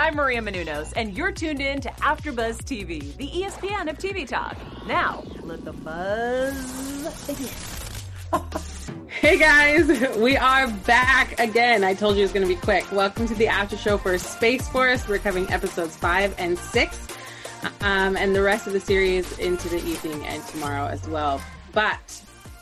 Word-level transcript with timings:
I'm 0.00 0.14
Maria 0.14 0.40
Menounos, 0.40 0.92
and 0.94 1.18
you're 1.18 1.32
tuned 1.32 1.60
in 1.60 1.80
to 1.80 1.88
AfterBuzz 1.88 2.58
TV, 2.58 3.16
the 3.16 3.26
ESPN 3.26 3.90
of 3.90 3.98
TV 3.98 4.28
talk. 4.28 4.56
Now, 4.86 5.24
let 5.42 5.64
the 5.64 5.72
buzz 5.72 7.26
begin. 7.26 7.48
Hey 9.20 9.36
guys, 9.36 10.16
we 10.18 10.36
are 10.36 10.68
back 10.68 11.40
again. 11.40 11.82
I 11.82 11.94
told 11.94 12.14
you 12.14 12.20
it 12.20 12.26
was 12.26 12.32
going 12.32 12.46
to 12.46 12.54
be 12.54 12.60
quick. 12.60 12.90
Welcome 12.92 13.26
to 13.26 13.34
the 13.34 13.48
after 13.48 13.76
show 13.76 13.98
for 13.98 14.16
Space 14.18 14.68
Force. 14.68 15.08
We're 15.08 15.18
covering 15.18 15.50
episodes 15.50 15.96
five 15.96 16.32
and 16.38 16.56
six, 16.56 17.08
um, 17.80 18.16
and 18.16 18.36
the 18.36 18.42
rest 18.42 18.68
of 18.68 18.74
the 18.74 18.80
series 18.80 19.36
into 19.40 19.68
the 19.68 19.78
evening 19.78 20.24
and 20.26 20.46
tomorrow 20.46 20.86
as 20.86 21.08
well. 21.08 21.40
But 21.72 21.98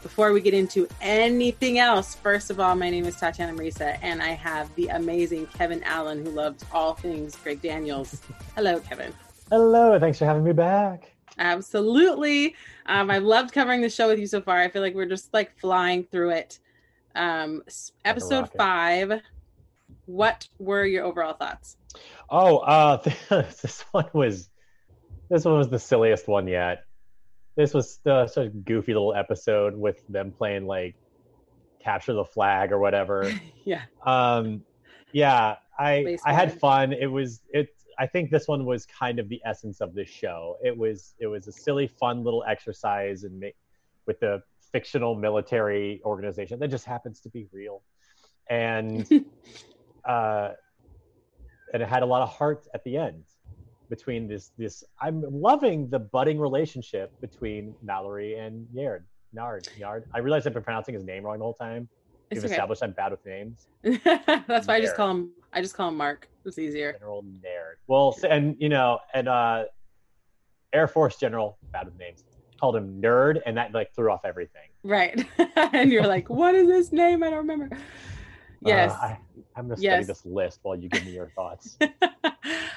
before 0.07 0.33
we 0.33 0.41
get 0.41 0.55
into 0.55 0.87
anything 1.01 1.81
else, 1.81 2.15
first 2.15 2.49
of 2.49 2.61
all, 2.61 2.77
my 2.77 2.89
name 2.89 3.07
is 3.07 3.17
Tatiana 3.17 3.53
Marisa, 3.53 3.99
and 4.03 4.23
I 4.23 4.29
have 4.29 4.73
the 4.77 4.87
amazing 4.87 5.49
Kevin 5.49 5.83
Allen, 5.83 6.25
who 6.25 6.31
loves 6.31 6.65
all 6.71 6.95
things 6.95 7.35
Greg 7.35 7.61
Daniels. 7.61 8.23
Hello, 8.55 8.79
Kevin. 8.79 9.13
Hello, 9.51 9.99
thanks 9.99 10.21
for 10.21 10.25
having 10.25 10.45
me 10.45 10.53
back. 10.53 11.13
Absolutely. 11.39 12.55
Um, 12.87 13.11
I've 13.11 13.25
loved 13.25 13.53
covering 13.53 13.81
the 13.81 13.91
show 13.91 14.07
with 14.07 14.21
you 14.21 14.29
so 14.29 14.41
far. 14.41 14.61
I 14.61 14.69
feel 14.69 14.81
like 14.81 14.95
we're 14.95 15.07
just 15.07 15.35
like 15.35 15.59
flying 15.59 16.05
through 16.05 16.31
it. 16.31 16.61
Um, 17.17 17.65
episode 18.05 18.49
five. 18.57 19.21
What 20.05 20.47
were 20.61 20.85
your 20.85 21.05
overall 21.05 21.35
thoughts? 21.35 21.79
Oh, 22.31 22.59
uh, 22.59 22.99
this 23.29 23.85
one 23.91 24.07
was 24.13 24.49
this 25.29 25.45
one 25.45 25.59
was 25.59 25.69
the 25.69 25.81
silliest 25.81 26.29
one 26.29 26.47
yet. 26.47 26.85
This 27.57 27.73
was 27.73 28.01
uh, 28.07 28.27
such 28.27 28.47
a 28.47 28.51
goofy 28.51 28.93
little 28.93 29.15
episode 29.15 29.75
with 29.75 30.07
them 30.09 30.31
playing 30.31 30.67
like 30.67 30.95
capture 31.83 32.13
the 32.13 32.25
flag 32.25 32.73
or 32.73 32.79
whatever. 32.79 33.33
Yeah. 33.65 33.83
um, 34.05 34.63
yeah, 35.11 35.57
I 35.77 36.17
I 36.25 36.33
had 36.33 36.57
fun. 36.61 36.93
It 36.93 37.07
was 37.07 37.41
it. 37.53 37.69
I 37.99 38.07
think 38.07 38.31
this 38.31 38.47
one 38.47 38.65
was 38.65 38.87
kind 38.87 39.19
of 39.19 39.29
the 39.29 39.41
essence 39.45 39.81
of 39.81 39.93
this 39.93 40.09
show. 40.09 40.57
It 40.63 40.77
was 40.77 41.15
it 41.19 41.27
was 41.27 41.49
a 41.49 41.53
silly, 41.53 41.89
fun 41.89 42.23
little 42.23 42.45
exercise 42.47 43.25
and 43.25 43.41
ma- 43.41 43.49
with 44.07 44.21
the 44.21 44.41
fictional 44.71 45.17
military 45.17 46.01
organization 46.05 46.61
that 46.61 46.69
just 46.69 46.85
happens 46.85 47.19
to 47.23 47.29
be 47.29 47.49
real, 47.51 47.83
and 48.49 49.09
uh, 50.05 50.51
and 51.73 51.83
it 51.83 51.89
had 51.89 52.05
a 52.05 52.07
lot 52.07 52.23
of 52.23 52.29
heart 52.29 52.69
at 52.73 52.85
the 52.85 52.97
end 52.97 53.25
between 53.87 54.29
this 54.29 54.53
this. 54.59 54.85
I'm 55.01 55.25
loving 55.29 55.89
the 55.89 55.99
budding 55.99 56.39
relationship 56.39 57.19
between 57.21 57.75
Mallory 57.83 58.37
and 58.39 58.67
Yard. 58.73 59.05
Nard, 59.33 59.69
Yard. 59.77 60.05
I 60.15 60.19
realize 60.19 60.47
I've 60.47 60.55
been 60.55 60.63
pronouncing 60.63 60.95
his 60.95 61.05
name 61.05 61.25
wrong 61.25 61.39
the 61.39 61.45
whole 61.45 61.55
time. 61.55 61.89
It's 62.31 62.39
We've 62.39 62.45
okay. 62.47 62.55
established 62.55 62.83
I'm 62.83 62.93
bad 62.93 63.13
with 63.13 63.25
names. 63.25 63.67
That's 63.83 64.67
why 64.67 64.77
I 64.77 64.81
just 64.81 64.97
call 64.97 65.11
him. 65.11 65.31
I 65.53 65.61
just 65.61 65.75
call 65.75 65.89
him 65.89 65.97
Mark. 65.97 66.29
It's 66.45 66.59
easier. 66.59 66.93
General 66.93 67.23
Nerd. 67.23 67.75
Well, 67.87 68.17
and 68.29 68.57
you 68.59 68.69
know, 68.69 68.99
and 69.15 69.29
uh, 69.29 69.65
Air 70.73 70.89
Force 70.89 71.17
General, 71.17 71.59
bad 71.73 71.87
with 71.87 71.99
names, 71.99 72.25
called 72.61 72.77
him 72.77 73.01
Nerd, 73.01 73.41
and 73.47 73.57
that 73.57 73.73
like 73.73 73.95
threw 73.95 74.11
off 74.11 74.25
everything. 74.25 74.69
Right. 74.83 75.27
and 75.57 75.93
you're 75.93 76.07
like, 76.07 76.29
what 76.31 76.55
is 76.55 76.67
this 76.67 76.93
name? 76.93 77.23
I 77.23 77.31
don't 77.31 77.39
remember. 77.39 77.77
Yes. 78.63 78.93
Uh, 78.93 78.95
I, 78.95 79.19
I'm 79.57 79.65
gonna 79.69 79.77
study 79.77 79.87
Yes. 79.87 80.07
this 80.07 80.25
list 80.27 80.61
while 80.63 80.77
you 80.77 80.89
give 80.89 81.05
me 81.05 81.13
your 81.13 81.31
thoughts. 81.37 81.79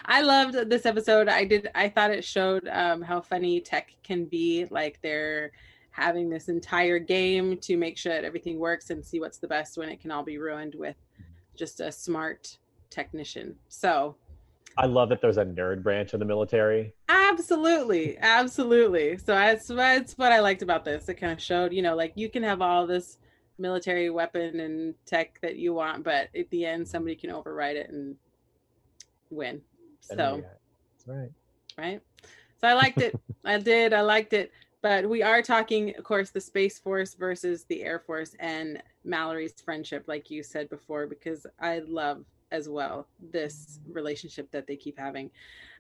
I 0.09 0.21
loved 0.21 0.55
this 0.71 0.87
episode. 0.87 1.29
I 1.29 1.45
did. 1.45 1.69
I 1.75 1.87
thought 1.87 2.09
it 2.09 2.25
showed 2.25 2.67
um, 2.67 2.99
how 3.03 3.21
funny 3.21 3.61
tech 3.61 3.93
can 4.01 4.25
be. 4.25 4.65
Like 4.71 4.99
they're 5.03 5.51
having 5.91 6.31
this 6.31 6.49
entire 6.49 6.97
game 6.97 7.57
to 7.57 7.77
make 7.77 7.95
sure 7.95 8.13
that 8.13 8.25
everything 8.25 8.57
works 8.57 8.89
and 8.89 9.05
see 9.05 9.19
what's 9.19 9.37
the 9.37 9.47
best 9.47 9.77
when 9.77 9.87
it 9.87 10.01
can 10.01 10.09
all 10.09 10.23
be 10.23 10.39
ruined 10.39 10.73
with 10.73 10.95
just 11.55 11.79
a 11.79 11.91
smart 11.91 12.57
technician. 12.89 13.55
So 13.67 14.15
I 14.79 14.87
love 14.87 15.09
that 15.09 15.21
there's 15.21 15.37
a 15.37 15.45
nerd 15.45 15.83
branch 15.83 16.13
of 16.13 16.19
the 16.19 16.25
military. 16.25 16.91
absolutely, 17.07 18.17
absolutely. 18.17 19.15
So 19.17 19.33
that's 19.33 19.67
that's 19.67 20.17
what 20.17 20.31
I 20.31 20.39
liked 20.39 20.63
about 20.63 20.85
this. 20.85 21.07
It 21.07 21.15
kind 21.15 21.33
of 21.33 21.39
showed, 21.39 21.71
you 21.71 21.83
know, 21.83 21.95
like 21.95 22.13
you 22.15 22.29
can 22.29 22.41
have 22.41 22.63
all 22.63 22.87
this 22.87 23.19
military 23.59 24.09
weapon 24.09 24.59
and 24.59 24.95
tech 25.05 25.39
that 25.41 25.57
you 25.57 25.75
want, 25.75 26.03
but 26.03 26.29
at 26.35 26.49
the 26.49 26.65
end, 26.65 26.87
somebody 26.87 27.15
can 27.15 27.29
override 27.29 27.75
it 27.75 27.91
and 27.91 28.15
win. 29.29 29.61
So. 30.01 30.43
That's 30.43 31.07
right. 31.07 31.31
right? 31.77 32.01
So 32.59 32.67
I 32.67 32.73
liked 32.73 33.01
it. 33.01 33.19
I 33.45 33.57
did. 33.57 33.93
I 33.93 34.01
liked 34.01 34.33
it. 34.33 34.51
But 34.81 35.09
we 35.09 35.21
are 35.21 35.41
talking, 35.41 35.95
of 35.97 36.03
course, 36.03 36.29
the 36.29 36.39
Space 36.39 36.79
Force 36.79 37.13
versus 37.13 37.65
the 37.65 37.83
Air 37.83 37.99
Force 37.99 38.35
and 38.39 38.81
Mallory's 39.03 39.53
friendship, 39.63 40.05
like 40.07 40.31
you 40.31 40.41
said 40.41 40.69
before, 40.69 41.05
because 41.05 41.45
I 41.59 41.79
love 41.79 42.23
as 42.51 42.69
well 42.69 43.07
this 43.31 43.79
relationship 43.91 44.49
that 44.51 44.67
they 44.67 44.75
keep 44.75 44.97
having. 44.97 45.29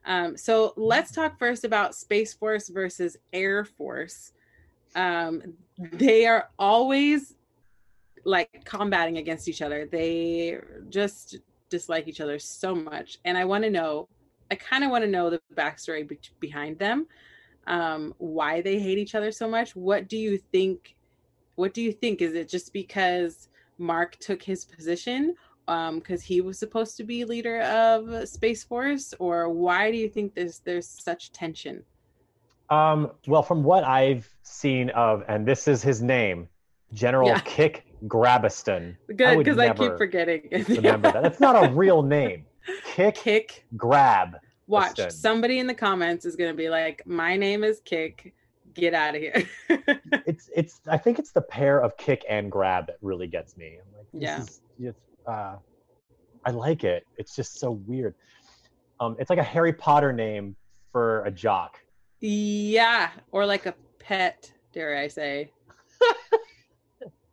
Um, 0.05 0.37
so 0.37 0.73
let's 0.75 1.11
talk 1.11 1.39
first 1.39 1.63
about 1.63 1.95
Space 1.95 2.33
Force 2.33 2.69
versus 2.69 3.17
Air 3.31 3.63
Force. 3.65 4.33
Um, 4.95 5.53
they 5.77 6.25
are 6.25 6.49
always 6.57 7.35
like 8.25 8.65
combating 8.65 9.17
against 9.17 9.47
each 9.47 9.61
other. 9.61 9.87
They 9.89 10.59
just 10.89 11.37
dislike 11.69 12.07
each 12.07 12.21
other 12.21 12.39
so 12.39 12.75
much. 12.75 13.19
And 13.25 13.37
I 13.37 13.45
want 13.45 13.63
to 13.63 13.69
know 13.69 14.07
I 14.51 14.55
kind 14.55 14.83
of 14.83 14.91
want 14.91 15.03
to 15.03 15.09
know 15.09 15.29
the 15.29 15.41
backstory 15.55 16.07
be- 16.07 16.19
behind 16.39 16.79
them, 16.79 17.07
um, 17.67 18.13
why 18.17 18.61
they 18.61 18.79
hate 18.79 18.97
each 18.97 19.15
other 19.15 19.31
so 19.31 19.47
much. 19.47 19.75
What 19.75 20.07
do 20.07 20.17
you 20.17 20.37
think? 20.37 20.95
What 21.55 21.73
do 21.73 21.81
you 21.81 21.91
think? 21.91 22.21
Is 22.21 22.33
it 22.33 22.49
just 22.49 22.73
because 22.73 23.49
Mark 23.77 24.17
took 24.17 24.41
his 24.41 24.65
position 24.65 25.35
because 25.67 26.23
he 26.23 26.41
was 26.41 26.57
supposed 26.57 26.97
to 26.97 27.03
be 27.03 27.23
leader 27.23 27.61
of 27.61 28.27
Space 28.27 28.63
Force, 28.63 29.13
or 29.19 29.49
why 29.49 29.91
do 29.91 29.97
you 29.97 30.09
think 30.09 30.33
there's 30.33 30.59
there's 30.59 30.87
such 30.87 31.31
tension? 31.31 31.83
Um, 32.71 33.11
well, 33.27 33.43
from 33.43 33.63
what 33.63 33.83
I've 33.83 34.27
seen 34.43 34.89
of, 34.91 35.23
and 35.27 35.45
this 35.45 35.67
is 35.67 35.83
his 35.83 36.01
name, 36.01 36.47
General 36.93 37.29
Yeah. 37.29 37.39
Kick 37.39 37.85
Grabaston. 38.05 38.95
Good 39.15 39.37
because 39.39 39.57
I, 39.57 39.73
keep 39.73 39.97
forgetting. 39.97 40.47
Remember 40.67 41.11
that. 41.11 41.23
That's 41.23 41.39
not 41.39 41.63
a 41.63 41.71
real 41.73 42.01
name. 42.01 42.45
Kick 42.85 43.15
Kick. 43.15 43.65
Grab. 43.75 44.37
Watch 44.67 44.99
somebody 45.09 45.59
in 45.59 45.67
the 45.67 45.73
comments 45.73 46.25
is 46.25 46.35
gonna 46.35 46.53
be 46.53 46.69
like, 46.69 47.01
"My 47.05 47.35
name 47.35 47.63
is 47.63 47.81
Kick. 47.83 48.33
Get 48.73 48.93
out 48.93 49.15
of 49.15 49.21
here." 49.21 49.47
It's 50.25 50.49
it's. 50.55 50.81
I 50.87 50.97
think 50.97 51.17
it's 51.17 51.31
the 51.31 51.41
pair 51.41 51.81
of 51.81 51.97
kick 51.97 52.23
and 52.29 52.51
grab 52.51 52.87
that 52.87 52.97
really 53.01 53.27
gets 53.27 53.57
me. 53.57 53.77
I'm 53.79 53.97
like, 53.97 54.07
Yeah. 54.13 54.41
is, 54.41 54.61
it's, 54.79 54.99
uh, 55.27 55.55
I 56.45 56.51
like 56.51 56.83
it. 56.83 57.05
It's 57.17 57.35
just 57.35 57.59
so 57.59 57.71
weird. 57.71 58.13
Um, 58.99 59.15
it's 59.19 59.29
like 59.29 59.39
a 59.39 59.43
Harry 59.43 59.73
Potter 59.73 60.13
name 60.13 60.55
for 60.91 61.23
a 61.25 61.31
jock. 61.31 61.79
Yeah, 62.19 63.09
or 63.31 63.45
like 63.45 63.65
a 63.65 63.73
pet, 63.97 64.51
dare 64.73 64.97
I 64.97 65.07
say. 65.07 65.51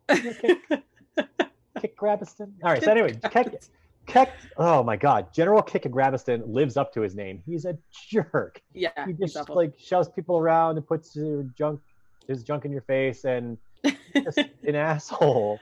Kick 0.09 1.97
Grabaston. 1.97 2.51
All 2.63 2.71
right. 2.71 2.83
So 2.83 2.91
anyway, 2.91 3.17
Kick, 3.31 3.61
Kick. 4.05 4.29
Oh 4.57 4.83
my 4.83 4.95
God, 4.95 5.33
General 5.33 5.61
Kick 5.61 5.83
Grabaston 5.83 6.43
lives 6.47 6.77
up 6.77 6.93
to 6.93 7.01
his 7.01 7.15
name. 7.15 7.41
He's 7.45 7.65
a 7.65 7.77
jerk. 8.09 8.61
yeah, 8.73 8.89
He 9.05 9.13
just 9.13 9.49
like 9.49 9.73
shoves 9.77 10.09
people 10.09 10.37
around 10.37 10.77
and 10.77 10.87
puts 10.87 11.15
your 11.15 11.43
junk, 11.57 11.81
his 12.27 12.43
junk 12.43 12.65
in 12.65 12.71
your 12.71 12.81
face, 12.81 13.25
and 13.25 13.57
just 14.13 14.37
an 14.67 14.75
asshole. 14.75 15.59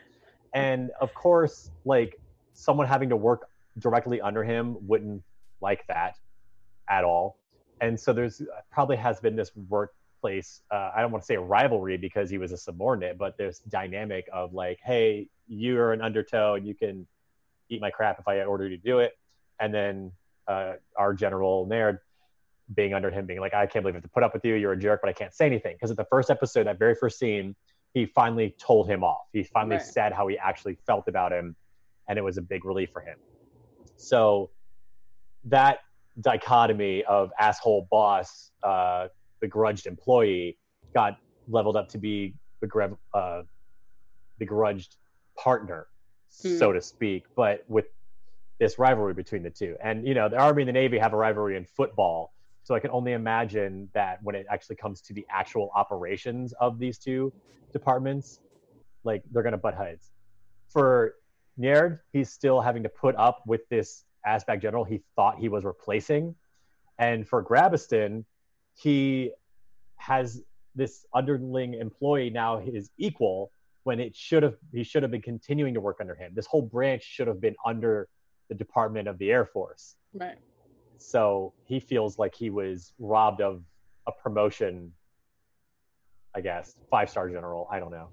And 0.53 0.91
of 1.01 1.13
course, 1.13 1.71
like 1.83 2.19
someone 2.53 2.87
having 2.87 3.09
to 3.09 3.17
work 3.17 3.49
directly 3.79 4.21
under 4.21 4.43
him 4.43 4.77
wouldn't 4.87 5.21
like 5.61 5.85
that 5.87 6.15
at 6.89 7.03
all. 7.03 7.37
And 7.81 7.99
so 7.99 8.13
there's 8.13 8.41
probably 8.71 8.95
has 8.95 9.19
been 9.19 9.35
this 9.35 9.51
workplace. 10.25 10.61
Uh, 10.71 10.91
I 10.95 11.01
don't 11.01 11.11
want 11.11 11.23
to 11.23 11.25
say 11.25 11.35
a 11.35 11.41
rivalry 11.41 11.97
because 11.97 12.29
he 12.29 12.37
was 12.37 12.51
a 12.51 12.57
subordinate, 12.57 13.17
but 13.17 13.37
there's 13.37 13.59
dynamic 13.59 14.27
of 14.33 14.53
like, 14.53 14.79
hey, 14.83 15.27
you're 15.47 15.93
an 15.93 16.01
undertow 16.01 16.55
and 16.55 16.67
you 16.67 16.75
can 16.75 17.07
eat 17.69 17.81
my 17.81 17.89
crap 17.89 18.19
if 18.19 18.27
I 18.27 18.41
order 18.43 18.67
you 18.67 18.77
to 18.77 18.83
do 18.83 18.99
it. 18.99 19.13
And 19.59 19.73
then 19.73 20.11
uh, 20.47 20.73
our 20.97 21.13
general 21.13 21.65
Naird 21.65 21.99
being 22.73 22.93
under 22.93 23.11
him, 23.11 23.25
being 23.25 23.39
like, 23.39 23.53
I 23.53 23.65
can't 23.65 23.83
believe 23.83 23.95
I 23.95 23.97
have 23.97 24.03
to 24.03 24.09
put 24.09 24.23
up 24.23 24.33
with 24.33 24.43
you. 24.43 24.55
You're 24.55 24.73
a 24.73 24.79
jerk, 24.79 25.01
but 25.01 25.09
I 25.09 25.13
can't 25.13 25.33
say 25.33 25.45
anything. 25.45 25.75
Because 25.75 25.91
at 25.91 25.97
the 25.97 26.05
first 26.05 26.29
episode, 26.29 26.67
that 26.67 26.79
very 26.79 26.95
first 26.95 27.19
scene, 27.19 27.55
he 27.93 28.05
finally 28.05 28.55
told 28.59 28.89
him 28.89 29.03
off. 29.03 29.27
He 29.31 29.43
finally 29.43 29.77
Right. 29.77 29.85
said 29.85 30.13
how 30.13 30.27
he 30.27 30.37
actually 30.37 30.75
felt 30.85 31.07
about 31.07 31.31
him, 31.31 31.55
and 32.07 32.17
it 32.17 32.23
was 32.23 32.37
a 32.37 32.41
big 32.41 32.65
relief 32.65 32.89
for 32.91 33.01
him. 33.01 33.17
So 33.95 34.49
that 35.45 35.79
dichotomy 36.19 37.03
of 37.05 37.31
asshole 37.39 37.87
boss, 37.91 38.51
uh, 38.63 39.07
begrudged 39.45 39.85
employee, 39.85 40.57
got 40.93 41.11
leveled 41.47 41.75
up 41.75 41.87
to 41.89 41.97
be 41.97 42.33
begrev- 42.63 42.97
uh, 43.13 43.43
begrudged 44.39 44.95
partner, 45.37 45.87
Hmm. 46.41 46.57
so 46.57 46.73
to 46.73 46.81
speak, 46.81 47.21
but 47.35 47.63
with 47.67 47.85
this 48.59 48.79
rivalry 48.79 49.13
between 49.13 49.43
the 49.43 49.49
two. 49.61 49.75
And 49.81 50.07
you 50.07 50.13
know, 50.13 50.27
the 50.29 50.37
Army 50.37 50.61
and 50.63 50.69
the 50.69 50.73
Navy 50.73 50.97
have 50.97 51.13
a 51.13 51.17
rivalry 51.17 51.55
in 51.57 51.65
football, 51.65 52.33
so 52.63 52.73
I 52.73 52.79
can 52.79 52.91
only 52.91 53.13
imagine 53.13 53.89
that 53.93 54.13
when 54.23 54.35
it 54.35 54.45
actually 54.49 54.77
comes 54.77 55.01
to 55.01 55.13
the 55.13 55.25
actual 55.29 55.69
operations 55.75 56.53
of 56.59 56.79
these 56.79 56.97
two 56.97 57.31
departments, 57.71 58.39
like 59.03 59.21
they're 59.31 59.43
gonna 59.43 59.57
butt 59.57 59.75
heads. 59.75 60.11
For 60.69 61.15
Naird, 61.57 61.99
he's 62.11 62.29
still 62.31 62.59
having 62.59 62.83
to 62.83 62.89
put 62.89 63.15
up 63.15 63.43
with 63.45 63.61
this 63.69 64.05
Aztec 64.25 64.61
general 64.61 64.83
he 64.83 64.97
thought 65.15 65.37
he 65.37 65.49
was 65.49 65.63
replacing. 65.63 66.35
And 66.97 67.27
for 67.27 67.43
Grabaston, 67.43 68.25
he 68.75 69.31
has 69.97 70.43
this 70.75 71.05
underling 71.13 71.75
employee 71.75 72.29
now 72.29 72.59
his 72.59 72.91
equal 72.97 73.51
when 73.83 73.99
it 73.99 74.15
should 74.15 74.43
have 74.43 74.55
he 74.73 74.83
should 74.83 75.03
have 75.03 75.11
been 75.11 75.21
continuing 75.21 75.73
to 75.73 75.81
work 75.81 75.97
under 76.01 76.15
him. 76.15 76.31
This 76.35 76.45
whole 76.45 76.61
branch 76.61 77.03
should 77.03 77.27
have 77.27 77.39
been 77.39 77.55
under 77.65 78.07
the 78.49 78.55
Department 78.55 79.07
of 79.07 79.17
the 79.17 79.31
Air 79.31 79.45
Force. 79.45 79.95
Right. 80.13 80.37
So 80.97 81.53
he 81.65 81.79
feels 81.79 82.19
like 82.19 82.35
he 82.35 82.49
was 82.49 82.93
robbed 82.99 83.41
of 83.41 83.63
a 84.07 84.11
promotion. 84.11 84.91
I 86.35 86.41
guess 86.41 86.75
five 86.91 87.09
star 87.09 87.29
general. 87.29 87.67
I 87.71 87.79
don't 87.79 87.91
know. 87.91 88.09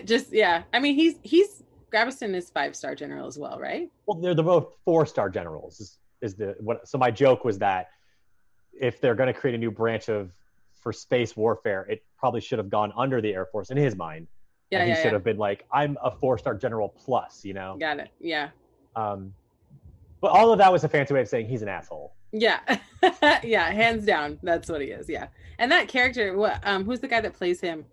Just 0.04 0.32
yeah. 0.32 0.62
I 0.72 0.78
mean, 0.78 0.94
he's 0.94 1.16
he's 1.22 1.62
Grabaston 1.92 2.34
is 2.34 2.50
five 2.50 2.76
star 2.76 2.94
general 2.94 3.26
as 3.26 3.38
well, 3.38 3.58
right? 3.58 3.90
Well, 4.06 4.20
they're, 4.20 4.34
they're 4.34 4.44
both 4.44 4.74
four 4.84 5.06
star 5.06 5.30
generals. 5.30 5.80
Is, 5.80 5.98
is 6.20 6.34
the 6.34 6.54
what? 6.60 6.86
So 6.86 6.98
my 6.98 7.10
joke 7.10 7.44
was 7.44 7.58
that 7.58 7.88
if 8.80 9.00
they're 9.00 9.14
going 9.14 9.32
to 9.32 9.38
create 9.38 9.54
a 9.54 9.58
new 9.58 9.70
branch 9.70 10.08
of 10.08 10.30
for 10.80 10.92
space 10.92 11.36
warfare, 11.36 11.86
it 11.88 12.02
probably 12.18 12.40
should 12.40 12.58
have 12.58 12.70
gone 12.70 12.92
under 12.96 13.20
the 13.20 13.34
Air 13.34 13.46
Force 13.46 13.70
in 13.70 13.76
his 13.76 13.96
mind. 13.96 14.26
Yeah, 14.70 14.80
and 14.80 14.88
he 14.88 14.90
yeah, 14.90 14.96
should 14.96 15.04
yeah. 15.06 15.12
have 15.12 15.24
been 15.24 15.38
like, 15.38 15.64
I'm 15.72 15.96
a 16.02 16.10
four 16.10 16.38
star 16.38 16.54
general 16.54 16.88
plus, 16.90 17.44
you 17.44 17.54
know. 17.54 17.76
Got 17.78 18.00
it. 18.00 18.10
Yeah. 18.20 18.50
Um, 18.96 19.32
but 20.20 20.28
all 20.28 20.52
of 20.52 20.58
that 20.58 20.72
was 20.72 20.84
a 20.84 20.88
fancy 20.88 21.14
way 21.14 21.22
of 21.22 21.28
saying 21.28 21.48
he's 21.48 21.62
an 21.62 21.68
asshole. 21.68 22.14
Yeah. 22.32 22.60
yeah, 23.42 23.70
hands 23.70 24.04
down. 24.04 24.38
That's 24.42 24.68
what 24.68 24.80
he 24.80 24.88
is. 24.88 25.08
Yeah. 25.08 25.28
And 25.58 25.72
that 25.72 25.88
character, 25.88 26.36
what 26.36 26.60
um 26.66 26.84
who's 26.84 27.00
the 27.00 27.08
guy 27.08 27.20
that 27.20 27.34
plays 27.34 27.60
him? 27.60 27.84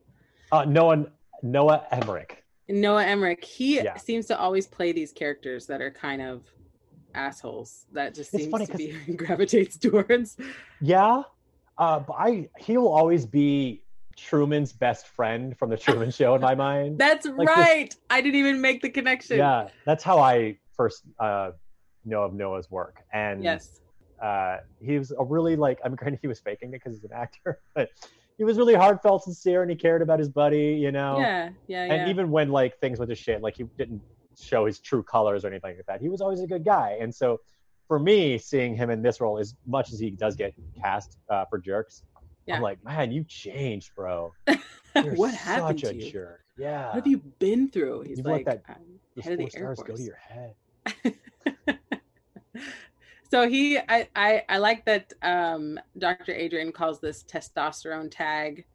Uh, 0.52 0.66
Noah 0.66 1.08
Noah 1.42 1.86
Emmerich. 1.92 2.44
Noah 2.68 3.06
Emmerich. 3.06 3.44
He 3.44 3.76
Yeah. 3.76 3.98
seems 3.98 4.26
to 4.28 4.38
always 4.38 4.68
play 4.68 4.92
these 4.92 5.12
characters 5.12 5.68
that 5.68 5.82
are 5.82 5.92
kind 5.92 6.22
of 6.22 6.44
assholes 7.16 7.86
that 7.94 8.14
just 8.14 8.34
It's 8.34 8.44
seems 8.46 8.68
to 8.70 8.78
be 8.78 8.92
gravitates 9.16 9.78
towards. 9.78 10.38
Yeah, 10.82 11.24
uh, 11.78 12.00
but 12.00 12.14
I 12.14 12.50
he 12.60 12.78
will 12.78 12.92
always 12.94 13.26
be 13.26 13.82
Truman's 14.18 14.72
best 14.72 15.08
friend 15.08 15.58
from 15.58 15.70
the 15.70 15.78
Truman 15.78 16.12
Show 16.12 16.36
in 16.36 16.42
my 16.42 16.56
mind. 16.68 16.98
That's 17.00 17.26
Like 17.26 17.48
this- 17.48 17.58
right. 17.58 17.96
I 18.10 18.22
didn't 18.22 18.36
even 18.40 18.62
make 18.62 18.82
the 18.82 18.90
connection. 18.90 19.38
yeah, 19.38 19.70
that's 19.86 20.04
how 20.04 20.20
I 20.20 20.58
first 20.76 21.04
uh, 21.20 21.52
know 22.06 22.24
of 22.24 22.34
Noah's 22.34 22.70
work, 22.70 23.04
and 23.14 23.44
Yes. 23.44 23.82
uh, 24.22 24.58
he 24.82 24.98
was 24.98 25.12
a 25.12 25.24
really 25.24 25.56
like 25.56 25.80
I'm 25.84 25.96
granted 25.96 26.20
he 26.22 26.28
was 26.28 26.40
faking 26.40 26.70
it 26.70 26.72
because 26.74 26.94
he's 26.94 27.04
an 27.04 27.14
actor, 27.14 27.60
but 27.76 27.90
he 28.38 28.44
was 28.44 28.58
really 28.58 28.74
heartfelt, 28.76 29.24
sincere, 29.24 29.62
and 29.62 29.72
he 29.72 29.78
cared 29.78 30.02
about 30.02 30.20
his 30.20 30.28
buddy, 30.28 30.74
you 30.76 30.92
know. 30.92 31.20
Yeah. 31.20 31.50
Yeah. 31.68 31.84
And 31.84 32.02
yeah. 32.04 32.10
even 32.10 32.30
when 32.32 32.50
like 32.50 32.78
things 32.80 33.00
went 33.00 33.08
to 33.10 33.16
shit, 33.16 33.42
like 33.42 33.56
he 33.56 33.64
didn't 33.78 34.02
show 34.40 34.66
his 34.66 34.80
true 34.80 35.04
colors 35.04 35.46
or 35.46 35.50
anything 35.50 35.76
like 35.78 35.86
that. 35.88 36.02
He 36.02 36.10
was 36.10 36.22
always 36.22 36.42
a 36.42 36.48
good 36.48 36.64
guy, 36.66 36.98
and 37.02 37.14
so 37.14 37.40
for 37.88 38.00
me, 38.00 38.38
seeing 38.38 38.76
him 38.76 38.90
in 38.90 39.02
this 39.04 39.22
role, 39.22 39.38
as 39.38 39.56
much 39.68 39.92
as 39.94 40.00
he 40.00 40.10
does 40.10 40.36
get 40.36 40.54
cast 40.82 41.18
uh, 41.30 41.46
for 41.46 41.60
jerks, 41.60 42.04
Yeah. 42.48 42.56
I'm 42.56 42.62
like, 42.64 42.84
man, 42.84 43.12
you 43.12 43.24
changed, 43.26 43.94
bro. 43.96 44.34
You're 44.48 45.14
what 45.16 45.34
happened 45.36 45.80
such 45.82 45.90
to 45.92 45.96
you? 45.96 46.12
jerk. 46.12 46.42
Yeah. 46.58 46.88
What 46.88 46.96
have 46.96 47.08
you 47.08 47.18
been 47.40 47.70
through? 47.70 48.02
He's 48.02 48.18
You've 48.18 48.26
like, 48.28 48.46
that- 48.46 48.64
"I'm 48.68 49.22
head 49.22 49.34
of 49.34 49.38
the 49.40 49.44
Air 49.56 49.76
stars 49.76 49.84
go 49.86 49.96
to 49.96 50.02
your 50.02 50.16
head. 50.16 50.56
so 53.32 53.48
he 53.50 53.78
I, 53.78 54.08
I 54.16 54.44
i 54.48 54.58
like 54.60 54.86
that 54.86 55.14
um 55.22 55.80
dr 55.98 56.32
adrian 56.32 56.72
calls 56.72 57.00
this 57.02 57.24
testosterone 57.24 58.10
tag 58.12 58.66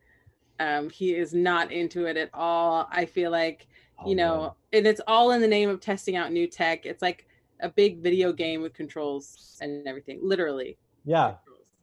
um 0.58 0.90
he 0.90 1.14
is 1.14 1.32
not 1.32 1.70
into 1.72 2.06
it 2.06 2.16
at 2.16 2.30
all 2.34 2.88
i 2.90 3.04
feel 3.06 3.30
like 3.30 3.68
Oh, 4.02 4.08
you 4.08 4.14
know 4.14 4.54
and 4.72 4.86
it's 4.86 5.00
all 5.06 5.32
in 5.32 5.40
the 5.40 5.48
name 5.48 5.68
of 5.68 5.80
testing 5.80 6.16
out 6.16 6.32
new 6.32 6.46
tech 6.46 6.86
it's 6.86 7.02
like 7.02 7.26
a 7.60 7.68
big 7.68 7.98
video 7.98 8.32
game 8.32 8.62
with 8.62 8.72
controls 8.72 9.58
and 9.60 9.86
everything 9.86 10.20
literally 10.22 10.78
Yeah. 11.04 11.34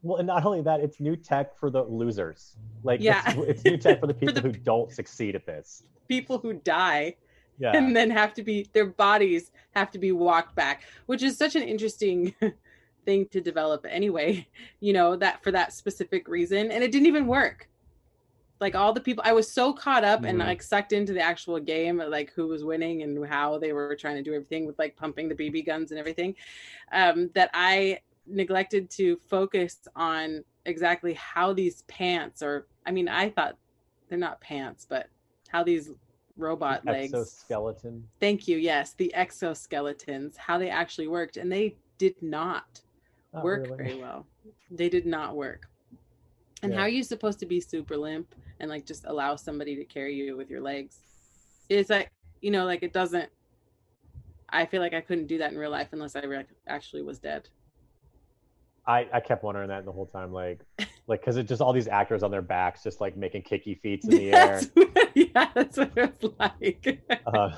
Well, 0.03 0.17
and 0.17 0.27
not 0.27 0.45
only 0.45 0.61
that, 0.61 0.79
it's 0.79 0.99
new 0.99 1.15
tech 1.15 1.57
for 1.57 1.69
the 1.71 1.83
losers. 1.83 2.55
Like, 2.83 3.01
Yeah. 3.01 3.23
it's, 3.25 3.49
it's 3.49 3.65
new 3.65 3.77
tech 3.77 3.99
for 3.99 4.05
the 4.07 4.13
people 4.21 4.35
the- 4.35 4.41
who 4.41 4.51
don't 4.51 4.91
succeed 4.91 5.35
at 5.35 5.45
this. 5.45 5.83
people 6.07 6.37
who 6.37 6.53
die 6.53 7.15
Yeah. 7.59 7.75
and 7.75 7.95
then 7.95 8.09
have 8.11 8.33
to 8.35 8.43
be 8.43 8.67
their 8.73 8.85
bodies 8.85 9.51
have 9.75 9.91
to 9.91 9.99
be 9.99 10.11
walked 10.11 10.55
back 10.55 10.83
which 11.07 11.23
is 11.23 11.35
such 11.37 11.55
an 11.55 11.63
interesting 11.63 12.33
thing 13.05 13.27
to 13.29 13.41
develop 13.41 13.85
anyway 13.89 14.47
you 14.79 14.93
know 14.93 15.15
that 15.15 15.43
for 15.43 15.51
that 15.51 15.73
specific 15.73 16.27
reason 16.27 16.71
and 16.71 16.83
it 16.83 16.91
didn't 16.91 17.07
even 17.07 17.25
work 17.27 17.67
like 18.59 18.75
all 18.75 18.91
the 18.93 19.01
people 19.01 19.23
i 19.25 19.33
was 19.33 19.51
so 19.51 19.71
caught 19.73 20.03
up 20.03 20.23
and 20.23 20.39
Mhm. 20.39 20.45
like 20.45 20.61
sucked 20.61 20.91
into 20.93 21.13
the 21.13 21.21
actual 21.21 21.59
game 21.59 21.97
like 21.97 22.31
who 22.33 22.47
was 22.47 22.63
winning 22.63 23.03
and 23.03 23.25
how 23.27 23.57
they 23.57 23.73
were 23.73 23.95
trying 23.95 24.15
to 24.15 24.23
do 24.23 24.33
everything 24.33 24.65
with 24.65 24.77
like 24.79 24.95
pumping 24.95 25.29
the 25.29 25.35
bb 25.35 25.65
guns 25.65 25.91
and 25.91 25.99
everything 25.99 26.35
um 26.91 27.29
that 27.33 27.49
i 27.53 27.99
neglected 28.25 28.89
to 28.89 29.17
focus 29.27 29.87
on 29.95 30.43
exactly 30.65 31.13
how 31.13 31.53
these 31.53 31.83
pants 31.83 32.41
or 32.41 32.67
i 32.85 32.91
mean 32.91 33.07
i 33.07 33.29
thought 33.29 33.57
they're 34.09 34.17
not 34.17 34.41
pants 34.41 34.85
but 34.89 35.07
how 35.49 35.63
these 35.63 35.91
robot 36.37 36.85
legs 36.85 37.13
Exoskeleton. 37.13 38.07
Thank 38.19 38.47
you. 38.47 38.57
Yes, 38.57 38.93
the 38.93 39.11
exoskeletons, 39.15 40.37
how 40.37 40.57
they 40.57 40.69
actually 40.69 41.07
worked, 41.07 41.37
and 41.37 41.51
they 41.51 41.75
did 41.97 42.15
not 42.21 42.81
Not 43.33 43.43
work 43.43 43.63
really. 43.69 43.77
very 43.77 43.95
well. 43.95 44.27
They 44.69 44.89
did 44.89 45.05
not 45.05 45.35
work. 45.35 45.67
And 46.63 46.71
Yeah. 46.71 46.79
how 46.79 46.83
are 46.85 46.89
you 46.89 47.03
supposed 47.03 47.39
to 47.39 47.45
be 47.45 47.59
super 47.59 47.95
limp 47.97 48.33
and 48.59 48.69
like 48.69 48.85
just 48.85 49.05
allow 49.05 49.35
somebody 49.35 49.75
to 49.75 49.85
carry 49.85 50.15
you 50.15 50.35
with 50.35 50.49
your 50.49 50.61
legs? 50.61 50.99
It's 51.69 51.89
like 51.89 52.11
you 52.41 52.51
know, 52.51 52.65
like 52.65 52.83
it 52.83 52.93
doesn't. 52.93 53.29
I 54.49 54.65
feel 54.65 54.81
like 54.81 54.93
I 54.93 55.01
couldn't 55.01 55.27
do 55.27 55.39
that 55.39 55.51
in 55.51 55.57
real 55.57 55.71
life 55.71 55.89
unless 55.91 56.15
I 56.15 56.21
re- 56.21 56.45
actually 56.67 57.01
was 57.01 57.19
dead. 57.19 57.49
I, 58.85 59.05
I 59.11 59.19
kept 59.19 59.43
wondering 59.43 59.67
that 59.67 59.83
the 59.83 59.91
whole 59.91 60.05
time, 60.05 60.31
like, 60.31 60.61
like 61.07 61.19
because 61.19 61.35
it's 61.35 61.49
just 61.49 61.61
all 61.61 61.73
these 61.73 61.89
actors 61.89 62.23
on 62.23 62.31
their 62.31 62.41
backs, 62.41 62.83
just 62.83 63.01
like 63.01 63.17
making 63.17 63.41
kicky 63.41 63.75
feats 63.75 64.07
in 64.07 64.15
the 64.15 64.31
air. 64.33 64.61
That's 64.61 64.69
what- 64.73 65.11
yeah, 65.15 65.49
that's 65.53 65.77
what 65.77 65.91
it 65.97 66.15
was 66.21 66.31
like. 66.39 67.01
Uh, 67.25 67.49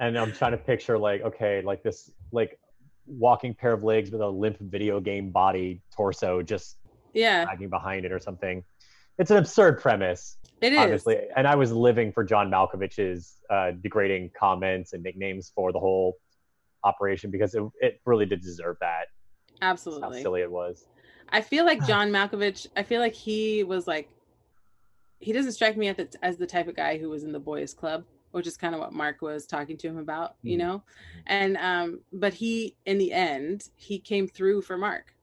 and 0.00 0.16
I'm 0.18 0.32
trying 0.32 0.52
to 0.52 0.58
picture 0.58 0.98
like, 0.98 1.22
okay, 1.22 1.62
like 1.62 1.82
this, 1.84 2.10
like 2.32 2.58
walking 3.06 3.54
pair 3.54 3.72
of 3.72 3.84
legs 3.84 4.10
with 4.10 4.20
a 4.22 4.28
limp 4.28 4.58
video 4.58 4.98
game 4.98 5.30
body 5.30 5.80
torso 5.94 6.42
just 6.42 6.78
yeah, 7.12 7.44
dragging 7.44 7.68
behind 7.68 8.04
it 8.04 8.12
or 8.12 8.18
something. 8.18 8.64
It's 9.18 9.30
an 9.30 9.36
absurd 9.36 9.80
premise, 9.80 10.38
it 10.60 10.72
is. 10.72 10.78
obviously. 10.78 11.18
And 11.36 11.46
I 11.46 11.54
was 11.54 11.70
living 11.70 12.12
for 12.12 12.24
John 12.24 12.50
Malkovich's 12.50 13.36
uh, 13.50 13.72
degrading 13.72 14.30
comments 14.38 14.94
and 14.94 15.02
nicknames 15.02 15.52
for 15.54 15.70
the 15.72 15.78
whole 15.78 16.16
operation 16.84 17.30
because 17.30 17.54
it, 17.54 17.62
it 17.80 18.00
really 18.06 18.26
did 18.26 18.40
deserve 18.40 18.76
that. 18.80 19.06
Absolutely 19.60 20.18
how 20.18 20.22
silly 20.22 20.40
it 20.40 20.50
was. 20.50 20.86
I 21.28 21.40
feel 21.42 21.64
like 21.66 21.82
John 21.86 22.10
Malkovich. 22.10 22.66
I 22.74 22.82
feel 22.82 23.00
like 23.00 23.14
he 23.14 23.64
was 23.64 23.86
like, 23.86 24.08
he 25.20 25.32
doesn't 25.32 25.52
strike 25.52 25.76
me 25.76 25.88
as 25.88 25.96
the, 25.96 26.08
as 26.22 26.36
the 26.38 26.46
type 26.46 26.66
of 26.68 26.74
guy 26.74 26.98
who 26.98 27.08
was 27.10 27.22
in 27.22 27.32
the 27.32 27.38
boys' 27.38 27.74
club, 27.74 28.04
which 28.32 28.46
is 28.46 28.56
kind 28.56 28.74
of 28.74 28.80
what 28.80 28.92
Mark 28.92 29.22
was 29.22 29.46
talking 29.46 29.76
to 29.76 29.86
him 29.88 29.98
about, 29.98 30.34
you 30.42 30.56
Mhm. 30.56 30.60
know. 30.60 30.82
And 31.26 31.56
um, 31.58 32.00
but 32.12 32.32
he, 32.34 32.74
in 32.86 32.98
the 32.98 33.12
end, 33.12 33.68
he 33.76 33.98
came 34.00 34.26
through 34.26 34.62
for 34.62 34.76
Mark, 34.76 35.14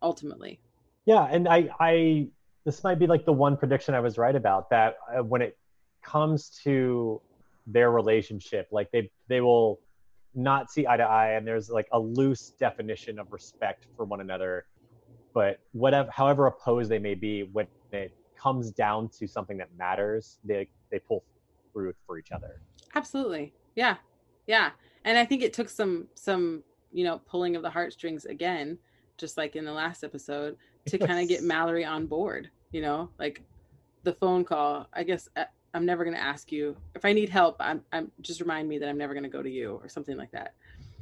ultimately. 0.00 0.60
Yeah, 1.06 1.24
and 1.24 1.48
I, 1.48 1.68
I, 1.80 2.28
this 2.64 2.84
might 2.84 2.98
be 2.98 3.06
like 3.06 3.24
the 3.24 3.32
one 3.32 3.56
prediction 3.56 3.94
I 3.94 4.00
was 4.00 4.18
right 4.18 4.34
about 4.34 4.70
that 4.70 4.96
uh, 5.12 5.22
when 5.22 5.42
it 5.42 5.58
comes 6.02 6.50
to 6.64 7.20
their 7.66 7.90
relationship, 7.90 8.68
like 8.70 8.90
they, 8.92 9.10
they 9.28 9.40
will 9.40 9.80
not 10.34 10.70
see 10.70 10.86
eye 10.86 10.96
to 10.96 11.02
eye, 11.02 11.32
and 11.32 11.46
there's 11.46 11.70
like 11.70 11.88
a 11.92 11.98
loose 11.98 12.50
definition 12.50 13.18
of 13.18 13.32
respect 13.32 13.86
for 13.96 14.04
one 14.04 14.20
another. 14.20 14.66
But 15.34 15.60
whatever, 15.72 16.10
however 16.10 16.46
opposed 16.46 16.90
they 16.90 16.98
may 16.98 17.14
be, 17.14 17.42
when 17.42 17.66
it 17.90 18.14
comes 18.36 18.70
down 18.70 19.08
to 19.18 19.26
something 19.26 19.56
that 19.58 19.68
matters, 19.76 20.38
they, 20.44 20.68
they 20.90 20.98
pull 20.98 21.24
through 21.72 21.94
for 22.06 22.18
each 22.18 22.32
other. 22.32 22.60
Absolutely, 22.94 23.54
yeah, 23.74 23.96
yeah. 24.46 24.70
And 25.04 25.18
I 25.18 25.24
think 25.24 25.42
it 25.42 25.52
took 25.52 25.68
some 25.68 26.08
some 26.14 26.62
you 26.92 27.04
know 27.04 27.20
pulling 27.26 27.56
of 27.56 27.62
the 27.62 27.70
heartstrings 27.70 28.24
again, 28.26 28.78
just 29.16 29.36
like 29.36 29.56
in 29.56 29.64
the 29.64 29.72
last 29.72 30.04
episode, 30.04 30.56
to 30.86 30.98
kind 30.98 31.20
of 31.20 31.28
get 31.28 31.42
Mallory 31.42 31.84
on 31.84 32.06
board. 32.06 32.50
You 32.70 32.82
know, 32.82 33.10
like 33.18 33.42
the 34.02 34.12
phone 34.14 34.44
call. 34.44 34.88
I 34.92 35.02
guess 35.02 35.28
uh, 35.36 35.44
I'm 35.74 35.86
never 35.86 36.04
going 36.04 36.16
to 36.16 36.22
ask 36.22 36.50
you 36.50 36.76
if 36.94 37.04
I 37.04 37.12
need 37.12 37.28
help. 37.28 37.56
I'm, 37.60 37.82
I'm 37.92 38.10
just 38.20 38.40
remind 38.40 38.68
me 38.68 38.78
that 38.78 38.88
I'm 38.88 38.98
never 38.98 39.14
going 39.14 39.24
to 39.24 39.28
go 39.30 39.42
to 39.42 39.50
you 39.50 39.78
or 39.82 39.88
something 39.88 40.16
like 40.16 40.30
that. 40.32 40.54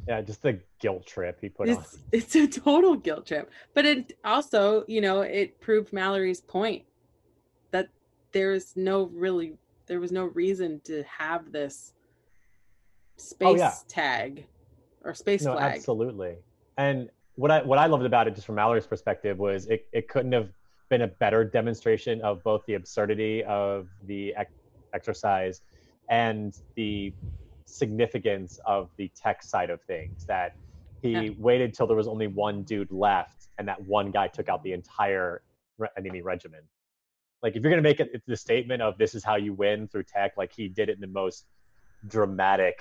Yeah, 0.08 0.20
just 0.22 0.42
the 0.42 0.58
guilt 0.80 1.06
trip 1.06 1.38
he 1.40 1.48
put 1.48 1.68
on. 1.68 1.76
It's 1.76 1.98
it's 2.10 2.34
a 2.34 2.46
total 2.60 2.96
guilt 2.96 3.26
trip, 3.26 3.50
but 3.74 3.84
it 3.84 4.16
also 4.24 4.84
you 4.88 5.00
know 5.00 5.20
it 5.20 5.60
proved 5.60 5.92
Mallory's 5.92 6.40
point 6.40 6.84
that 7.70 7.88
there's 8.32 8.76
no 8.76 9.04
really 9.12 9.54
there 9.86 10.00
was 10.00 10.10
no 10.10 10.24
reason 10.24 10.80
to 10.84 11.02
have 11.04 11.52
this 11.52 11.92
space 13.16 13.48
Oh, 13.48 13.56
yeah. 13.56 13.74
tag 13.88 14.46
or 15.04 15.14
space 15.14 15.42
no, 15.42 15.52
flag. 15.52 15.76
absolutely. 15.76 16.36
And 16.78 17.10
what 17.40 17.50
I 17.50 17.62
what 17.62 17.78
I 17.78 17.86
loved 17.86 18.04
about 18.04 18.28
it, 18.28 18.34
just 18.34 18.46
from 18.46 18.56
Mallory's 18.56 18.86
perspective, 18.86 19.38
was 19.38 19.66
it, 19.68 19.86
it 19.92 20.08
couldn't 20.08 20.32
have 20.32 20.50
been 20.90 21.02
a 21.02 21.08
better 21.08 21.42
demonstration 21.42 22.20
of 22.20 22.42
both 22.44 22.62
the 22.66 22.74
absurdity 22.74 23.42
of 23.44 23.88
the 24.06 24.34
ex- 24.34 24.52
exercise 24.92 25.62
and 26.10 26.52
the 26.76 27.14
significance 27.64 28.58
of 28.66 28.90
the 28.98 29.10
tech 29.16 29.42
side 29.42 29.70
of 29.70 29.80
things. 29.82 30.26
That 30.26 30.52
he 31.00 31.12
Yeah. 31.12 31.30
waited 31.38 31.72
till 31.72 31.86
there 31.86 31.96
was 31.96 32.08
only 32.08 32.26
one 32.26 32.62
dude 32.64 32.92
left, 32.92 33.48
and 33.56 33.66
that 33.68 33.80
one 33.82 34.10
guy 34.10 34.28
took 34.28 34.50
out 34.50 34.62
the 34.62 34.74
entire 34.74 35.42
enemy 35.96 36.20
regiment. 36.20 36.66
Like, 37.42 37.56
if 37.56 37.62
you're 37.62 37.70
gonna 37.70 37.80
make 37.80 38.00
it 38.00 38.22
the 38.26 38.36
statement 38.36 38.82
of 38.82 38.98
this 38.98 39.14
is 39.14 39.24
how 39.24 39.36
you 39.36 39.54
win 39.54 39.88
through 39.88 40.04
tech, 40.04 40.36
like 40.36 40.52
he 40.52 40.68
did 40.68 40.90
it 40.90 40.96
in 40.96 41.00
the 41.00 41.06
most 41.06 41.46
dramatic, 42.06 42.76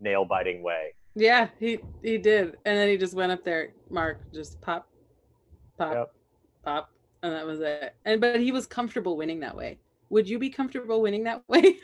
nail 0.00 0.24
biting 0.24 0.64
way. 0.64 0.94
Yeah, 1.14 1.48
he 1.60 1.78
he 2.02 2.18
did, 2.18 2.56
and 2.64 2.76
then 2.76 2.88
he 2.88 2.96
just 2.96 3.14
went 3.14 3.30
up 3.30 3.44
there. 3.44 3.72
Mark 3.88 4.20
just 4.32 4.60
pop, 4.60 4.88
pop, 5.78 5.92
Yep. 5.94 6.14
pop, 6.64 6.90
and 7.22 7.32
that 7.32 7.46
was 7.46 7.60
it. 7.60 7.94
And 8.04 8.20
but 8.20 8.40
he 8.40 8.50
was 8.50 8.66
comfortable 8.66 9.16
winning 9.16 9.40
that 9.40 9.56
way. 9.56 9.78
Would 10.10 10.28
you 10.28 10.38
be 10.38 10.50
comfortable 10.50 11.00
winning 11.00 11.24
that 11.24 11.42
way? 11.48 11.78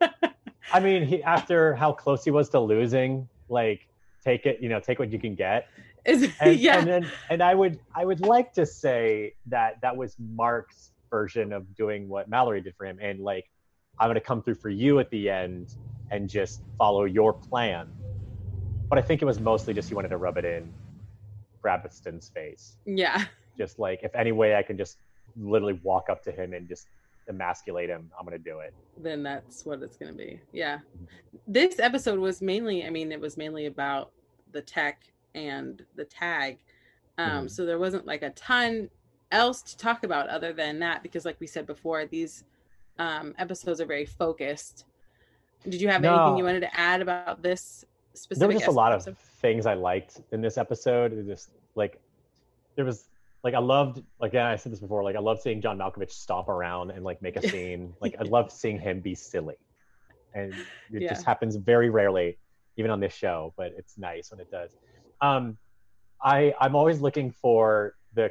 I 0.72 0.80
mean, 0.80 1.06
he 1.06 1.22
after 1.22 1.74
how 1.74 1.92
close 1.92 2.24
he 2.24 2.30
was 2.30 2.50
to 2.50 2.60
losing, 2.60 3.28
like 3.48 3.88
take 4.22 4.44
it, 4.44 4.58
you 4.60 4.68
know, 4.68 4.80
take 4.80 4.98
what 4.98 5.10
you 5.10 5.18
can 5.18 5.34
get. 5.34 5.68
Is 6.04 6.30
And, 6.40 6.56
yeah, 6.60 6.78
and 6.78 6.86
then 6.86 7.10
and 7.30 7.42
I 7.42 7.54
would 7.54 7.78
I 7.94 8.04
would 8.04 8.20
like 8.20 8.52
to 8.54 8.66
say 8.66 9.34
that 9.46 9.80
that 9.80 9.96
was 9.96 10.16
Mark's 10.18 10.92
version 11.08 11.52
of 11.52 11.74
doing 11.76 12.08
what 12.08 12.28
Mallory 12.28 12.60
did 12.60 12.74
for 12.76 12.84
him, 12.84 12.98
and 13.00 13.20
like 13.20 13.50
I'm 13.98 14.10
gonna 14.10 14.20
come 14.20 14.42
through 14.42 14.56
for 14.56 14.68
you 14.68 14.98
at 14.98 15.08
the 15.10 15.30
end 15.30 15.74
and 16.10 16.28
just 16.28 16.60
follow 16.76 17.04
your 17.04 17.32
plan. 17.32 17.88
But 18.88 18.98
I 18.98 19.02
think 19.02 19.22
it 19.22 19.24
was 19.24 19.40
mostly 19.40 19.74
just 19.74 19.88
he 19.88 19.94
wanted 19.94 20.08
to 20.08 20.16
rub 20.16 20.36
it 20.38 20.44
in 20.44 20.72
Grabaston's 21.62 22.28
face. 22.28 22.76
yeah, 22.84 23.24
Just 23.58 23.78
like 23.78 24.00
if 24.02 24.14
any 24.14 24.32
way 24.32 24.54
I 24.56 24.62
can 24.62 24.76
just 24.76 24.98
literally 25.36 25.78
walk 25.82 26.08
up 26.08 26.22
to 26.24 26.32
him 26.32 26.52
and 26.54 26.68
just 26.68 26.86
emasculate 27.28 27.88
him, 27.90 28.10
I'm 28.18 28.24
gonna 28.24 28.38
do 28.38 28.60
it. 28.60 28.72
then 28.98 29.22
that's 29.22 29.66
what 29.66 29.82
it's 29.82 29.96
gonna 29.96 30.12
be. 30.12 30.40
Yeah, 30.52 30.78
this 31.48 31.78
episode 31.80 32.18
was 32.18 32.40
mainly. 32.40 32.86
I 32.86 32.90
mean, 32.90 33.10
it 33.12 33.20
was 33.20 33.36
mainly 33.36 33.66
about 33.66 34.12
the 34.52 34.62
tech 34.62 35.02
and 35.34 35.84
the 35.96 36.04
tag. 36.04 36.58
Um, 37.18 37.46
Mhm. 37.46 37.50
So 37.50 37.66
there 37.66 37.78
wasn't 37.78 38.06
like 38.06 38.22
a 38.22 38.30
ton 38.30 38.88
else 39.32 39.60
to 39.62 39.76
talk 39.76 40.04
about 40.04 40.28
other 40.28 40.52
than 40.52 40.78
that 40.78 41.02
because, 41.02 41.24
like 41.24 41.40
we 41.40 41.46
said 41.48 41.66
before, 41.66 42.06
these 42.06 42.44
um, 42.98 43.34
episodes 43.36 43.80
are 43.80 43.86
very 43.86 44.06
focused. 44.06 44.86
Did 45.68 45.80
you 45.82 45.88
have 45.88 46.04
anything 46.04 46.38
you 46.38 46.44
wanted 46.44 46.60
to 46.60 46.78
add 46.80 47.02
about 47.02 47.42
this 47.42 47.84
specific? 48.16 48.40
there 48.40 48.48
was 48.48 48.62
just 48.62 48.68
a 48.68 48.72
lot 48.72 48.92
of 48.92 49.00
episode? 49.02 49.16
things 49.40 49.66
I 49.66 49.74
liked 49.74 50.20
in 50.32 50.40
this 50.40 50.58
episode. 50.58 51.12
It 51.12 51.26
just 51.26 51.50
like 51.74 52.00
there 52.76 52.84
was 52.84 53.08
like 53.44 53.54
I 53.54 53.58
loved 53.58 54.02
like 54.20 54.32
yeah, 54.32 54.48
I 54.48 54.56
said 54.56 54.72
this 54.72 54.80
before, 54.80 55.02
like 55.04 55.16
I 55.16 55.20
love 55.20 55.40
seeing 55.40 55.60
John 55.60 55.78
Malkovich 55.78 56.10
stomp 56.10 56.48
around 56.48 56.90
and 56.90 57.04
like 57.04 57.20
make 57.22 57.36
a 57.36 57.42
scene. 57.48 57.94
like 58.00 58.14
I 58.18 58.24
love 58.24 58.50
seeing 58.50 58.78
him 58.78 59.00
be 59.00 59.14
silly. 59.14 59.56
And 60.34 60.52
it 60.92 61.02
Yeah. 61.02 61.08
just 61.08 61.24
happens 61.24 61.56
very 61.56 61.90
rarely, 61.90 62.38
even 62.76 62.90
on 62.90 63.00
this 63.00 63.14
show, 63.14 63.54
but 63.56 63.72
it's 63.76 63.96
nice 63.98 64.30
when 64.30 64.40
it 64.40 64.50
does. 64.50 64.70
Um 65.20 65.58
I 66.22 66.54
I'm 66.60 66.74
always 66.74 67.00
looking 67.00 67.30
for 67.30 67.94
the 68.14 68.30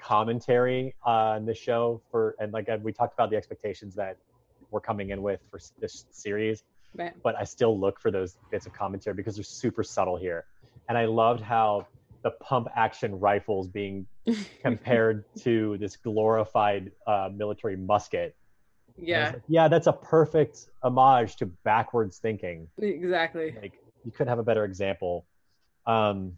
commentary 0.00 0.94
on 1.04 1.44
the 1.44 1.54
show 1.54 2.00
for 2.10 2.34
and 2.38 2.52
like 2.52 2.68
uh, 2.68 2.78
we 2.82 2.92
talked 2.92 3.14
about 3.14 3.30
the 3.30 3.36
expectations 3.36 3.94
that 3.96 4.16
we're 4.70 4.80
coming 4.80 5.10
in 5.10 5.22
with 5.22 5.40
for 5.50 5.58
this 5.80 6.06
series 6.10 6.62
Right. 6.94 7.12
but 7.22 7.36
I 7.36 7.44
still 7.44 7.78
look 7.78 8.00
for 8.00 8.10
those 8.10 8.36
bits 8.50 8.66
of 8.66 8.72
commentary 8.72 9.14
because 9.14 9.36
they're 9.36 9.44
super 9.44 9.84
subtle 9.84 10.16
here. 10.16 10.44
And 10.88 10.96
I 10.96 11.04
loved 11.04 11.40
how 11.40 11.86
the 12.22 12.30
pump 12.30 12.68
action 12.74 13.18
rifles 13.20 13.68
being 13.68 14.06
compared 14.62 15.24
to 15.40 15.78
this 15.78 15.96
glorified 15.96 16.90
uh, 17.06 17.30
military 17.34 17.76
musket. 17.76 18.34
And 18.96 18.96
I 18.96 19.00
was 19.00 19.08
yeah, 19.08 19.30
like, 19.34 19.42
yeah, 19.48 19.68
that's 19.68 19.86
a 19.86 19.92
perfect 19.92 20.66
homage 20.82 21.36
to 21.36 21.46
backwards 21.46 22.18
thinking. 22.18 22.68
exactly. 22.78 23.54
Like 23.60 23.74
you 24.04 24.10
couldn't 24.10 24.28
have 24.28 24.38
a 24.38 24.42
better 24.44 24.64
example. 24.64 25.26
Um, 25.86 26.36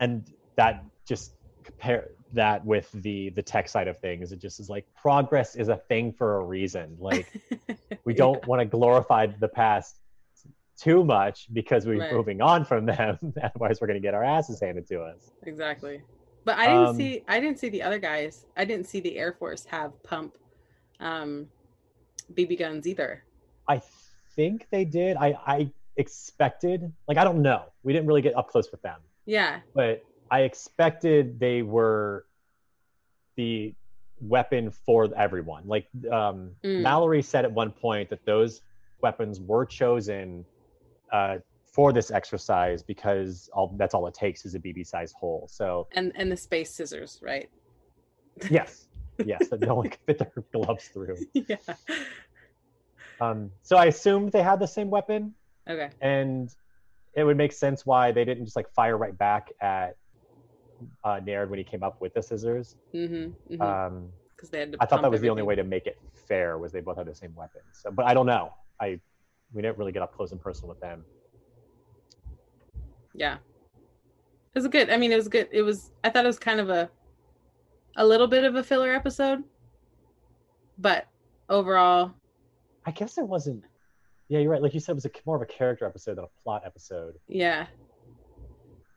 and 0.00 0.30
that 0.56 0.84
just 1.06 1.34
compare 1.62 2.10
that 2.32 2.64
with 2.64 2.90
the 2.92 3.30
the 3.30 3.42
tech 3.42 3.68
side 3.68 3.88
of 3.88 3.98
things. 3.98 4.32
It 4.32 4.40
just 4.40 4.60
is 4.60 4.68
like 4.70 4.86
progress 4.94 5.54
is 5.56 5.68
a 5.68 5.76
thing 5.76 6.12
for 6.12 6.36
a 6.40 6.44
reason. 6.44 6.96
Like 6.98 7.26
we 8.04 8.14
don't 8.14 8.44
want 8.46 8.60
to 8.60 8.64
glorify 8.64 9.26
the 9.26 9.48
past 9.48 9.96
too 10.78 11.04
much 11.04 11.46
because 11.52 11.86
we're 11.86 12.00
Right. 12.00 12.12
moving 12.12 12.40
on 12.40 12.64
from 12.64 12.86
them 12.86 13.18
otherwise 13.42 13.80
we're 13.80 13.86
going 13.86 14.00
to 14.00 14.06
get 14.06 14.14
our 14.14 14.24
asses 14.24 14.60
handed 14.60 14.86
to 14.88 15.00
us 15.02 15.30
exactly. 15.44 16.02
But 16.44 16.58
I 16.58 16.66
didn't 16.66 16.86
Um, 16.88 16.96
see. 16.96 17.22
I 17.28 17.38
didn't 17.38 17.58
see 17.60 17.68
the 17.68 17.82
other 17.82 17.98
guys. 18.00 18.46
I 18.56 18.64
didn't 18.64 18.86
see 18.88 18.98
the 19.00 19.16
Air 19.16 19.32
Force 19.32 19.64
have 19.66 19.92
pump 20.02 20.36
um, 20.98 21.46
BB 22.34 22.58
guns 22.58 22.86
either. 22.86 23.24
i 23.68 23.80
think 24.34 24.66
they 24.70 24.84
did 24.84 25.16
i 25.18 25.36
i 25.46 25.70
expected 25.96 26.90
like 27.06 27.18
i 27.18 27.24
don't 27.24 27.42
know 27.42 27.64
we 27.82 27.92
didn't 27.92 28.06
really 28.06 28.22
get 28.22 28.34
up 28.36 28.48
close 28.48 28.70
with 28.72 28.80
them 28.82 28.98
Yeah, 29.26 29.60
but 29.74 30.02
i 30.32 30.40
expected 30.40 31.38
they 31.38 31.62
were 31.62 32.24
the 33.36 33.74
weapon 34.20 34.70
for 34.70 35.08
everyone 35.16 35.62
like 35.66 35.86
um 36.10 36.50
Mm. 36.64 36.80
mallory 36.80 37.22
said 37.22 37.44
at 37.44 37.52
one 37.52 37.70
point 37.70 38.08
that 38.10 38.24
those 38.24 38.62
weapons 39.02 39.38
were 39.40 39.66
chosen 39.66 40.44
uh 41.12 41.36
for 41.74 41.92
this 41.92 42.10
exercise 42.10 42.82
because 42.82 43.48
all 43.52 43.74
that's 43.78 43.94
all 43.94 44.06
it 44.06 44.14
takes 44.14 44.44
is 44.44 44.54
a 44.54 44.58
bb 44.60 44.86
sized 44.86 45.14
hole 45.14 45.48
so 45.50 45.86
and 45.92 46.12
and 46.14 46.30
the 46.32 46.36
space 46.36 46.70
scissors, 46.74 47.18
right? 47.22 47.48
Yes, 48.50 48.88
yes, 49.24 49.48
that 49.50 49.60
no 49.60 49.74
one 49.74 49.88
can 49.90 49.98
fit 50.06 50.18
their 50.18 50.32
gloves 50.54 50.86
through. 50.88 51.16
yeah. 51.34 51.56
Um, 53.20 53.50
so 53.62 53.76
I 53.76 53.86
assumed 53.86 54.32
they 54.32 54.42
had 54.42 54.58
the 54.58 54.66
same 54.66 54.88
weapon, 54.90 55.34
Okay. 55.68 55.90
and 56.00 56.48
it 57.14 57.24
would 57.24 57.36
make 57.36 57.52
sense 57.52 57.84
why 57.86 58.10
they 58.10 58.24
didn't 58.24 58.44
just 58.46 58.56
like 58.56 58.70
fire 58.70 58.96
right 58.96 59.16
back 59.16 59.50
at 59.60 59.96
uh, 61.04 61.20
Naird 61.24 61.50
when 61.50 61.58
he 61.58 61.64
came 61.64 61.82
up 61.82 62.00
with 62.00 62.14
the 62.14 62.22
scissors. 62.22 62.76
Mm-hmm. 62.94 63.32
Because 63.48 63.88
Um, 63.88 64.12
they 64.50 64.60
had 64.60 64.72
to. 64.72 64.78
I 64.80 64.86
thought 64.86 65.02
that 65.02 65.10
was 65.10 65.20
the 65.20 65.28
only 65.30 65.42
way 65.42 65.54
to 65.54 65.64
make 65.64 65.86
it 65.86 65.98
fair 66.14 66.58
was 66.58 66.72
they 66.72 66.80
both 66.80 66.96
had 66.96 67.06
the 67.06 67.14
same 67.14 67.34
weapons. 67.34 67.64
So, 67.72 67.90
but 67.90 68.06
I 68.06 68.14
don't 68.14 68.26
know. 68.26 68.52
I 68.80 69.00
we 69.52 69.62
didn't 69.62 69.78
really 69.78 69.92
get 69.92 70.02
up 70.02 70.14
close 70.14 70.32
and 70.32 70.40
personal 70.40 70.68
with 70.70 70.80
them. 70.80 71.04
Yeah. 73.14 73.34
It 74.54 74.58
was 74.58 74.68
good. 74.68 74.90
I 74.90 74.96
mean, 74.96 75.12
it 75.12 75.16
was 75.16 75.28
good. 75.28 75.48
It 75.50 75.62
was. 75.62 75.92
I 76.04 76.10
thought 76.10 76.24
it 76.24 76.28
was 76.28 76.38
kind 76.38 76.60
of 76.60 76.68
a, 76.70 76.90
a 77.96 78.04
little 78.04 78.26
bit 78.26 78.44
of 78.44 78.54
a 78.54 78.62
filler 78.62 78.92
episode, 78.94 79.42
but 80.78 81.06
overall, 81.48 82.12
I 82.84 82.90
guess 82.90 83.16
it 83.18 83.26
wasn't. 83.26 83.64
Yeah, 84.28 84.40
you're 84.40 84.50
right. 84.50 84.62
Like 84.62 84.74
you 84.74 84.80
said, 84.80 84.92
it 84.92 84.94
was 84.96 85.04
a, 85.06 85.10
more 85.26 85.36
of 85.36 85.42
a 85.42 85.46
character 85.46 85.84
episode 85.86 86.16
than 86.16 86.24
a 86.24 86.42
plot 86.42 86.62
episode. 86.64 87.14
yeah. 87.28 87.66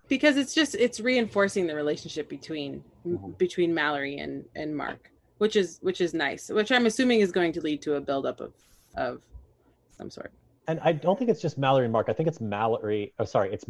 Because 0.08 0.38
it's 0.38 0.54
just 0.54 0.76
it's 0.76 1.00
reinforcing 1.00 1.66
the 1.68 1.76
relationship 1.76 2.30
between 2.30 2.84
Mhm. 3.06 3.38
between 3.38 3.74
Mallory 3.74 4.18
and 4.18 4.46
and 4.56 4.76
Mark, 4.76 5.12
which 5.40 5.56
is 5.56 5.80
which 5.82 6.00
is 6.02 6.14
nice. 6.14 6.50
Which 6.50 6.72
I'm 6.72 6.86
assuming 6.86 7.22
is 7.22 7.32
going 7.32 7.52
to 7.54 7.62
lead 7.62 7.82
to 7.84 7.96
a 7.96 8.02
buildup 8.02 8.40
of 8.42 8.54
of 8.96 9.22
some 9.92 10.10
sort. 10.10 10.32
and 10.68 10.80
I 10.84 10.94
don't 10.94 11.18
think 11.18 11.30
it's 11.30 11.42
just 11.42 11.58
Mallory 11.60 11.86
and 11.86 11.94
Mark. 11.94 12.08
I 12.10 12.14
think 12.14 12.28
it's 12.28 12.42
Mallory. 12.42 13.14
Oh, 13.20 13.26
sorry, 13.26 13.54
it's 13.54 13.66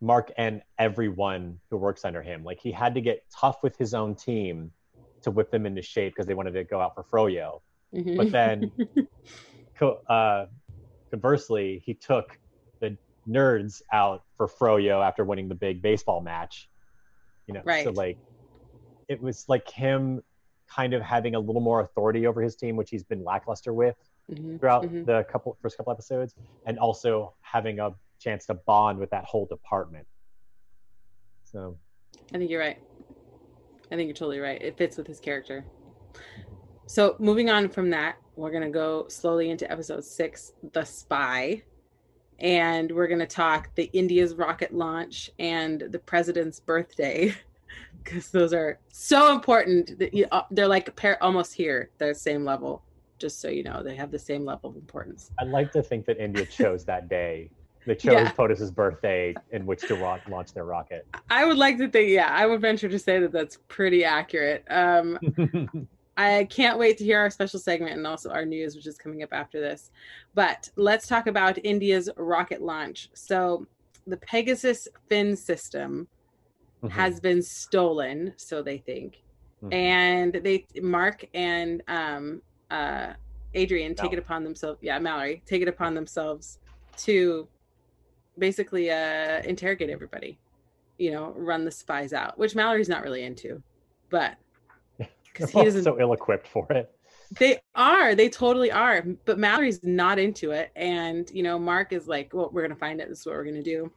Mark 0.00 0.30
and 0.36 0.62
everyone 0.78 1.58
who 1.70 1.76
works 1.78 2.04
under 2.04 2.20
him. 2.22 2.44
Like 2.44 2.60
he 2.60 2.70
had 2.70 2.94
to 2.94 3.00
get 3.00 3.24
tough 3.30 3.62
with 3.62 3.76
his 3.78 3.94
own 3.94 4.14
team 4.14 4.70
to 5.22 5.30
whip 5.30 5.50
them 5.50 5.64
into 5.64 5.80
shape 5.80 6.12
because 6.14 6.26
they 6.26 6.34
wanted 6.34 6.52
to 6.52 6.64
go 6.64 6.80
out 6.80 6.94
for 6.94 7.02
Froyo. 7.04 7.60
Mhm. 7.94 8.16
But 8.16 8.30
then, 8.30 8.70
co- 9.78 10.00
uh, 10.08 10.46
conversely, 11.10 11.82
he 11.86 11.94
took 11.94 12.38
nerds 13.28 13.82
out 13.92 14.22
for 14.36 14.46
Froyo 14.48 15.04
after 15.04 15.24
winning 15.24 15.48
the 15.48 15.54
big 15.54 15.82
baseball 15.82 16.20
match. 16.20 16.68
You 17.46 17.54
know, 17.54 17.62
so 17.82 17.90
like 17.90 18.18
it 19.08 19.20
was 19.20 19.44
like 19.48 19.68
him 19.68 20.22
kind 20.66 20.94
of 20.94 21.02
having 21.02 21.34
a 21.34 21.38
little 21.38 21.60
more 21.60 21.80
authority 21.80 22.26
over 22.26 22.40
his 22.40 22.56
team, 22.56 22.74
which 22.76 22.90
he's 22.90 23.04
been 23.04 23.22
lackluster 23.22 23.72
with 23.74 23.96
Mhm. 24.30 24.58
throughout 24.58 24.84
Mhm. 24.84 25.04
the 25.04 25.24
couple 25.24 25.56
first 25.60 25.76
couple 25.76 25.92
episodes, 25.92 26.34
and 26.64 26.78
also 26.78 27.34
having 27.42 27.80
a 27.80 27.94
chance 28.18 28.46
to 28.46 28.54
bond 28.54 28.98
with 28.98 29.10
that 29.10 29.24
whole 29.24 29.44
department. 29.44 30.06
So 31.44 31.76
I 32.32 32.38
think 32.38 32.50
you're 32.50 32.60
right. 32.60 32.80
I 33.90 33.96
think 33.96 34.06
you're 34.06 34.14
totally 34.14 34.40
right. 34.40 34.60
It 34.62 34.78
fits 34.78 34.96
with 34.96 35.06
his 35.06 35.20
character. 35.20 35.66
So 36.86 37.16
moving 37.18 37.50
on 37.50 37.68
from 37.68 37.90
that, 37.90 38.16
we're 38.36 38.50
gonna 38.50 38.70
go 38.70 39.06
slowly 39.08 39.50
into 39.50 39.70
episode 39.70 40.04
six, 40.04 40.54
The 40.72 40.84
Spy. 40.84 41.62
And 42.38 42.90
we're 42.90 43.06
gonna 43.08 43.26
talk 43.26 43.74
the 43.74 43.90
India's 43.92 44.34
rocket 44.34 44.74
launch 44.74 45.30
and 45.38 45.84
the 45.90 45.98
president's 45.98 46.60
birthday. 46.60 47.34
Because 48.02 48.30
those 48.30 48.52
are 48.52 48.78
so 48.88 49.32
important 49.32 49.98
that 49.98 50.12
you, 50.12 50.26
uh, 50.30 50.42
they're 50.50 50.68
like 50.68 50.94
pair 50.94 51.20
almost 51.22 51.54
here, 51.54 51.88
they're 51.96 52.12
the 52.12 52.18
same 52.18 52.44
level. 52.44 52.82
Just 53.18 53.40
so 53.40 53.48
you 53.48 53.62
know, 53.62 53.82
they 53.82 53.96
have 53.96 54.10
the 54.10 54.18
same 54.18 54.44
level 54.44 54.68
of 54.68 54.76
importance. 54.76 55.30
I'd 55.40 55.48
like 55.48 55.72
to 55.72 55.82
think 55.82 56.04
that 56.04 56.22
India 56.22 56.44
chose 56.44 56.84
that 56.84 57.08
day. 57.08 57.48
They 57.86 57.94
chose 57.94 58.12
Yeah. 58.12 58.32
POTUS's 58.32 58.70
birthday 58.70 59.34
in 59.52 59.64
which 59.64 59.80
to 59.88 59.94
launch 60.28 60.52
their 60.52 60.64
rocket. 60.66 61.06
I 61.30 61.46
would 61.46 61.56
like 61.56 61.78
to 61.78 61.88
think, 61.88 62.10
yeah, 62.10 62.28
I 62.30 62.44
would 62.44 62.60
venture 62.60 62.90
to 62.90 62.98
say 62.98 63.20
that 63.20 63.32
that's 63.32 63.58
pretty 63.68 64.04
accurate. 64.04 64.64
Um, 64.68 65.18
I 66.16 66.44
can't 66.44 66.78
wait 66.78 66.98
to 66.98 67.04
hear 67.04 67.18
our 67.18 67.30
special 67.30 67.58
segment 67.58 67.96
and 67.96 68.06
also 68.06 68.30
our 68.30 68.44
news, 68.44 68.76
which 68.76 68.86
is 68.86 68.96
coming 68.96 69.22
up 69.22 69.32
after 69.32 69.60
this. 69.60 69.90
But 70.34 70.68
let's 70.76 71.06
talk 71.08 71.26
about 71.26 71.58
India's 71.64 72.08
rocket 72.16 72.62
launch. 72.62 73.08
So, 73.14 73.66
the 74.06 74.16
Pegasus 74.18 74.86
fin 75.08 75.34
system 75.34 76.06
Mhm. 76.82 76.90
has 76.90 77.20
been 77.20 77.42
stolen, 77.42 78.34
so 78.36 78.62
they 78.62 78.78
think, 78.78 79.22
Mhm. 79.62 79.72
and 79.72 80.32
they 80.34 80.66
Mark 80.82 81.24
and 81.34 81.82
um 81.88 82.42
uh 82.70 83.14
Adrian 83.54 83.94
take 83.94 84.12
it 84.12 84.18
upon 84.18 84.44
themselves. 84.44 84.78
Yeah, 84.82 84.98
Mallory 84.98 85.42
take 85.46 85.62
it 85.62 85.68
upon 85.68 85.94
themselves 85.94 86.58
to 86.98 87.48
basically 88.38 88.90
uh 88.90 89.42
interrogate 89.44 89.90
everybody. 89.90 90.38
You 90.98 91.12
know, 91.12 91.30
run 91.36 91.64
the 91.64 91.70
spies 91.70 92.12
out, 92.12 92.36
which 92.38 92.54
Mallory's 92.54 92.88
not 92.88 93.02
really 93.02 93.24
into, 93.24 93.62
but 94.10 94.36
because 95.34 95.50
he 95.50 95.62
They're 95.68 95.82
so 95.82 96.00
ill-equipped 96.00 96.46
for 96.48 96.66
it. 96.72 96.90
they 97.38 97.58
are. 97.74 98.14
They 98.14 98.28
totally 98.30 98.70
are. 98.72 99.02
But 99.24 99.38
Mallory's 99.38 99.82
not 99.84 100.18
into 100.18 100.52
it. 100.52 100.70
And, 100.76 101.30
you 101.34 101.42
know, 101.42 101.58
Mark 101.58 101.92
is 101.92 102.08
like, 102.08 102.32
well, 102.32 102.48
we're 102.52 102.62
going 102.62 102.70
to 102.74 102.76
find 102.78 103.00
it. 103.00 103.08
This 103.08 103.20
is 103.20 103.26
what 103.26 103.34
we're 103.34 103.44
going 103.44 103.56
to 103.56 103.62
do. 103.62 103.90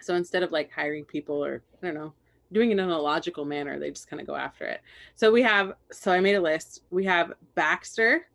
So 0.00 0.14
instead 0.14 0.42
of 0.42 0.52
like 0.52 0.70
hiring 0.70 1.04
people 1.04 1.42
or, 1.44 1.62
I 1.82 1.86
don't 1.86 1.94
know, 1.94 2.12
doing 2.52 2.70
it 2.70 2.78
in 2.78 2.88
a 2.88 2.98
logical 2.98 3.44
manner, 3.44 3.78
they 3.78 3.90
just 3.90 4.08
kind 4.08 4.20
of 4.20 4.26
go 4.26 4.34
after 4.34 4.64
it. 4.64 4.80
So 5.14 5.30
we 5.30 5.42
have, 5.42 5.74
so 5.92 6.12
I 6.12 6.20
made 6.20 6.34
a 6.34 6.40
list. 6.40 6.82
We 6.90 7.04
have 7.04 7.32
Baxter 7.54 8.26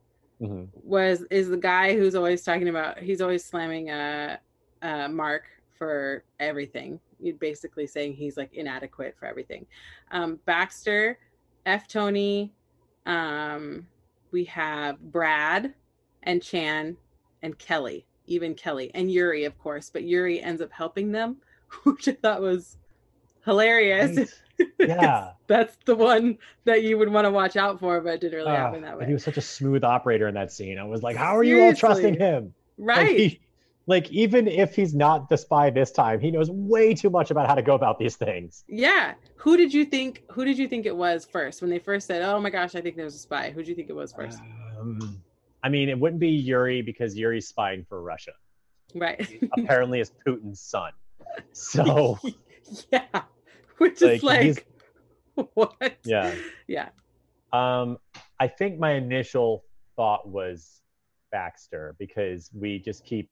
Mhm. 0.42 0.68
was, 0.84 1.24
is 1.30 1.48
the 1.50 1.58
guy 1.58 1.96
who's 1.96 2.16
always 2.16 2.44
talking 2.44 2.68
about, 2.68 3.00
he's 3.00 3.22
always 3.22 3.46
slamming 3.46 3.90
uh, 3.92 4.38
uh, 4.82 5.08
Mark 5.08 5.44
for 5.78 6.24
everything. 6.40 7.00
You're 7.20 7.36
basically 7.36 7.88
saying 7.88 8.14
he's 8.16 8.36
like 8.36 8.54
inadequate 8.54 9.16
for 9.18 9.26
everything. 9.26 9.66
Um, 10.12 10.40
Baxter, 10.46 11.18
F. 11.66 11.88
Tony, 11.88 12.54
um, 13.06 13.88
we 14.32 14.46
have 14.46 15.00
Brad 15.00 15.74
and 16.24 16.42
Chan 16.42 16.98
and 17.42 17.58
Kelly, 17.58 18.06
even 18.28 18.56
Kelly 18.56 18.92
and 18.94 19.12
Yuri, 19.12 19.46
of 19.46 19.58
course, 19.60 19.90
but 19.92 20.04
Yuri 20.04 20.42
ends 20.42 20.62
up 20.62 20.72
helping 20.72 21.12
them, 21.12 21.38
which 21.84 22.08
I 22.08 22.14
thought 22.14 22.42
was 22.42 22.78
hilarious. 23.46 24.18
Right? 24.18 24.30
Yeah. 24.80 25.32
That's 25.48 25.76
the 25.86 25.96
one 25.96 26.38
that 26.66 26.84
you 26.84 26.98
would 27.00 27.10
want 27.10 27.26
to 27.26 27.32
watch 27.32 27.58
out 27.58 27.80
for, 27.80 28.00
but 28.02 28.14
it 28.14 28.22
didn't 28.22 28.38
really 28.38 28.52
Ah, 28.52 28.56
happen 28.56 28.82
that 28.84 28.92
and 28.92 29.00
way. 29.00 29.06
he 29.08 29.14
was 29.14 29.24
such 29.24 29.38
a 29.38 29.42
smooth 29.42 29.84
operator 29.84 30.28
in 30.28 30.36
that 30.36 30.52
scene. 30.52 30.78
I 30.78 30.84
was 30.84 31.02
like, 31.02 31.16
how 31.18 31.36
are 31.38 31.44
you 31.44 31.64
all 31.64 31.74
trusting 31.74 32.16
Seriously. 32.16 32.26
him? 32.26 32.54
Like, 32.78 32.98
right. 32.98 33.18
he- 33.18 33.40
like 33.86 34.10
even 34.12 34.48
if 34.48 34.76
he's 34.76 34.94
not 34.96 35.30
the 35.30 35.38
spy 35.38 35.70
this 35.70 35.92
time, 35.92 36.20
he 36.22 36.32
knows 36.32 36.50
way 36.50 36.94
too 36.94 37.10
much 37.10 37.32
about 37.32 37.48
how 37.48 37.56
to 37.56 37.62
go 37.62 37.74
about 37.76 38.00
these 38.00 38.16
things. 38.16 38.64
yeah. 38.68 39.14
Who 39.36 39.58
did 39.58 39.74
you 39.74 39.84
think 39.86 40.24
who 40.32 40.46
did 40.46 40.58
you 40.58 40.68
think 40.70 40.86
it 40.86 40.96
was 40.96 41.26
first 41.26 41.62
when 41.62 41.70
they 41.70 41.80
first 41.80 42.08
said, 42.08 42.22
"Oh 42.22 42.40
my 42.40 42.50
gosh, 42.50 42.76
I 42.76 42.82
think 42.82 42.96
there 42.96 43.04
was 43.06 43.16
a 43.16 43.20
spy." 43.20 43.50
Who 43.52 43.60
did 43.62 43.68
you 43.68 43.76
think 43.76 43.90
it 43.90 43.96
was 43.96 44.14
first? 44.14 44.40
Um, 44.80 45.22
I 45.64 45.70
mean, 45.70 45.90
it 45.90 46.00
wouldn't 46.00 46.20
be 46.22 46.30
Yuri 46.30 46.82
because 46.82 47.16
Yuri's 47.18 47.48
spying 47.48 47.86
for 47.90 48.02
Russia. 48.02 48.32
right. 48.96 49.28
Apparently, 49.58 50.00
is 50.00 50.12
Putin's 50.26 50.62
son. 50.62 50.92
So 51.52 52.20
yeah. 52.92 53.06
Which 53.80 54.02
Like, 54.02 54.14
is 54.14 54.22
he's- 54.22 54.58
like 55.36 55.48
what? 55.56 55.96
yeah. 56.06 56.34
Yeah. 56.68 56.90
Um, 57.52 57.98
I 58.40 58.48
think 58.48 58.80
my 58.80 58.94
initial 58.94 59.64
thought 59.96 60.28
was 60.28 60.82
Baxter 61.32 61.96
because 62.00 62.50
we 62.54 62.80
just 62.80 63.04
keep 63.06 63.30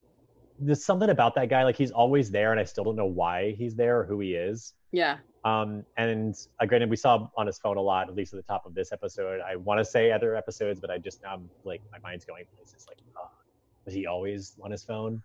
there's 0.61 0.83
something 0.85 1.09
about 1.09 1.35
that 1.35 1.49
guy. 1.49 1.63
Like 1.63 1.75
he's 1.75 1.91
always 1.91 2.31
there, 2.31 2.51
and 2.51 2.59
I 2.59 2.63
still 2.63 2.83
don't 2.83 2.95
know 2.95 3.05
why 3.05 3.51
he's 3.57 3.75
there 3.75 3.99
or 3.99 4.05
who 4.05 4.19
he 4.19 4.33
is. 4.35 4.73
Yeah. 4.91 5.17
Um, 5.43 5.83
and 5.97 6.35
uh, 6.59 6.65
granted, 6.65 6.89
we 6.89 6.95
saw 6.95 7.17
him 7.17 7.27
on 7.35 7.47
his 7.47 7.57
phone 7.57 7.77
a 7.77 7.81
lot, 7.81 8.07
at 8.09 8.15
least 8.15 8.33
at 8.33 8.37
the 8.37 8.43
top 8.47 8.65
of 8.65 8.75
this 8.75 8.91
episode. 8.91 9.41
I 9.41 9.55
want 9.55 9.79
to 9.79 9.85
say 9.85 10.11
other 10.11 10.35
episodes, 10.35 10.79
but 10.79 10.89
I 10.91 10.97
just 10.99 11.21
now 11.23 11.33
I'm 11.33 11.49
like 11.63 11.81
my 11.91 11.97
mind's 11.99 12.25
going 12.25 12.45
places. 12.55 12.85
Like, 12.87 12.99
oh, 13.17 13.29
was 13.85 13.93
he 13.93 14.05
always 14.05 14.55
on 14.63 14.69
his 14.71 14.83
phone? 14.83 15.21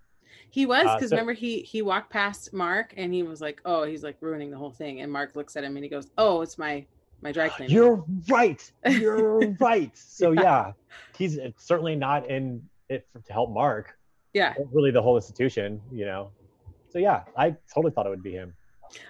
He 0.51 0.65
was 0.67 0.87
Uh, 0.87 0.95
because 0.97 1.11
so- 1.11 1.17
remember 1.17 1.33
he 1.35 1.61
he 1.63 1.83
walked 1.83 2.11
past 2.11 2.53
Mark 2.53 2.95
and 2.97 3.13
he 3.13 3.23
was 3.23 3.41
like, 3.41 3.61
"Oh, 3.65 3.85
he's 3.85 4.03
like 4.03 4.17
ruining 4.21 4.51
the 4.51 4.57
whole 4.57 4.71
thing." 4.71 5.01
And 5.03 5.13
Mark 5.13 5.37
looks 5.37 5.57
at 5.57 5.65
him 5.65 5.77
and 5.77 5.85
he 5.85 5.89
goes, 5.91 6.11
"Oh, 6.17 6.41
it's 6.43 6.57
my 6.59 6.85
my 7.21 7.31
dry 7.33 7.49
cleaner." 7.51 7.71
You're 7.73 8.05
right. 8.29 8.73
You're 8.89 9.51
right. 9.61 9.97
So 9.97 10.33
Yeah. 10.33 10.41
yeah, 10.43 10.73
he's 11.19 11.39
uh, 11.39 11.51
certainly 11.59 11.95
not 11.97 12.29
in 12.31 12.63
it 12.89 13.07
for, 13.13 13.21
to 13.21 13.33
help 13.33 13.51
Mark. 13.51 13.99
Yeah. 14.37 14.55
really 14.73 14.91
the 14.91 15.01
whole 15.01 15.17
institution, 15.17 15.81
you 15.91 16.05
know. 16.05 16.31
So 16.91 16.99
yeah, 16.99 17.23
I 17.37 17.57
totally 17.73 17.93
thought 17.93 18.07
it 18.07 18.11
would 18.11 18.23
be 18.23 18.33
him. 18.33 18.55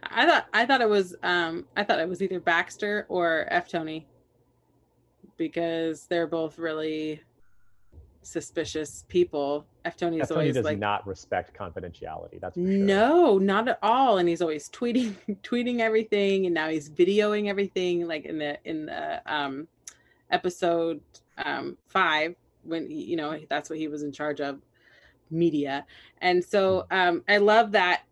I 0.05 0.25
thought 0.27 0.47
I 0.55 0.65
thought 0.65 0.81
it 0.81 0.89
was 0.89 1.15
um 1.23 1.67
I 1.77 1.85
thought 1.85 1.99
it 1.99 2.09
was 2.09 2.23
either 2.23 2.41
Baxter 2.41 3.07
or 3.09 3.47
F 3.51 3.69
Tony 3.69 4.07
because 5.37 6.07
they're 6.07 6.27
both 6.27 6.59
really 6.59 7.21
suspicious 8.23 9.05
people. 9.09 9.67
F 9.85 9.97
Tony 9.97 10.19
is 10.19 10.31
always 10.31 10.55
does 10.55 10.65
like 10.65 10.79
not 10.79 11.07
respect 11.07 11.57
confidentiality. 11.57 12.41
That's 12.41 12.55
sure. 12.55 12.65
No, 12.65 13.39
not 13.39 13.69
at 13.69 13.79
all. 13.83 14.19
And 14.19 14.29
he's 14.29 14.41
always 14.43 14.69
tweeting 14.69 15.15
tweeting 15.43 15.81
everything 15.81 16.47
and 16.47 16.55
now 16.55 16.69
he's 16.69 16.89
videoing 16.89 17.49
everything 17.49 18.07
like 18.07 18.25
in 18.25 18.39
the 18.39 18.59
in 18.65 18.87
the 18.87 19.21
um 19.27 19.69
episode 20.31 21.01
um 21.45 21.77
5 21.89 22.35
when 22.65 22.89
he- 22.91 23.05
you 23.05 23.17
know 23.17 23.39
that's 23.49 23.71
what 23.71 23.79
he 23.79 23.87
was 23.87 24.03
in 24.03 24.11
charge 24.11 24.41
of 24.41 24.61
media. 25.31 25.85
And 26.21 26.45
so 26.45 26.87
um 26.91 27.23
I 27.29 27.39
love 27.39 27.73
that 27.73 28.03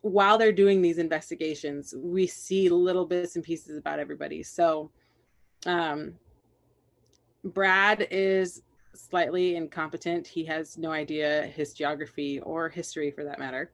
while 0.00 0.36
they're 0.36 0.52
doing 0.52 0.82
these 0.82 0.98
investigations, 0.98 1.94
we 1.96 2.26
see 2.26 2.68
little 2.68 3.06
bits 3.06 3.36
and 3.36 3.44
pieces 3.44 3.76
about 3.78 3.98
everybody. 3.98 4.42
So 4.42 4.90
um 5.66 6.14
Brad 7.44 8.06
is 8.10 8.62
slightly 8.94 9.56
incompetent. 9.56 10.26
He 10.26 10.44
has 10.44 10.78
no 10.78 10.90
idea 10.90 11.42
his 11.54 11.72
geography 11.72 12.40
or 12.40 12.68
history 12.68 13.10
for 13.10 13.24
that 13.24 13.38
matter. 13.38 13.72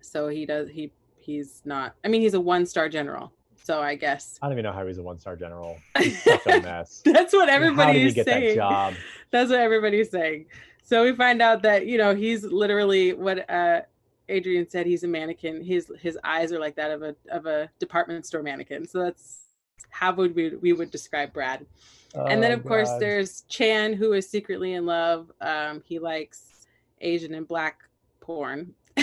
So 0.00 0.28
he 0.28 0.46
does 0.46 0.68
he 0.68 0.92
he's 1.18 1.62
not 1.64 1.94
I 2.04 2.08
mean 2.08 2.20
he's 2.22 2.34
a 2.34 2.40
one 2.40 2.66
star 2.66 2.88
general. 2.88 3.32
So 3.64 3.80
I 3.80 3.94
guess 3.94 4.38
I 4.42 4.46
don't 4.46 4.54
even 4.54 4.64
know 4.64 4.72
how 4.72 4.86
he's 4.86 4.98
a 4.98 5.02
one-star 5.02 5.36
general. 5.36 5.78
He's 5.98 6.20
such 6.22 6.46
a 6.46 6.60
mess. 6.62 7.00
that's 7.04 7.32
what 7.32 7.48
how 7.48 7.54
everybody 7.54 7.92
did 7.92 8.02
he 8.02 8.08
is 8.08 8.14
get 8.14 8.24
saying. 8.24 8.58
that? 8.58 8.94
That's 9.30 9.50
what 9.50 9.60
everybody's 9.60 10.10
saying. 10.10 10.46
So 10.82 11.04
we 11.04 11.14
find 11.14 11.40
out 11.40 11.62
that 11.62 11.86
you 11.86 11.98
know 11.98 12.14
he's 12.14 12.44
literally 12.44 13.12
what 13.12 13.48
uh 13.50 13.82
Adrian 14.28 14.68
said. 14.68 14.86
He's 14.86 15.04
a 15.04 15.08
mannequin. 15.08 15.62
His 15.62 15.90
his 16.00 16.18
eyes 16.24 16.52
are 16.52 16.58
like 16.58 16.76
that 16.76 16.90
of 16.90 17.02
a 17.02 17.14
of 17.30 17.46
a 17.46 17.70
department 17.78 18.26
store 18.26 18.42
mannequin. 18.42 18.86
So 18.86 19.00
that's 19.00 19.42
how 19.90 20.12
would 20.14 20.34
we 20.34 20.56
we 20.56 20.72
would 20.72 20.90
describe 20.90 21.32
Brad. 21.32 21.66
and 22.14 22.42
then 22.42 22.52
Oh, 22.52 22.54
of 22.54 22.64
course 22.64 22.90
there's 22.98 23.42
Chan 23.42 23.94
who 23.94 24.12
is 24.12 24.28
secretly 24.28 24.74
in 24.74 24.86
love. 24.86 25.30
Um, 25.40 25.82
he 25.84 25.98
likes 25.98 26.66
Asian 27.00 27.34
and 27.34 27.46
black 27.46 27.82
porn, 28.20 28.74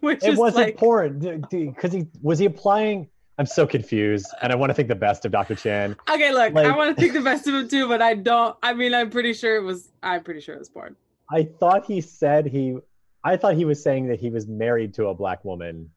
which 0.00 0.24
it 0.24 0.36
wasn't 0.36 0.66
like 0.66 0.76
porn 0.76 1.18
because 1.50 1.92
he 1.92 2.06
was 2.22 2.38
he 2.38 2.46
applying. 2.46 3.08
I'm 3.36 3.46
so 3.46 3.66
confused, 3.66 4.28
and 4.42 4.52
I 4.52 4.54
want 4.54 4.70
to 4.70 4.74
think 4.74 4.86
the 4.86 4.94
best 4.94 5.24
of 5.24 5.32
Dr. 5.32 5.56
Chan. 5.56 5.96
okay. 6.08 6.32
Look, 6.32 6.56
I 6.56 6.76
want 6.76 6.94
to 6.94 7.00
think 7.00 7.14
the 7.14 7.20
best 7.20 7.48
of 7.48 7.54
him 7.54 7.68
too, 7.68 7.88
but 7.88 8.00
I 8.00 8.14
don't. 8.14 8.56
I 8.62 8.74
mean, 8.74 8.94
I'm 8.94 9.10
pretty 9.10 9.32
sure 9.32 9.56
it 9.56 9.62
was. 9.62 9.90
I'm 10.04 10.22
pretty 10.22 10.40
sure 10.40 10.54
it 10.54 10.58
was 10.60 10.68
porn. 10.68 10.94
I 11.34 11.42
thought 11.42 11.84
he 11.84 12.00
said 12.00 12.46
he. 12.46 12.78
I 13.24 13.36
thought 13.36 13.54
he 13.54 13.64
was 13.64 13.82
saying 13.82 14.06
that 14.06 14.20
he 14.20 14.30
was 14.30 14.46
married 14.46 14.94
to 14.94 15.08
a 15.08 15.14
black 15.14 15.44
woman, 15.44 15.90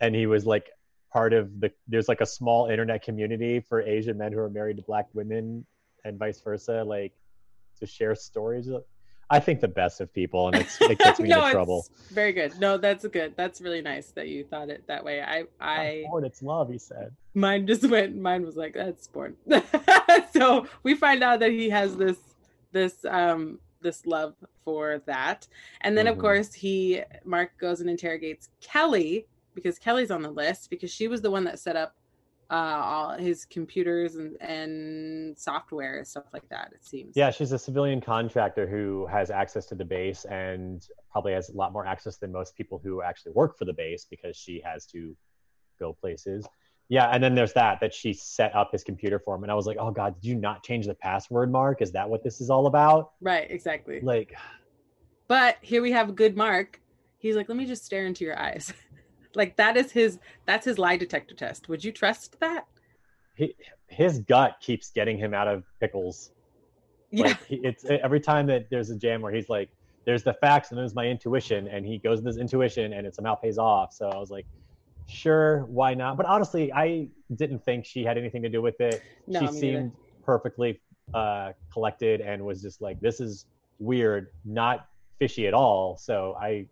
and 0.00 0.14
he 0.14 0.26
was 0.26 0.44
like 0.44 0.68
part 1.10 1.32
of 1.32 1.60
the. 1.60 1.72
There's 1.88 2.08
like 2.08 2.20
a 2.20 2.26
small 2.26 2.66
internet 2.66 3.02
community 3.02 3.60
for 3.60 3.80
Asian 3.80 4.18
men 4.18 4.30
who 4.32 4.40
are 4.40 4.50
married 4.50 4.76
to 4.76 4.82
black 4.82 5.08
women, 5.14 5.64
and 6.04 6.18
vice 6.18 6.42
versa, 6.42 6.84
like 6.84 7.14
to 7.80 7.86
share 7.86 8.14
stories. 8.14 8.68
I 9.30 9.40
think 9.40 9.62
the 9.62 9.68
best 9.68 10.02
of 10.02 10.12
people, 10.12 10.48
and 10.48 10.56
it's, 10.56 10.78
it 10.82 10.98
gets 10.98 11.18
me 11.24 11.30
no, 11.30 11.40
into 11.40 11.52
trouble. 11.52 11.86
very 12.10 12.34
good. 12.34 12.60
No, 12.60 12.76
that's 12.76 13.06
good. 13.06 13.32
That's 13.34 13.62
really 13.62 13.80
nice 13.80 14.10
that 14.10 14.28
you 14.28 14.44
thought 14.44 14.68
it 14.68 14.86
that 14.88 15.02
way. 15.02 15.22
I, 15.22 15.44
I, 15.58 16.04
Porn, 16.06 16.26
it's 16.26 16.42
love, 16.42 16.68
he 16.68 16.76
said. 16.76 17.16
mine 17.32 17.66
just 17.66 17.88
went. 17.88 18.14
Mine 18.14 18.44
was 18.44 18.56
like 18.56 18.74
that's 18.74 19.08
porn. 19.08 19.36
so 20.34 20.66
we 20.82 20.94
find 20.94 21.24
out 21.24 21.40
that 21.40 21.50
he 21.50 21.70
has 21.70 21.96
this, 21.96 22.18
this, 22.72 23.06
um, 23.08 23.58
this 23.82 24.06
love 24.06 24.34
for 24.64 25.00
that, 25.06 25.46
and 25.82 25.96
then 25.96 26.06
of 26.06 26.16
Mhm. 26.16 26.20
course 26.20 26.52
he 26.54 27.02
Mark 27.24 27.56
goes 27.58 27.80
and 27.80 27.90
interrogates 27.90 28.48
Kelly 28.60 29.26
because 29.54 29.78
Kelly's 29.78 30.10
on 30.10 30.22
the 30.22 30.30
list 30.30 30.70
because 30.70 30.90
she 30.92 31.08
was 31.08 31.20
the 31.20 31.30
one 31.30 31.44
that 31.44 31.58
set 31.58 31.76
up 31.76 31.94
uh 32.50 32.54
all 32.84 33.10
his 33.12 33.44
computers 33.46 34.16
and 34.16 34.36
and 34.42 35.38
software 35.38 35.98
and 35.98 36.06
stuff 36.06 36.24
like 36.32 36.48
that. 36.50 36.70
It 36.74 36.84
seems. 36.84 37.16
Yeah, 37.16 37.30
she's 37.30 37.52
a 37.52 37.58
civilian 37.58 38.00
contractor 38.00 38.66
who 38.66 39.06
has 39.06 39.30
access 39.30 39.64
to 39.66 39.74
the 39.74 39.84
base 39.84 40.24
and 40.26 40.86
probably 41.10 41.32
has 41.32 41.48
a 41.48 41.56
lot 41.56 41.72
more 41.72 41.86
access 41.86 42.18
than 42.18 42.30
most 42.32 42.54
people 42.54 42.78
who 42.82 43.02
actually 43.02 43.32
work 43.32 43.56
for 43.58 43.64
the 43.64 43.72
base 43.72 44.04
because 44.04 44.36
she 44.36 44.60
has 44.64 44.86
to 44.86 45.16
go 45.78 45.92
places. 45.94 46.46
Yeah, 46.92 47.06
and 47.06 47.24
then 47.24 47.34
there's 47.34 47.54
that 47.54 47.80
that 47.80 47.94
she 47.94 48.12
set 48.12 48.54
up 48.54 48.70
his 48.70 48.84
computer 48.84 49.18
for 49.18 49.34
him, 49.34 49.44
and 49.44 49.50
I 49.50 49.54
was 49.54 49.66
like, 49.66 49.78
oh 49.80 49.90
god, 49.90 50.20
did 50.20 50.28
you 50.28 50.34
not 50.34 50.62
change 50.62 50.86
the 50.86 50.94
password, 50.94 51.50
Mark? 51.50 51.80
Is 51.80 51.90
that 51.92 52.06
what 52.06 52.22
this 52.22 52.38
is 52.38 52.50
all 52.50 52.66
about? 52.66 53.12
Right. 53.22 53.50
Exactly. 53.50 54.00
Like, 54.02 54.34
But 55.26 55.56
here 55.62 55.80
we 55.80 55.90
have 55.92 56.14
good 56.14 56.36
Mark. 56.36 56.82
He's 57.16 57.34
like, 57.34 57.48
let 57.48 57.56
me 57.56 57.64
just 57.64 57.86
stare 57.86 58.04
into 58.04 58.24
your 58.24 58.38
eyes. 58.38 58.74
like 59.34 59.56
that 59.56 59.78
is 59.78 59.90
his 59.90 60.18
that's 60.44 60.66
his 60.66 60.78
lie 60.78 60.98
detector 60.98 61.34
test. 61.34 61.66
Would 61.70 61.82
you 61.82 61.92
trust 61.92 62.38
that? 62.40 62.66
he, 63.36 63.54
his 63.86 64.18
gut 64.18 64.56
keeps 64.60 64.90
getting 64.90 65.16
him 65.16 65.32
out 65.32 65.48
of 65.48 65.64
pickles. 65.80 66.32
Yeah. 67.10 67.28
Like, 67.28 67.46
he, 67.46 67.56
it's 67.64 67.86
every 67.86 68.20
time 68.20 68.46
that 68.48 68.66
there's 68.68 68.90
a 68.90 68.96
jam 68.96 69.22
where 69.22 69.32
he's 69.32 69.48
like, 69.48 69.70
there's 70.04 70.24
the 70.24 70.34
facts 70.34 70.72
and 70.72 70.78
there's 70.78 70.94
my 70.94 71.06
intuition, 71.06 71.68
and 71.68 71.86
he 71.86 71.96
goes 71.96 72.18
with 72.18 72.26
his 72.26 72.36
intuition, 72.36 72.92
and 72.92 73.06
it 73.06 73.14
somehow 73.14 73.34
pays 73.34 73.56
off. 73.56 73.94
So 73.94 74.10
I 74.10 74.18
was 74.18 74.30
like, 74.30 74.44
sure, 75.06 75.64
why 75.66 75.94
not? 75.94 76.16
But 76.16 76.26
honestly, 76.26 76.72
I 76.72 77.08
didn't 77.34 77.64
think 77.64 77.84
she 77.84 78.04
had 78.04 78.18
anything 78.18 78.42
to 78.42 78.48
do 78.48 78.62
with 78.62 78.80
it. 78.80 79.02
No, 79.26 79.40
she 79.40 79.52
seemed 79.52 79.92
perfectly 80.24 80.80
uh, 81.14 81.52
collected 81.72 82.20
and 82.20 82.44
was 82.44 82.62
just 82.62 82.80
like, 82.80 83.00
this 83.00 83.20
is 83.20 83.46
weird, 83.78 84.28
not 84.44 84.86
fishy 85.18 85.46
at 85.46 85.54
all. 85.54 85.96
So 85.96 86.36
I, 86.40 86.66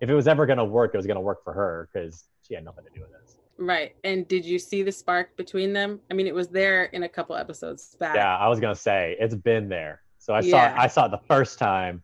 if 0.00 0.08
it 0.08 0.14
was 0.14 0.28
ever 0.28 0.46
gonna 0.46 0.64
work, 0.64 0.94
it 0.94 0.96
was 0.96 1.06
gonna 1.06 1.20
work 1.20 1.44
for 1.44 1.52
her 1.52 1.88
because 1.92 2.24
she 2.46 2.54
had 2.54 2.64
nothing 2.64 2.84
to 2.84 2.90
do 2.94 3.00
with 3.00 3.10
this. 3.10 3.38
Right. 3.58 3.94
And 4.04 4.26
did 4.26 4.44
you 4.44 4.58
see 4.58 4.82
the 4.82 4.92
spark 4.92 5.36
between 5.36 5.72
them? 5.72 6.00
I 6.10 6.14
mean, 6.14 6.26
it 6.26 6.34
was 6.34 6.48
there 6.48 6.84
in 6.84 7.02
a 7.02 7.08
couple 7.08 7.36
episodes 7.36 7.94
back. 8.00 8.14
Yeah, 8.14 8.36
I 8.36 8.48
was 8.48 8.60
gonna 8.60 8.74
say 8.74 9.16
it's 9.20 9.34
been 9.34 9.68
there. 9.68 10.02
So 10.18 10.32
I 10.34 10.40
Yeah. 10.40 10.74
saw 10.74 10.82
I 10.82 10.86
saw 10.86 11.06
it 11.06 11.10
the 11.10 11.20
first 11.28 11.58
time, 11.58 12.02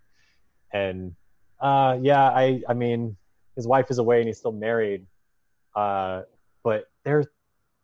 and 0.73 1.15
uh, 1.61 1.99
yeah, 2.03 2.29
I 2.29 2.63
I 2.69 2.75
mean, 2.75 3.17
his 3.57 3.67
wife 3.67 3.91
is 3.91 3.99
away 3.99 4.19
and 4.21 4.27
he's 4.27 4.39
still 4.39 4.53
married, 4.53 5.07
uh, 5.77 6.23
but 6.65 6.91
they're 7.05 7.25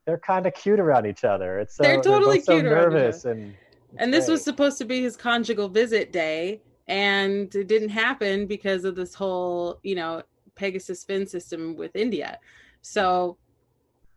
they're 0.06 0.18
kind 0.18 0.46
of 0.46 0.54
cute 0.54 0.80
around 0.80 1.06
each 1.06 1.22
other. 1.22 1.60
It's 1.60 1.76
so, 1.76 1.84
They're 1.84 2.00
totally 2.00 2.40
so 2.40 2.54
cute 2.54 2.64
each 2.64 2.70
nervous 2.70 3.24
and 3.24 3.54
And 3.98 4.12
this 4.12 4.26
was 4.26 4.42
supposed 4.42 4.78
to 4.78 4.84
be 4.84 5.00
his 5.00 5.16
conjugal 5.16 5.68
visit 5.68 6.10
day, 6.12 6.60
and 6.88 7.54
it 7.54 7.68
didn't 7.68 7.90
happen 7.90 8.46
because 8.46 8.84
of 8.84 8.96
this 8.96 9.14
whole, 9.14 9.78
you 9.82 9.94
know, 9.94 10.22
Pegasus 10.56 11.04
fin 11.04 11.26
system 11.26 11.76
with 11.76 11.94
India. 11.94 12.38
So, 12.80 13.36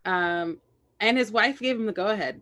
um, 0.05 0.57
and 0.99 1.17
his 1.17 1.31
wife 1.31 1.59
gave 1.59 1.75
him 1.75 1.85
the 1.85 1.93
go 1.93 2.07
ahead. 2.07 2.41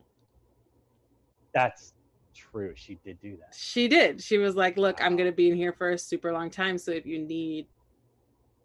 that's 1.54 1.94
true. 2.34 2.74
She 2.76 2.98
did 3.04 3.20
do 3.20 3.36
that. 3.38 3.56
She 3.56 3.88
did. 3.88 4.22
She 4.22 4.38
was 4.38 4.56
like, 4.56 4.78
"Look, 4.78 5.04
I'm 5.04 5.16
going 5.16 5.30
to 5.30 5.36
be 5.36 5.50
in 5.50 5.56
here 5.56 5.74
for 5.74 5.92
a 5.92 5.98
super 5.98 6.32
long 6.32 6.50
time, 6.50 6.78
so 6.78 6.92
if 6.92 7.06
you 7.06 7.20
need 7.20 7.68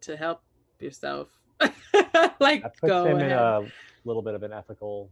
to 0.01 0.15
help 0.15 0.41
yourself, 0.79 1.38
like 2.39 2.63
That 2.63 2.77
puts 2.79 2.87
go 2.87 3.05
him 3.05 3.17
ahead." 3.17 3.31
in 3.31 3.37
a 3.37 3.61
little 4.05 4.21
bit 4.21 4.33
of 4.35 4.43
an 4.43 4.53
ethical 4.53 5.09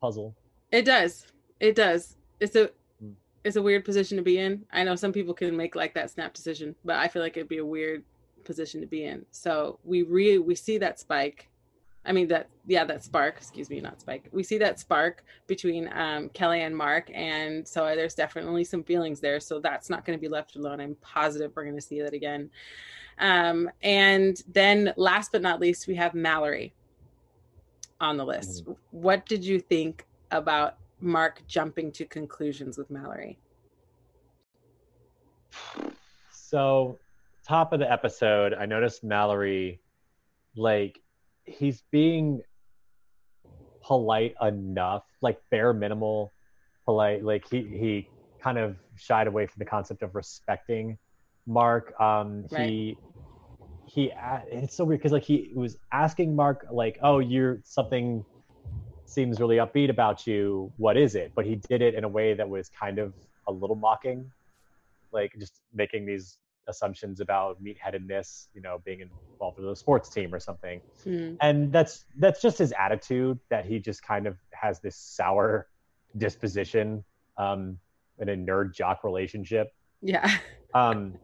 puzzle. 0.00 0.34
It 0.72 0.82
does. 0.84 1.26
It 1.60 1.74
does. 1.74 2.16
It's 2.40 2.56
a 2.56 2.70
Hmm. 3.00 3.12
it's 3.44 3.56
a 3.56 3.62
weird 3.62 3.84
position 3.84 4.16
to 4.16 4.22
be 4.22 4.38
in. 4.38 4.64
I 4.72 4.84
know 4.84 4.96
some 4.96 5.12
people 5.12 5.34
can 5.34 5.56
make 5.56 5.74
like 5.76 5.94
that 5.94 6.10
snap 6.10 6.34
decision, 6.34 6.74
but 6.84 6.96
I 6.96 7.08
feel 7.08 7.22
like 7.22 7.36
it'd 7.36 7.48
be 7.48 7.58
a 7.58 7.64
weird 7.64 8.02
position 8.44 8.80
to 8.80 8.86
be 8.86 9.04
in. 9.04 9.24
So 9.30 9.78
we 9.84 10.02
re 10.02 10.38
we 10.38 10.54
see 10.54 10.78
that 10.78 10.98
spike. 10.98 11.48
I 12.04 12.12
mean 12.12 12.28
that 12.28 12.48
yeah, 12.66 12.84
that 12.84 13.04
spark, 13.04 13.36
excuse 13.36 13.68
me, 13.68 13.80
not 13.80 14.00
spike. 14.00 14.28
We 14.32 14.42
see 14.42 14.56
that 14.58 14.78
spark 14.80 15.24
between 15.46 15.90
um 15.92 16.28
Kelly 16.30 16.62
and 16.62 16.76
Mark 16.76 17.10
and 17.12 17.66
so 17.66 17.84
there's 17.94 18.14
definitely 18.14 18.64
some 18.64 18.82
feelings 18.82 19.20
there. 19.20 19.40
So 19.40 19.58
that's 19.60 19.90
not 19.90 20.04
going 20.04 20.16
to 20.18 20.20
be 20.20 20.28
left 20.28 20.56
alone. 20.56 20.80
I'm 20.80 20.94
positive 21.00 21.52
we're 21.54 21.64
going 21.64 21.74
to 21.76 21.82
see 21.82 22.00
that 22.00 22.14
again. 22.14 22.50
Um 23.18 23.70
and 23.82 24.42
then 24.52 24.92
last 24.96 25.32
but 25.32 25.42
not 25.42 25.60
least 25.60 25.86
we 25.86 25.94
have 25.96 26.14
Mallory 26.14 26.74
on 28.00 28.16
the 28.16 28.24
list. 28.24 28.64
What 28.90 29.26
did 29.26 29.44
you 29.44 29.60
think 29.60 30.06
about 30.30 30.76
Mark 31.00 31.42
jumping 31.46 31.92
to 31.92 32.04
conclusions 32.04 32.78
with 32.78 32.90
Mallory? 32.90 33.38
So, 36.30 36.98
top 37.46 37.72
of 37.72 37.80
the 37.80 37.90
episode, 37.90 38.54
I 38.54 38.66
noticed 38.66 39.02
Mallory, 39.04 39.80
like, 40.56 41.00
he's 41.44 41.82
being 41.90 42.42
polite 43.82 44.34
enough, 44.42 45.04
like 45.22 45.40
bare 45.50 45.72
minimal 45.72 46.32
polite. 46.84 47.24
Like 47.24 47.48
he 47.50 47.62
he 47.62 48.08
kind 48.40 48.58
of 48.58 48.76
shied 48.96 49.26
away 49.26 49.46
from 49.46 49.58
the 49.58 49.64
concept 49.64 50.02
of 50.02 50.14
respecting 50.14 50.98
Mark. 51.46 51.98
Um, 51.98 52.44
he 52.54 52.98
he 53.88 54.12
it's 54.50 54.76
so 54.76 54.84
weird 54.84 55.00
because 55.00 55.12
like 55.12 55.24
he 55.24 55.50
was 55.54 55.78
asking 55.92 56.36
Mark 56.36 56.66
like, 56.70 56.98
oh, 57.02 57.18
you're 57.18 57.60
something 57.64 58.24
seems 59.06 59.40
really 59.40 59.56
upbeat 59.56 59.88
about 59.90 60.26
you. 60.26 60.70
What 60.76 60.96
is 60.96 61.14
it? 61.14 61.32
But 61.34 61.46
he 61.46 61.56
did 61.56 61.80
it 61.82 61.94
in 61.94 62.04
a 62.04 62.08
way 62.08 62.34
that 62.34 62.48
was 62.48 62.68
kind 62.68 62.98
of 62.98 63.14
a 63.46 63.52
little 63.52 63.76
mocking, 63.76 64.30
like 65.12 65.32
just 65.38 65.60
making 65.74 66.04
these 66.06 66.38
assumptions 66.68 67.20
about 67.20 67.62
meatheadedness, 67.62 68.48
you 68.52 68.60
know, 68.60 68.78
being 68.84 69.00
involved 69.00 69.58
with 69.58 69.70
a 69.70 69.74
sports 69.76 70.10
team 70.10 70.34
or 70.34 70.40
something 70.40 70.80
Hmm. 71.04 71.34
and 71.40 71.72
that's 71.72 72.04
that's 72.18 72.42
just 72.42 72.58
his 72.58 72.74
attitude 72.78 73.38
that 73.48 73.64
he 73.64 73.78
just 73.78 74.02
kind 74.02 74.26
of 74.26 74.36
has 74.52 74.80
this 74.80 74.96
sour 74.96 75.68
disposition 76.18 77.04
um 77.38 77.78
in 78.18 78.28
a 78.28 78.36
nerd 78.36 78.74
jock 78.74 79.04
relationship 79.04 79.72
Yeah. 80.02 80.28
um 80.74 81.14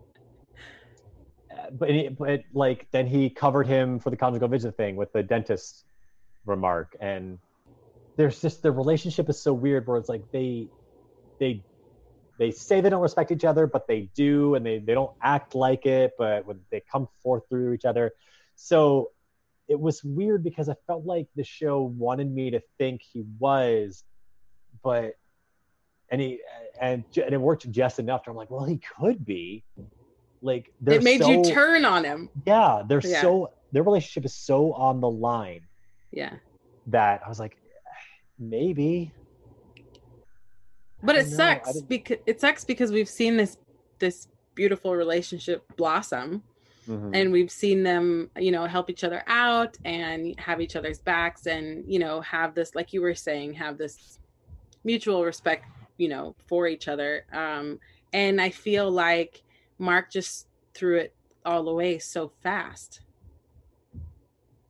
but, 1.73 1.89
but 2.19 2.43
like 2.53 2.89
then 2.91 3.07
he 3.07 3.31
covered 3.31 3.67
him 3.67 3.99
for 3.99 4.11
the 4.11 4.17
conjugal 4.17 4.49
vision 4.49 4.73
thing 4.73 4.97
with 4.97 5.13
the 5.13 5.23
dentist 5.23 5.85
remark. 6.47 6.97
And 7.01 7.39
there's 8.17 8.41
just 8.41 8.63
the 8.63 8.73
relationship 8.73 9.29
is 9.29 9.41
so 9.41 9.53
weird 9.53 9.87
where 9.87 9.99
it's 9.99 10.09
like 10.09 10.23
they 10.33 10.69
they 11.41 11.63
they 12.39 12.51
say 12.51 12.81
they 12.81 12.91
don't 12.91 13.03
respect 13.03 13.31
each 13.31 13.45
other 13.45 13.67
but 13.67 13.87
they 13.87 14.11
do 14.15 14.55
and 14.55 14.65
they 14.65 14.79
they 14.79 14.95
don't 14.95 15.13
act 15.23 15.55
like 15.55 15.87
it 15.87 16.13
but 16.19 16.47
when 16.47 16.61
they 16.71 16.83
come 16.91 17.09
forth 17.23 17.43
through 17.49 17.73
each 17.73 17.85
other. 17.85 18.13
So 18.57 19.11
it 19.69 19.81
was 19.81 20.05
weird 20.05 20.45
because 20.45 20.69
i 20.69 20.75
felt 20.87 21.05
like 21.05 21.27
the 21.37 21.45
show 21.45 21.83
wanted 21.83 22.31
me 22.31 22.51
to 22.51 22.61
think 22.79 23.03
he 23.03 23.25
was 23.39 24.05
but 24.83 25.15
and 26.11 26.21
he 26.21 26.41
and, 26.81 27.05
and 27.17 27.35
it 27.35 27.41
worked 27.41 27.71
just 27.71 27.99
enough 27.99 28.23
to 28.23 28.31
i'm 28.31 28.37
like 28.37 28.51
well 28.51 28.65
he 28.65 28.79
could 28.99 29.25
be 29.25 29.65
like 30.45 30.71
they're 30.81 30.97
It 30.97 31.03
made 31.03 31.25
you 31.25 31.43
turn 31.43 31.85
on 31.85 32.05
him. 32.05 32.29
yeah 32.47 32.83
they're 32.87 33.01
Yeah. 33.05 33.23
so 33.23 33.51
their 33.73 33.83
relationship 33.83 34.25
is 34.25 34.35
so 34.35 34.73
on 34.75 35.01
the 35.01 35.11
line 35.11 35.63
Yeah. 36.13 36.35
that 36.89 37.23
i 37.25 37.29
was 37.29 37.41
like 37.41 37.57
maybe 38.39 39.13
But 41.03 41.17
it 41.17 41.27
know, 41.31 41.37
sucks 41.37 41.81
because 41.83 42.19
it 42.27 42.41
sucks 42.41 42.65
because 42.65 42.93
we've 42.93 43.09
seen 43.09 43.37
this 43.37 43.57
this 43.99 44.29
beautiful 44.55 44.95
relationship 44.95 45.65
blossom 45.77 46.43
Mhm. 46.89 47.17
and 47.17 47.33
we've 47.33 47.51
seen 47.51 47.83
them 47.83 48.31
you 48.39 48.51
know 48.53 48.67
help 48.67 48.91
each 48.91 49.05
other 49.05 49.23
out 49.27 49.77
and 49.87 50.39
have 50.39 50.61
each 50.61 50.77
other's 50.77 50.99
backs 51.01 51.47
and 51.47 51.85
you 51.91 51.99
know 51.99 52.21
have 52.21 52.55
this 52.55 52.75
like 52.75 52.93
you 52.93 53.01
were 53.01 53.15
saying 53.15 53.55
have 53.55 53.79
this 53.79 54.19
mutual 54.85 55.25
respect 55.25 55.65
you 55.97 56.09
know 56.09 56.35
for 56.47 56.69
each 56.69 56.87
other 56.89 57.25
um 57.33 57.81
and 58.13 58.39
i 58.39 58.51
feel 58.51 58.91
like 58.91 59.43
mark 59.79 60.11
just 60.11 60.47
threw 60.75 60.97
it 60.99 61.15
all 61.45 61.69
away 61.69 61.99
so 61.99 62.33
fast. 62.43 63.01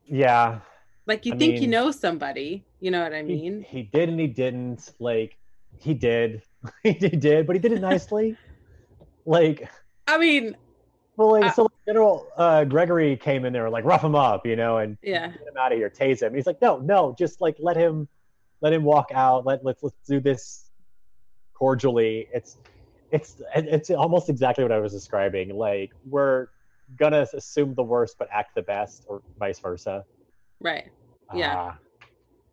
Yeah. 0.06 0.60
Like 1.06 1.26
you 1.26 1.34
I 1.34 1.36
think 1.36 1.60
you 1.60 1.68
know 1.68 1.90
somebody 1.90 2.64
you 2.80 2.90
know 2.90 3.02
what 3.02 3.14
i 3.14 3.22
mean? 3.22 3.64
he 3.66 3.82
did 3.82 4.08
and 4.08 4.20
he 4.20 4.26
didn't 4.26 4.90
like 4.98 5.36
he 5.78 5.94
did. 5.94 6.42
He 6.82 6.92
did 6.94 7.46
but 7.46 7.56
he 7.56 7.60
did 7.60 7.72
it 7.72 7.80
nicely. 7.92 8.36
Like 9.26 9.68
i 10.06 10.18
mean 10.18 10.56
well 11.16 11.32
like, 11.32 11.44
Uh, 11.44 11.52
so 11.52 11.70
general 11.86 12.26
uh 12.36 12.64
gregory 12.64 13.16
came 13.16 13.44
in 13.44 13.52
there 13.52 13.68
like 13.70 13.84
rough 13.84 14.02
him 14.02 14.14
up 14.14 14.46
you 14.46 14.56
know 14.56 14.78
and 14.78 14.96
yeah. 15.02 15.28
get 15.28 15.40
him 15.40 15.56
out 15.58 15.72
of 15.72 15.78
here 15.78 15.90
tase 15.90 16.22
him. 16.22 16.34
He's 16.34 16.46
like 16.46 16.60
no 16.62 16.78
no 16.78 17.14
just 17.18 17.40
like 17.40 17.56
let 17.58 17.76
him 17.76 18.08
let 18.60 18.72
him 18.72 18.82
walk 18.82 19.10
out. 19.14 19.44
Let 19.44 19.64
let's 19.64 19.82
let's 19.82 19.96
do 20.08 20.20
this 20.20 20.70
cordially. 21.52 22.28
It's 22.32 22.56
it's 23.14 23.40
it's 23.54 23.90
almost 23.90 24.28
exactly 24.28 24.64
what 24.64 24.72
i 24.72 24.78
was 24.78 24.92
describing 24.92 25.56
like 25.56 25.92
we're 26.04 26.48
gonna 26.96 27.26
assume 27.32 27.74
the 27.74 27.82
worst 27.82 28.16
but 28.18 28.28
act 28.32 28.54
the 28.54 28.62
best 28.62 29.04
or 29.08 29.22
vice 29.38 29.58
versa 29.60 30.04
right 30.60 30.90
Yeah. 31.34 31.54
Ah, 31.56 31.78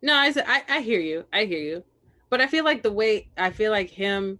No, 0.00 0.14
I 0.14 0.80
hear 0.80 1.00
you. 1.00 1.24
I 1.32 1.44
hear 1.44 1.58
you. 1.58 1.84
But 2.30 2.40
I 2.40 2.46
feel 2.46 2.64
like 2.64 2.82
the 2.82 2.92
way 2.92 3.28
I 3.36 3.50
feel 3.50 3.70
like 3.70 3.90
him, 3.90 4.38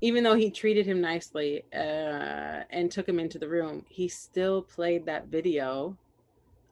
even 0.00 0.24
though 0.24 0.34
he 0.34 0.50
treated 0.50 0.86
him 0.86 1.00
nicely 1.00 1.62
uh, 1.72 2.64
and 2.70 2.90
took 2.90 3.08
him 3.08 3.20
into 3.20 3.38
the 3.38 3.48
room, 3.48 3.84
he 3.88 4.08
still 4.08 4.62
played 4.62 5.06
that 5.06 5.28
video 5.28 5.96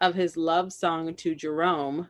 of 0.00 0.14
his 0.14 0.36
love 0.36 0.72
song 0.72 1.14
to 1.14 1.34
Jerome 1.34 2.08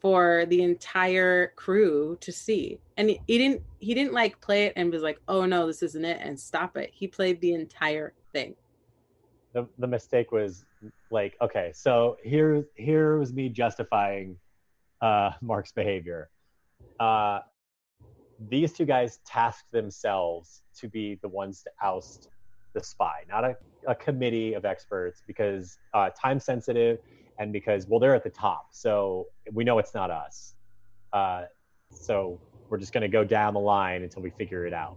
for 0.00 0.44
the 0.46 0.62
entire 0.62 1.48
crew 1.56 2.16
to 2.20 2.32
see. 2.32 2.78
And 2.96 3.10
he, 3.10 3.20
didn't 3.26 3.62
he 3.80 3.94
didn't 3.94 4.12
like 4.12 4.40
play 4.40 4.66
it 4.66 4.72
and 4.76 4.92
was 4.92 5.02
like, 5.02 5.20
"Oh 5.28 5.46
no, 5.46 5.66
this 5.66 5.82
isn't 5.82 6.04
it," 6.04 6.18
and 6.20 6.38
stop 6.38 6.76
it. 6.76 6.90
He 6.92 7.06
played 7.08 7.40
the 7.40 7.54
entire 7.54 8.12
thing. 8.32 8.54
the, 9.52 9.66
the 9.78 9.86
mistake 9.86 10.32
was 10.32 10.64
like 11.10 11.36
okay 11.40 11.72
so 11.74 12.16
here 12.22 12.64
here 12.76 13.18
was 13.18 13.32
me 13.32 13.48
justifying 13.48 14.36
uh 15.00 15.30
mark's 15.40 15.72
behavior 15.72 16.30
uh 17.00 17.40
these 18.48 18.72
two 18.72 18.84
guys 18.84 19.18
tasked 19.26 19.70
themselves 19.72 20.62
to 20.76 20.88
be 20.88 21.18
the 21.22 21.28
ones 21.28 21.62
to 21.62 21.70
oust 21.82 22.28
the 22.74 22.82
spy 22.82 23.24
not 23.28 23.44
a, 23.44 23.56
a 23.86 23.94
committee 23.94 24.54
of 24.54 24.64
experts 24.64 25.22
because 25.26 25.78
uh 25.94 26.10
time 26.10 26.38
sensitive 26.38 26.98
and 27.38 27.52
because 27.52 27.86
well 27.86 28.00
they're 28.00 28.14
at 28.14 28.24
the 28.24 28.30
top 28.30 28.68
so 28.72 29.26
we 29.52 29.64
know 29.64 29.78
it's 29.78 29.94
not 29.94 30.10
us 30.10 30.54
uh 31.12 31.42
so 31.90 32.38
we're 32.68 32.78
just 32.78 32.92
going 32.92 33.02
to 33.02 33.08
go 33.08 33.24
down 33.24 33.54
the 33.54 33.60
line 33.60 34.02
until 34.02 34.22
we 34.22 34.30
figure 34.30 34.66
it 34.66 34.72
out 34.74 34.96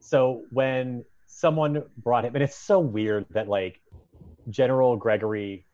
so 0.00 0.42
when 0.50 1.04
someone 1.30 1.84
brought 1.98 2.24
him, 2.24 2.34
and 2.34 2.42
it's 2.42 2.56
so 2.56 2.80
weird 2.80 3.24
that 3.30 3.48
like 3.48 3.80
General 4.48 4.96
Gregory 4.96 5.64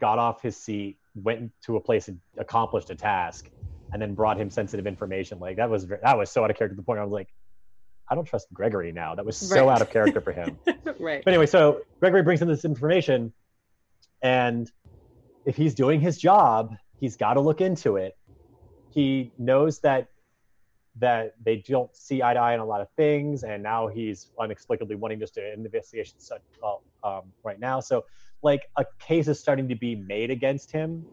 got 0.00 0.18
off 0.18 0.42
his 0.42 0.56
seat, 0.56 0.98
went 1.14 1.50
to 1.64 1.76
a 1.76 1.80
place 1.80 2.08
and 2.08 2.18
accomplished 2.38 2.90
a 2.90 2.94
task, 2.94 3.48
and 3.92 4.02
then 4.02 4.14
brought 4.14 4.38
him 4.38 4.50
sensitive 4.50 4.86
information. 4.86 5.38
Like 5.38 5.56
that 5.56 5.70
was 5.70 5.86
that 5.86 6.18
was 6.18 6.30
so 6.30 6.42
out 6.44 6.50
of 6.50 6.56
character 6.56 6.74
to 6.74 6.80
the 6.80 6.84
point 6.84 6.96
where 6.96 7.02
I 7.02 7.04
was 7.04 7.12
like, 7.12 7.28
I 8.10 8.14
don't 8.14 8.24
trust 8.24 8.48
Gregory 8.52 8.92
now. 8.92 9.14
That 9.14 9.24
was 9.24 9.36
so 9.36 9.66
Right. 9.66 9.74
out 9.74 9.82
of 9.82 9.90
character 9.90 10.20
for 10.20 10.32
him. 10.32 10.58
right. 10.98 11.22
But 11.24 11.28
anyway, 11.28 11.46
so 11.46 11.82
Gregory 12.00 12.22
brings 12.22 12.42
him 12.42 12.48
this 12.48 12.64
information, 12.64 13.32
and 14.22 14.70
if 15.44 15.56
he's 15.56 15.74
doing 15.74 16.00
his 16.00 16.18
job, 16.18 16.74
he's 16.98 17.16
got 17.16 17.34
to 17.34 17.40
look 17.40 17.60
into 17.60 17.96
it. 17.96 18.16
He 18.90 19.32
knows 19.38 19.80
that 19.80 20.08
that 20.98 21.34
they 21.44 21.56
don't 21.68 21.94
see 21.94 22.22
eye 22.22 22.32
to 22.32 22.40
eye 22.40 22.54
on 22.54 22.60
a 22.60 22.64
lot 22.64 22.80
of 22.80 22.88
things, 22.96 23.42
and 23.42 23.62
now 23.62 23.86
he's 23.86 24.30
inexplicably 24.42 24.96
wanting 24.96 25.20
just 25.20 25.34
to 25.34 25.52
investigation 25.52 26.14
such 26.18 26.40
um, 27.04 27.20
right 27.44 27.60
now. 27.60 27.80
So, 27.80 28.04
like 28.42 28.62
a 28.76 28.84
case 28.98 29.28
is 29.28 29.38
starting 29.38 29.68
to 29.68 29.74
be 29.74 29.94
made 29.94 30.30
against 30.30 30.70
him. 30.70 31.04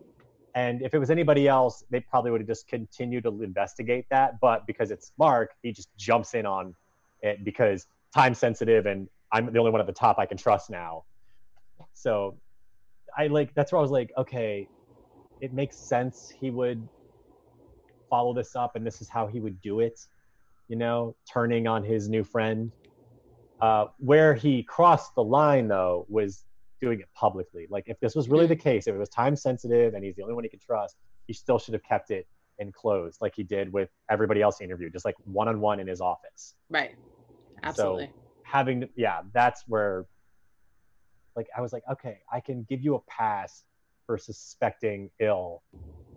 And 0.55 0.81
if 0.83 0.93
it 0.93 0.99
was 0.99 1.09
anybody 1.09 1.47
else, 1.47 1.83
they 1.89 1.99
probably 1.99 2.31
would 2.31 2.41
have 2.41 2.47
just 2.47 2.67
continued 2.67 3.23
to 3.23 3.41
investigate 3.41 4.05
that. 4.11 4.39
But 4.39 4.67
because 4.67 4.91
it's 4.91 5.11
Mark, 5.17 5.51
he 5.63 5.71
just 5.71 5.89
jumps 5.97 6.35
in 6.35 6.45
on 6.45 6.75
it 7.21 7.43
because 7.43 7.87
time 8.13 8.35
sensitive 8.35 8.85
and 8.85 9.09
I'm 9.31 9.51
the 9.51 9.57
only 9.57 9.71
one 9.71 9.81
at 9.81 9.87
the 9.87 9.93
top 9.93 10.19
I 10.19 10.27
can 10.27 10.37
trust 10.37 10.69
now. 10.69 11.05
So 11.93 12.37
I 13.17 13.27
like 13.27 13.53
that's 13.55 13.71
where 13.71 13.79
I 13.79 13.81
was 13.81 13.91
like, 13.91 14.11
okay, 14.17 14.67
it 15.41 15.53
makes 15.53 15.77
sense 15.87 16.31
he 16.39 16.49
would 16.49 16.87
follow 18.09 18.33
this 18.33 18.55
up 18.55 18.75
and 18.75 18.85
this 18.85 19.01
is 19.01 19.09
how 19.09 19.27
he 19.27 19.39
would 19.39 19.61
do 19.61 19.79
it, 19.79 19.99
you 20.67 20.75
know, 20.75 21.15
turning 21.31 21.67
on 21.67 21.83
his 21.83 22.09
new 22.09 22.23
friend. 22.23 22.71
Uh, 23.61 23.85
where 23.99 24.33
he 24.33 24.61
crossed 24.63 25.15
the 25.15 25.23
line 25.23 25.67
though 25.67 26.05
was 26.09 26.43
doing 26.81 26.99
it 26.99 27.07
publicly. 27.15 27.65
Like 27.69 27.85
if 27.87 27.99
this 27.99 28.13
was 28.13 28.27
really 28.29 28.47
the 28.47 28.55
case, 28.55 28.87
if 28.87 28.95
it 28.95 28.97
was 28.97 29.09
time 29.09 29.35
sensitive 29.35 29.93
and 29.93 30.03
he's 30.03 30.15
the 30.15 30.23
only 30.23 30.35
one 30.35 30.43
he 30.43 30.49
could 30.49 30.61
trust, 30.61 30.97
he 31.27 31.33
still 31.33 31.57
should 31.57 31.73
have 31.73 31.83
kept 31.83 32.11
it 32.11 32.27
enclosed 32.59 33.17
like 33.21 33.33
he 33.35 33.43
did 33.43 33.71
with 33.71 33.89
everybody 34.09 34.41
else 34.41 34.57
he 34.59 34.65
interviewed, 34.65 34.93
just 34.93 35.05
like 35.05 35.15
one 35.23 35.47
on 35.47 35.59
one 35.59 35.79
in 35.79 35.87
his 35.87 36.01
office 36.01 36.55
Right. 36.69 36.91
Absolutely. 37.63 38.11
having 38.43 38.89
yeah 38.95 39.21
that's 39.33 39.63
where 39.67 40.05
like 41.35 41.47
i 41.57 41.61
was 41.61 41.73
like 41.73 41.83
okay 41.91 42.19
i 42.31 42.39
can 42.39 42.65
give 42.69 42.81
you 42.81 42.95
a 42.95 42.99
pass 43.01 43.63
for 44.05 44.17
suspecting 44.17 45.09
ill 45.19 45.61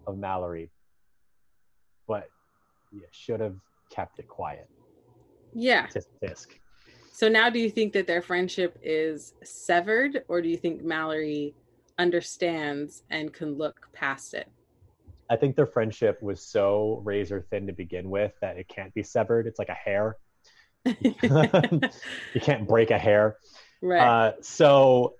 of 0.07 0.19
mallory 0.19 0.71
but 2.07 2.29
you 2.93 3.03
should 3.11 3.41
have 3.41 3.57
kept 3.91 4.19
it 4.19 4.29
quiet. 4.29 4.69
Yeah. 5.55 5.87
tisk 5.87 6.07
tisk 6.23 6.47
So 7.13 7.29
now 7.29 7.49
do 7.51 7.59
you 7.59 7.71
think 7.71 7.93
that 7.95 8.07
their 8.07 8.23
friendship 8.23 8.79
is 8.83 9.35
severed 9.43 10.25
or 10.29 10.43
do 10.43 10.49
you 10.49 10.57
think 10.57 10.85
Mallory 10.85 11.55
understands 11.99 13.05
and 13.11 13.33
can 13.33 13.57
look 13.57 13.89
past 13.93 14.35
it? 14.35 14.49
i 15.29 15.35
think 15.35 15.57
their 15.57 15.67
friendship 15.67 16.23
was 16.23 16.41
so 16.47 17.01
razor 17.05 17.45
thin 17.51 17.67
to 17.67 17.73
begin 17.73 18.11
with 18.11 18.33
that 18.41 18.57
it 18.57 18.69
can't 18.69 18.95
be 18.95 19.03
severed. 19.03 19.47
It's 19.47 19.59
like 19.59 19.71
a 19.71 19.75
hair. 19.75 20.17
You 22.35 22.41
can't 22.41 22.69
break 22.69 22.91
a 22.91 22.99
hair 22.99 23.39
right. 23.87 24.01
Uh, 24.01 24.33
so 24.41 25.15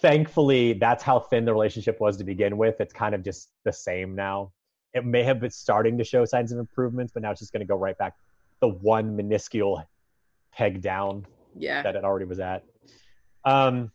thankfully, 0.00 0.74
that's 0.74 1.02
how 1.02 1.20
thin 1.20 1.44
the 1.44 1.52
relationship 1.52 2.00
was 2.00 2.16
to 2.18 2.24
begin 2.24 2.56
with. 2.56 2.80
It's 2.80 2.92
kind 2.92 3.14
of 3.14 3.22
just 3.22 3.50
the 3.64 3.72
same 3.72 4.14
now. 4.14 4.52
It 4.92 5.04
may 5.04 5.22
have 5.24 5.40
been 5.40 5.50
starting 5.50 5.98
to 5.98 6.04
show 6.04 6.24
signs 6.24 6.52
of 6.52 6.58
improvements, 6.58 7.12
but 7.12 7.22
now 7.22 7.30
it's 7.30 7.40
just 7.40 7.52
going 7.52 7.60
to 7.60 7.66
go 7.66 7.76
right 7.76 7.96
back 7.98 8.14
the 8.60 8.68
one 8.68 9.16
minuscule 9.16 9.84
peg 10.52 10.80
down 10.80 11.26
yeah. 11.56 11.82
that 11.82 11.96
it 11.96 12.04
already 12.04 12.26
was 12.26 12.38
at. 12.38 12.64
Um, 13.44 13.90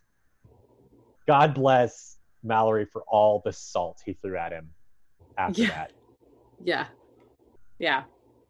God 1.26 1.54
bless 1.54 2.18
Mallory 2.42 2.84
for 2.84 3.02
all 3.08 3.40
the 3.44 3.52
salt 3.52 3.98
he 4.04 4.14
threw 4.14 4.36
at 4.36 4.52
him 4.52 4.70
after 5.38 5.62
Yeah. 5.62 5.68
that. 5.68 5.92
Yeah. 6.62 6.86
Yeah. 7.78 8.02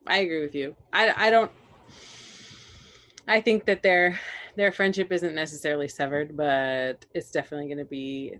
I 0.07 0.19
agree 0.19 0.41
with 0.41 0.55
you. 0.55 0.75
I 0.93 1.13
I 1.27 1.31
don't 1.31 1.51
I 3.29 3.41
think 3.41 3.67
that 3.67 3.83
their 3.83 4.19
their 4.57 4.73
friendship 4.73 5.13
isn't 5.13 5.35
necessarily 5.35 5.89
severed, 5.89 6.37
but 6.37 7.05
it's 7.15 7.31
definitely 7.31 7.67
going 7.67 7.79
to 7.79 7.85
be 7.85 8.35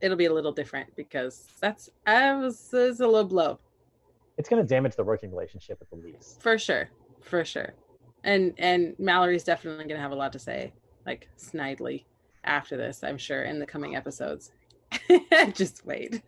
it'll 0.00 0.16
be 0.16 0.26
a 0.26 0.32
little 0.32 0.52
different 0.52 0.94
because 0.96 1.46
that's 1.60 1.90
I 2.06 2.34
was 2.34 2.70
it's 2.72 3.00
a 3.00 3.06
low 3.06 3.24
blow 3.24 3.58
It's 4.38 4.48
going 4.48 4.62
to 4.62 4.66
damage 4.68 4.96
the 4.96 5.04
working 5.04 5.30
relationship 5.30 5.78
at 5.80 5.90
the 5.90 5.96
least. 5.96 6.40
for 6.40 6.56
sure. 6.58 6.88
For 7.20 7.44
sure. 7.44 7.74
And 8.24 8.54
and 8.58 8.94
Mallory's 8.98 9.44
definitely 9.44 9.84
going 9.84 9.96
to 9.96 10.02
have 10.02 10.12
a 10.12 10.16
lot 10.16 10.32
to 10.32 10.38
say 10.38 10.72
like 11.06 11.28
snidely 11.38 12.04
after 12.44 12.76
this, 12.76 13.04
I'm 13.04 13.18
sure 13.18 13.42
in 13.42 13.58
the 13.58 13.66
coming 13.66 13.96
episodes. 13.96 14.52
Just 15.52 15.84
wait. 15.86 16.20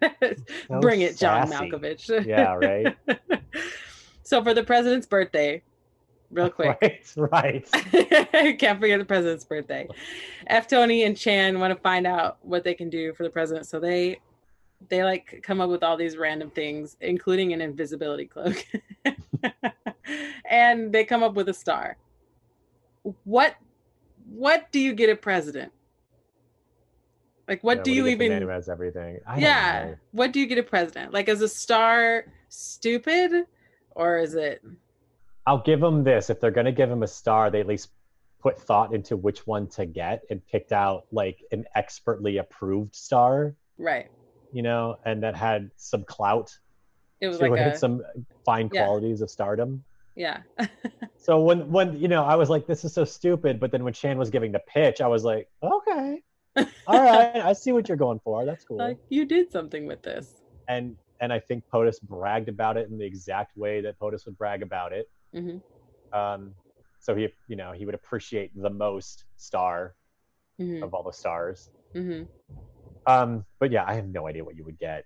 So 0.69 0.81
Bring 0.81 1.01
it, 1.01 1.17
John 1.19 1.49
sassy. 1.49 1.71
Malkovich. 1.71 2.27
Yeah, 2.27 2.55
right. 2.55 2.97
so 4.23 4.43
for 4.43 4.55
the 4.55 4.63
president's 4.63 5.07
birthday, 5.07 5.63
real 6.33 6.51
quick. 6.51 6.81
right, 6.83 7.13
right. 7.17 7.69
Can't 8.59 8.81
forget 8.81 8.99
the 8.99 9.05
president's 9.07 9.45
birthday. 9.45 9.89
F 10.47 10.67
Tony 10.67 11.05
and 11.05 11.17
Chan 11.17 11.59
want 11.59 11.75
to 11.75 11.81
find 11.81 12.07
out 12.07 12.39
what 12.43 12.65
they 12.65 12.75
can 12.75 12.91
do 12.91 13.13
for 13.15 13.23
the 13.23 13.31
president. 13.31 13.67
So 13.67 13.79
they 13.81 14.21
they 14.89 15.05
like 15.05 15.41
come 15.43 15.61
up 15.61 15.71
with 15.71 15.83
all 15.83 15.97
these 15.97 16.17
random 16.17 16.51
things, 16.51 16.97
including 17.01 17.53
an 17.53 17.61
invisibility 17.61 18.27
cloak. 18.27 18.67
and 20.45 20.93
they 20.93 21.05
come 21.05 21.23
up 21.23 21.35
with 21.35 21.49
a 21.49 21.55
star. 21.55 21.97
What 23.25 23.57
what 24.27 24.71
do 24.73 24.81
you 24.81 24.95
get 24.95 25.11
a 25.11 25.17
president? 25.17 25.73
Like 27.49 27.63
what 27.63 27.79
Yeah, 27.79 27.83
do 27.85 27.93
you 27.93 28.05
the 28.05 28.29
man 28.29 28.43
even 28.43 28.49
has 28.49 28.69
everything? 28.69 29.21
I 29.27 29.39
yeah 29.41 29.95
what 30.13 30.33
do 30.33 30.41
you 30.41 30.47
get 30.47 30.59
a 30.59 30.63
president 30.63 31.13
like 31.13 31.29
is 31.29 31.43
a 31.43 31.49
star 31.49 32.25
stupid 32.49 33.47
or 33.93 34.19
is 34.19 34.35
it 34.35 34.63
I'll 35.47 35.63
give 35.63 35.81
them 35.81 36.05
this. 36.05 36.31
If 36.31 36.41
they're 36.41 36.51
going 36.51 36.67
to 36.67 36.73
give 36.73 36.91
him 36.91 37.03
a 37.03 37.09
star, 37.09 37.51
they 37.51 37.61
at 37.61 37.67
least 37.67 37.91
put 38.41 38.59
thought 38.59 38.95
into 38.95 39.17
which 39.17 39.47
one 39.47 39.69
to 39.69 39.87
get 39.87 40.23
and 40.31 40.45
picked 40.47 40.73
out 40.73 41.07
like 41.13 41.39
an 41.53 41.65
expertly 41.75 42.39
approved 42.39 42.95
star, 42.95 43.55
right 43.79 44.11
you 44.53 44.63
know, 44.63 44.97
and 45.05 45.23
that 45.23 45.35
had 45.35 45.71
some 45.77 46.05
clout 46.05 46.57
it 47.21 47.29
was 47.29 47.41
like 47.41 47.53
it, 47.53 47.75
a 47.75 47.79
some 47.79 48.03
fine 48.45 48.69
yeah. 48.73 48.85
qualities 48.85 49.21
of 49.21 49.31
stardom. 49.31 49.85
yeah 50.15 50.41
So 51.17 51.41
when 51.41 51.71
when 51.71 51.99
you 51.99 52.09
know, 52.09 52.25
I 52.25 52.35
was 52.35 52.51
like, 52.51 52.67
this 52.67 52.85
is 52.85 52.93
so 52.93 53.05
stupid. 53.05 53.61
But 53.61 53.71
then 53.71 53.85
when 53.85 53.93
Shan 53.93 54.19
was 54.19 54.29
giving 54.29 54.51
the 54.51 54.59
pitch, 54.59 55.01
I 55.01 55.07
was 55.07 55.23
like, 55.23 55.49
okay, 55.63 56.21
all 56.57 57.01
right, 57.03 57.37
I 57.45 57.53
see 57.53 57.71
what 57.71 57.89
you're 57.89 57.97
going 57.97 58.21
for. 58.25 58.45
That's 58.45 58.65
cool. 58.65 58.79
like 58.79 58.99
you 59.09 59.25
did 59.25 59.53
something 59.53 59.87
with 59.87 60.03
this 60.03 60.43
and 60.69 60.97
and 61.21 61.33
I 61.33 61.39
think 61.39 61.65
POTUS 61.73 62.01
bragged 62.03 62.49
about 62.49 62.77
it 62.77 62.91
in 62.91 62.99
the 62.99 63.05
exact 63.05 63.57
way 63.57 63.81
that 63.83 63.99
POTUS 64.01 64.27
would 64.27 64.37
brag 64.37 64.63
about 64.63 64.93
it. 64.93 65.09
Hmm 65.33 65.59
Um, 66.13 66.55
so 67.01 67.15
he, 67.15 67.29
you 67.49 67.57
know, 67.57 67.73
he 67.73 67.85
would 67.87 67.95
appreciate 67.95 68.51
the 68.55 68.71
most 68.71 69.25
star 69.37 69.95
hmm 70.59 70.83
of 70.83 70.95
all 70.95 71.03
the 71.03 71.13
stars. 71.13 71.71
hmm 71.95 72.23
Um, 73.07 73.45
but 73.59 73.71
yeah, 73.73 73.85
I 73.87 73.95
have 73.95 74.07
no 74.07 74.29
idea 74.29 74.45
what 74.45 74.57
you 74.57 74.65
would 74.65 74.79
get, 74.79 75.05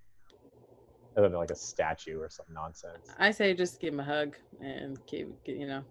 other 1.17 1.29
than 1.29 1.39
like 1.39 1.51
a 1.51 1.57
statue 1.57 2.19
or 2.21 2.29
some 2.29 2.47
nonsense. 2.53 3.09
i 3.19 3.31
say 3.31 3.55
just 3.55 3.81
give 3.81 3.95
him 3.95 4.01
a 4.01 4.05
hug 4.05 4.37
and 4.61 4.99
keep 5.07 5.29
you 5.47 5.67
know 5.67 5.83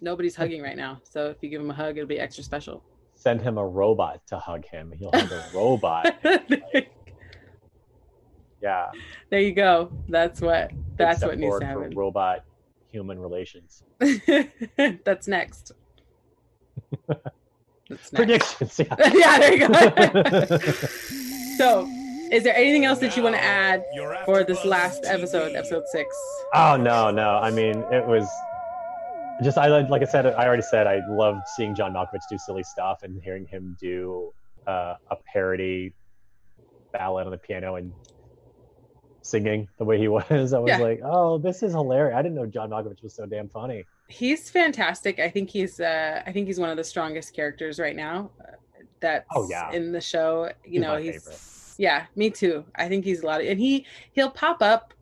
nobody's 0.00 0.34
hugging 0.40 0.60
right 0.62 0.76
now 0.76 1.00
so 1.04 1.28
if 1.30 1.36
you 1.42 1.48
give 1.48 1.60
him 1.60 1.70
a 1.70 1.74
hug 1.74 1.96
it'll 1.96 2.08
be 2.08 2.18
extra 2.18 2.42
special 2.42 2.82
Send 3.14 3.42
him 3.42 3.58
a 3.58 3.66
robot 3.66 4.22
to 4.28 4.38
hug 4.38 4.64
him. 4.64 4.92
He'll 4.98 5.10
hug 5.12 5.30
a 5.30 5.50
robot. 5.54 6.06
Yeah, 8.62 8.86
there 9.30 9.40
you 9.40 9.52
go 9.52 9.92
that's 10.08 10.40
what 10.40 10.70
that's 10.96 11.22
what 11.22 11.38
needs 11.38 11.58
to 11.58 11.66
happen 11.66 11.92
robot 11.94 12.40
human 12.90 13.18
relations. 13.18 13.82
that's 15.04 15.28
next 15.28 15.72
that's 17.88 18.12
next. 18.12 18.14
Predictions. 18.14 18.78
Yeah. 18.78 18.94
yeah 19.14 19.38
there 19.38 19.54
you 19.54 19.68
go 19.68 20.58
so 21.58 21.88
is 22.30 22.44
there 22.44 22.54
anything 22.54 22.84
else 22.84 22.98
that 23.00 23.16
you 23.16 23.22
want 23.22 23.34
to 23.34 23.42
add 23.42 23.84
for 24.24 24.44
this 24.44 24.64
last 24.64 25.04
episode 25.04 25.54
episode 25.54 25.84
six 25.90 26.16
Oh 26.52 26.76
no, 26.76 27.10
no. 27.10 27.36
I 27.36 27.50
mean, 27.50 27.84
it 27.92 28.04
was 28.04 28.28
just 29.42 29.56
I 29.56 29.68
like 29.68 29.88
like 29.88 30.02
I 30.02 30.06
said. 30.06 30.26
I 30.26 30.46
already 30.46 30.62
said 30.62 30.86
I 30.86 31.00
loved 31.08 31.46
seeing 31.56 31.74
John 31.74 31.92
Malkovich 31.92 32.22
do 32.28 32.38
silly 32.38 32.62
stuff 32.62 33.02
and 33.02 33.20
hearing 33.22 33.46
him 33.46 33.76
do 33.80 34.32
uh, 34.66 34.94
a 35.10 35.16
parody 35.32 35.94
ballad 36.92 37.26
on 37.26 37.30
the 37.30 37.38
piano 37.38 37.76
and 37.76 37.92
singing 39.22 39.68
the 39.78 39.84
way 39.84 39.98
he 39.98 40.08
was. 40.16 40.52
I 40.52 40.58
was 40.58 40.68
Yeah. 40.68 40.78
like, 40.78 41.00
oh, 41.04 41.38
this 41.38 41.62
is 41.62 41.72
hilarious. 41.72 42.16
I 42.16 42.22
didn't 42.22 42.36
know 42.36 42.46
John 42.46 42.70
Malkovich 42.70 43.02
was 43.02 43.14
so 43.14 43.26
damn 43.26 43.48
funny. 43.48 43.84
he's 44.08 44.50
fantastic 44.50 45.20
i 45.20 45.28
think 45.30 45.48
he's 45.48 45.78
uh 45.78 46.20
i 46.26 46.32
think 46.32 46.48
he's 46.48 46.58
one 46.58 46.68
of 46.68 46.76
the 46.76 46.82
strongest 46.82 47.32
characters 47.32 47.78
right 47.78 47.94
now 47.94 48.28
uh, 48.40 48.56
that's 48.98 49.24
Oh, 49.36 49.46
yeah. 49.48 49.70
in 49.70 49.92
the 49.92 50.00
show 50.00 50.50
you 50.64 50.72
He's 50.72 50.80
know 50.80 50.96
he's 50.96 51.22
favorite. 51.22 51.40
yeah 51.78 52.06
me 52.16 52.28
too 52.28 52.64
i 52.74 52.88
think 52.88 53.04
he's 53.04 53.22
a 53.22 53.26
lot 53.26 53.40
of 53.40 53.46
and 53.46 53.60
he 53.60 53.86
he'll 54.10 54.30
pop 54.30 54.62
up 54.62 54.92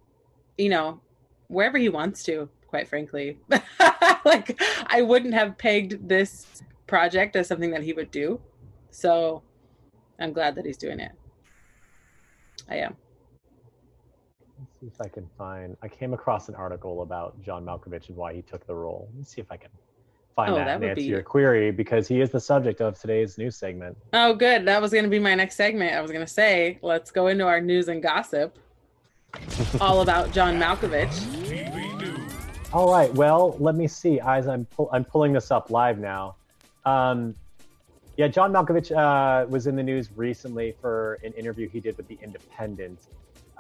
you 0.59 0.69
know 0.69 1.01
wherever 1.47 1.79
he 1.79 1.89
wants 1.89 2.23
to 2.25 2.51
quite 2.67 2.87
frankly 2.87 3.39
like 4.27 4.61
i 4.89 5.01
wouldn't 5.01 5.33
have 5.33 5.57
pegged 5.57 6.07
this 6.07 6.63
project 6.87 7.35
as 7.35 7.47
something 7.49 7.71
that 7.71 7.83
he 7.83 7.93
would 7.95 8.11
do. 8.11 8.39
So 8.91 9.43
I'm 10.21 10.33
glad 10.35 10.55
that 10.57 10.65
he's 10.67 10.77
doing 10.79 11.01
it. 11.01 11.13
I 12.69 12.77
am. 12.77 12.97
See 14.81 14.87
if 14.87 15.01
I 15.01 15.09
can 15.09 15.29
find. 15.37 15.77
I 15.83 15.89
came 15.89 16.15
across 16.15 16.49
an 16.49 16.55
article 16.55 17.03
about 17.03 17.41
John 17.43 17.65
Malkovich 17.65 18.09
and 18.09 18.17
why 18.17 18.33
he 18.33 18.43
took 18.43 18.65
the 18.67 18.75
role. 18.75 19.09
Let's 19.17 19.35
see 19.35 19.41
if 19.41 19.51
I 19.51 19.57
can 19.57 19.71
find 20.37 20.53
Oh, 20.53 20.55
that, 20.55 20.67
that 20.67 20.75
and 20.77 20.85
answer 20.85 20.95
be- 20.97 21.03
your 21.03 21.23
query 21.23 21.73
because 21.73 22.07
he 22.07 22.21
is 22.21 22.31
the 22.31 22.39
subject 22.39 22.81
of 22.81 22.97
today's 22.99 23.39
news 23.39 23.57
segment. 23.57 23.97
Oh, 24.13 24.35
good. 24.35 24.65
That 24.67 24.81
was 24.81 24.93
going 24.93 25.03
to 25.03 25.11
be 25.11 25.19
my 25.19 25.35
next 25.35 25.57
segment. 25.57 25.95
I 25.95 26.01
was 26.01 26.13
going 26.13 26.25
to 26.25 26.33
say, 26.33 26.79
let's 26.81 27.11
go 27.11 27.27
into 27.27 27.45
our 27.45 27.61
news 27.61 27.89
and 27.89 28.01
gossip, 28.01 28.57
all 29.81 30.01
about 30.03 30.31
John 30.31 30.61
Malkovich. 30.61 31.13
All 32.73 32.93
right. 32.93 33.13
Well, 33.15 33.57
let 33.59 33.75
me 33.75 33.89
see. 33.89 34.21
As 34.21 34.47
I'm 34.47 34.65
pull, 34.67 34.91
I'm 34.93 35.05
pulling 35.05 35.33
this 35.33 35.51
up 35.51 35.71
live 35.71 35.99
now. 35.99 36.37
Um, 36.85 37.35
yeah, 38.17 38.29
John 38.29 38.53
Malkovich 38.53 38.93
uh, 38.97 39.47
was 39.49 39.67
in 39.67 39.75
the 39.75 39.83
news 39.83 40.11
recently 40.15 40.75
for 40.81 41.19
an 41.25 41.33
interview 41.33 41.69
he 41.69 41.81
did 41.81 41.97
with 41.97 42.07
The 42.09 42.19
Independent, 42.23 43.01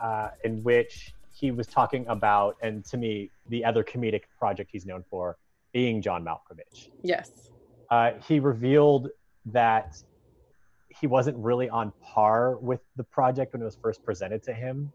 uh, 0.02 0.30
in 0.44 0.62
which 0.62 1.12
he 1.32 1.50
was 1.50 1.66
talking 1.66 2.06
about, 2.08 2.56
and 2.62 2.84
to 2.86 2.96
me, 2.96 3.30
the 3.48 3.64
other 3.64 3.84
comedic 3.84 4.22
project 4.38 4.70
he's 4.72 4.86
known 4.86 5.04
for 5.08 5.36
being 5.72 6.02
John 6.02 6.24
Malkovich. 6.24 6.90
Yes. 7.02 7.50
Uh, 7.90 8.12
he 8.26 8.40
revealed 8.40 9.08
that 9.46 9.96
he 10.88 11.06
wasn't 11.06 11.36
really 11.38 11.68
on 11.68 11.92
par 12.02 12.56
with 12.56 12.80
the 12.96 13.04
project 13.04 13.52
when 13.52 13.62
it 13.62 13.64
was 13.64 13.76
first 13.76 14.04
presented 14.04 14.42
to 14.42 14.52
him. 14.52 14.92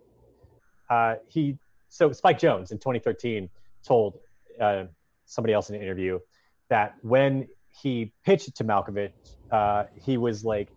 Uh, 0.90 1.16
he 1.28 1.58
so 1.90 2.12
Spike 2.12 2.40
Jonze 2.40 2.72
in 2.72 2.80
2013 2.80 3.50
told 3.86 4.18
uh, 4.60 4.86
somebody 5.26 5.54
else 5.54 5.70
in 5.70 5.76
an 5.76 5.82
interview 5.82 6.20
that 6.70 6.96
when 7.02 7.48
he 7.70 8.12
pitched 8.26 8.48
it 8.48 8.56
to 8.56 8.64
Malkovich, 8.64 9.12
uh, 9.52 9.86
he 10.04 10.18
was 10.18 10.44
like, 10.44 10.70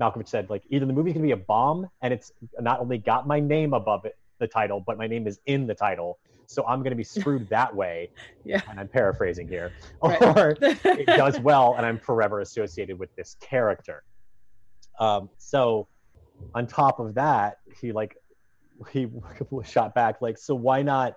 Malkovich 0.00 0.28
said 0.28 0.50
like 0.50 0.62
either 0.70 0.86
the 0.86 0.92
movie's 0.92 1.14
gonna 1.14 1.24
be 1.24 1.32
a 1.32 1.36
bomb 1.36 1.88
and 2.02 2.12
it's 2.12 2.32
not 2.60 2.80
only 2.80 2.98
got 2.98 3.26
my 3.26 3.40
name 3.40 3.74
above 3.74 4.04
it, 4.04 4.16
the 4.38 4.46
title, 4.46 4.82
but 4.86 4.98
my 4.98 5.06
name 5.06 5.26
is 5.26 5.40
in 5.46 5.66
the 5.66 5.74
title, 5.74 6.18
so 6.46 6.66
I'm 6.66 6.82
gonna 6.82 6.96
be 6.96 7.04
screwed 7.04 7.48
that 7.50 7.74
way. 7.74 8.10
Yeah. 8.44 8.60
And 8.68 8.78
I'm 8.78 8.88
paraphrasing 8.88 9.48
here, 9.48 9.72
Right. 10.02 10.22
or 10.36 10.56
it 10.60 11.06
does 11.06 11.38
well 11.40 11.74
and 11.76 11.86
i'm 11.86 11.98
forever 11.98 12.40
associated 12.40 12.98
with 12.98 13.14
this 13.16 13.36
character 13.40 14.04
um, 15.00 15.28
so 15.38 15.88
on 16.54 16.66
top 16.66 17.00
of 17.00 17.14
that 17.14 17.58
he 17.80 17.92
like 17.92 18.16
he 18.90 19.08
shot 19.64 19.94
back 19.94 20.20
like 20.20 20.38
so 20.38 20.54
why 20.54 20.82
not 20.82 21.14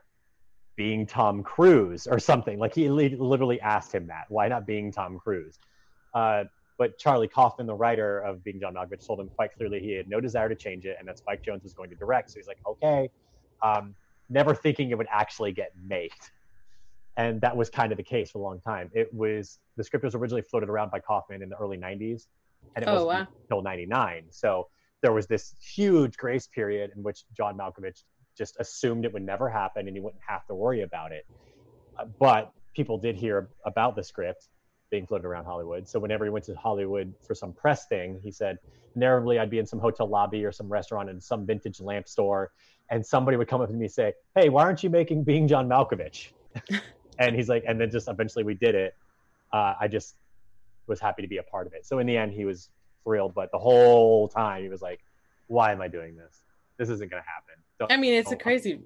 being 0.75 1.05
tom 1.05 1.43
cruise 1.43 2.07
or 2.07 2.19
something 2.19 2.57
like 2.57 2.73
he 2.73 2.89
literally 2.89 3.59
asked 3.61 3.93
him 3.93 4.07
that 4.07 4.25
why 4.29 4.47
not 4.47 4.65
being 4.65 4.91
tom 4.91 5.19
cruise 5.19 5.59
uh, 6.13 6.45
but 6.79 6.97
charlie 6.97 7.27
kaufman 7.27 7.67
the 7.67 7.75
writer 7.75 8.19
of 8.21 8.43
being 8.43 8.59
john 8.59 8.73
malkovich 8.73 9.05
told 9.05 9.19
him 9.19 9.29
quite 9.35 9.53
clearly 9.55 9.79
he 9.79 9.91
had 9.91 10.09
no 10.09 10.19
desire 10.19 10.49
to 10.49 10.55
change 10.55 10.85
it 10.85 10.95
and 10.97 11.07
that 11.07 11.19
spike 11.19 11.43
jonze 11.43 11.61
was 11.61 11.73
going 11.73 11.89
to 11.89 11.95
direct 11.95 12.31
so 12.31 12.39
he's 12.39 12.47
like 12.47 12.59
okay 12.65 13.09
um, 13.61 13.93
never 14.29 14.55
thinking 14.55 14.89
it 14.89 14.97
would 14.97 15.07
actually 15.11 15.51
get 15.51 15.71
made 15.85 16.11
and 17.19 17.41
that 17.41 17.55
was 17.55 17.69
kind 17.69 17.91
of 17.91 17.97
the 17.97 18.03
case 18.03 18.31
for 18.31 18.37
a 18.39 18.41
long 18.41 18.61
time. 18.61 18.89
It 18.93 19.13
was 19.13 19.59
the 19.75 19.83
script 19.83 20.05
was 20.05 20.15
originally 20.15 20.41
floated 20.41 20.69
around 20.69 20.89
by 20.89 21.01
Kaufman 21.01 21.41
in 21.41 21.49
the 21.49 21.57
early 21.57 21.77
'90s, 21.77 22.27
and 22.75 22.83
it 22.83 22.87
Oh, 22.87 22.93
wasn't 22.93 23.09
wow. 23.09 23.27
until 23.43 23.61
'99. 23.61 24.23
So 24.29 24.69
there 25.01 25.11
was 25.11 25.27
this 25.27 25.53
huge 25.61 26.15
grace 26.15 26.47
period 26.47 26.91
in 26.95 27.03
which 27.03 27.25
John 27.35 27.57
Malkovich 27.57 28.03
just 28.37 28.55
assumed 28.61 29.03
it 29.03 29.11
would 29.11 29.25
never 29.25 29.49
happen, 29.49 29.87
and 29.87 29.97
he 29.97 30.01
wouldn't 30.01 30.23
have 30.25 30.45
to 30.47 30.55
worry 30.55 30.81
about 30.83 31.11
it. 31.11 31.25
Uh, 31.97 32.05
but 32.19 32.53
people 32.73 32.97
did 32.97 33.17
hear 33.17 33.49
about 33.65 33.97
the 33.97 34.03
script 34.03 34.47
being 34.89 35.05
floated 35.05 35.25
around 35.25 35.45
Hollywood. 35.45 35.87
So 35.87 35.99
whenever 35.99 36.25
he 36.25 36.31
went 36.31 36.45
to 36.45 36.55
Hollywood 36.55 37.13
for 37.25 37.35
some 37.35 37.53
press 37.53 37.87
thing, 37.87 38.19
he 38.23 38.31
said, 38.31 38.57
invariably 38.95 39.39
I'd 39.39 39.49
be 39.49 39.59
in 39.59 39.65
some 39.65 39.79
hotel 39.79 40.07
lobby 40.07 40.43
or 40.43 40.51
some 40.51 40.67
restaurant 40.67 41.09
in 41.09 41.21
some 41.21 41.45
vintage 41.45 41.79
lamp 41.79 42.07
store, 42.07 42.51
and 42.89 43.05
somebody 43.05 43.37
would 43.37 43.47
come 43.47 43.61
up 43.61 43.69
to 43.69 43.73
me 43.73 43.85
and 43.85 43.93
say, 43.93 44.13
"Hey, 44.35 44.49
why 44.49 44.63
aren't 44.63 44.83
you 44.83 44.89
making 44.89 45.23
Being 45.23 45.47
John 45.47 45.69
Malkovich?" 45.69 46.31
and 47.19 47.35
he's 47.35 47.49
like, 47.49 47.63
and 47.67 47.79
then 47.79 47.91
just 47.91 48.07
eventually 48.07 48.43
we 48.43 48.55
did 48.55 48.73
it. 48.75 48.95
Uh, 49.53 49.75
I 49.79 49.87
just 49.87 50.15
was 50.87 50.99
happy 50.99 51.21
to 51.21 51.27
be 51.27 51.37
a 51.37 51.43
part 51.43 51.67
of 51.67 51.73
it. 51.73 51.85
So 51.85 51.99
in 51.99 52.07
the 52.07 52.17
end, 52.17 52.33
he 52.33 52.45
was 52.45 52.69
thrilled, 53.03 53.35
but 53.35 53.51
the 53.51 53.59
whole 53.59 54.27
time 54.27 54.63
he 54.63 54.69
was 54.69 54.81
like, 54.81 55.01
"Why 55.47 55.71
am 55.71 55.81
I 55.81 55.87
doing 55.87 56.15
this? 56.15 56.43
This 56.77 56.89
isn't 56.89 57.11
gonna 57.11 57.21
happen." 57.21 57.63
Don't- 57.77 57.91
I 57.91 57.97
mean, 57.97 58.13
it's 58.13 58.31
a 58.31 58.35
crazy, 58.35 58.81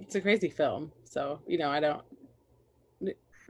it's 0.00 0.16
a 0.16 0.20
crazy 0.20 0.50
film. 0.50 0.92
So 1.04 1.40
you 1.46 1.56
know, 1.58 1.70
I 1.70 1.78
don't. 1.80 2.02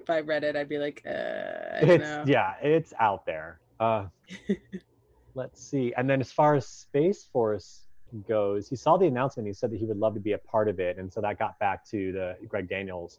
If 0.07 0.11
I 0.11 0.21
read 0.21 0.45
it, 0.45 0.55
I'd 0.55 0.69
be 0.69 0.79
like, 0.79 1.03
uh, 1.05 1.11
I 1.11 1.81
don't 1.81 1.91
It's 1.91 2.29
yeah, 2.29 2.55
it's 2.63 2.95
out 3.01 3.27
there. 3.27 3.59
Uh, 3.81 4.07
let's 5.35 5.61
see. 5.61 5.93
And 5.97 6.09
then 6.09 6.21
as 6.21 6.31
far 6.31 6.55
as 6.55 6.69
Space 6.69 7.25
Force 7.25 7.87
goes, 8.29 8.69
he 8.69 8.77
saw 8.77 8.97
the 8.97 9.07
announcement. 9.07 9.49
He 9.49 9.53
said 9.53 9.73
that 9.73 9.81
he 9.81 9.85
would 9.85 9.97
love 9.97 10.15
to 10.15 10.21
be 10.21 10.31
a 10.31 10.39
part 10.39 10.69
of 10.69 10.79
it, 10.79 10.97
and 10.99 11.13
so 11.13 11.21
that 11.23 11.41
got 11.41 11.59
back 11.59 11.85
to 11.91 12.13
the 12.13 12.37
Greg 12.47 12.69
Daniels. 12.69 13.19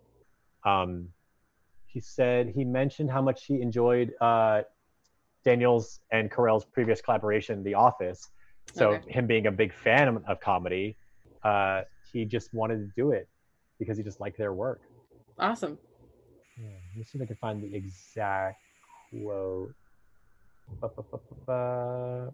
Um, 0.64 1.10
he 1.88 2.00
said 2.00 2.54
he 2.56 2.64
mentioned 2.64 3.12
how 3.12 3.22
much 3.22 3.44
he 3.44 3.60
enjoyed 3.60 4.14
uh, 4.22 4.62
Daniels 5.44 6.00
and 6.14 6.32
Carell's 6.32 6.64
previous 6.64 7.02
collaboration, 7.02 7.64
The 7.64 7.74
Office. 7.74 8.30
So 8.72 8.92
Okay. 8.92 9.12
him 9.12 9.28
being 9.28 9.48
a 9.48 9.52
big 9.52 9.74
fan 9.74 10.08
of, 10.08 10.24
of 10.26 10.40
comedy, 10.40 10.96
uh, 11.44 11.82
he 12.14 12.24
just 12.24 12.54
wanted 12.54 12.78
to 12.78 12.90
do 12.96 13.12
it 13.12 13.28
because 13.78 13.98
he 13.98 14.04
just 14.04 14.22
liked 14.22 14.38
their 14.38 14.54
work. 14.54 14.80
Awesome. 15.38 15.78
Yeah, 16.60 16.70
let 16.70 16.98
me 16.98 17.04
see 17.04 17.18
if 17.18 17.22
I 17.22 17.26
can 17.26 17.36
find 17.36 17.62
the 17.62 17.76
exact 17.76 18.62
quote. 19.12 19.74
Ba, 20.82 20.90
ba, 20.96 21.04
ba. 21.46 22.34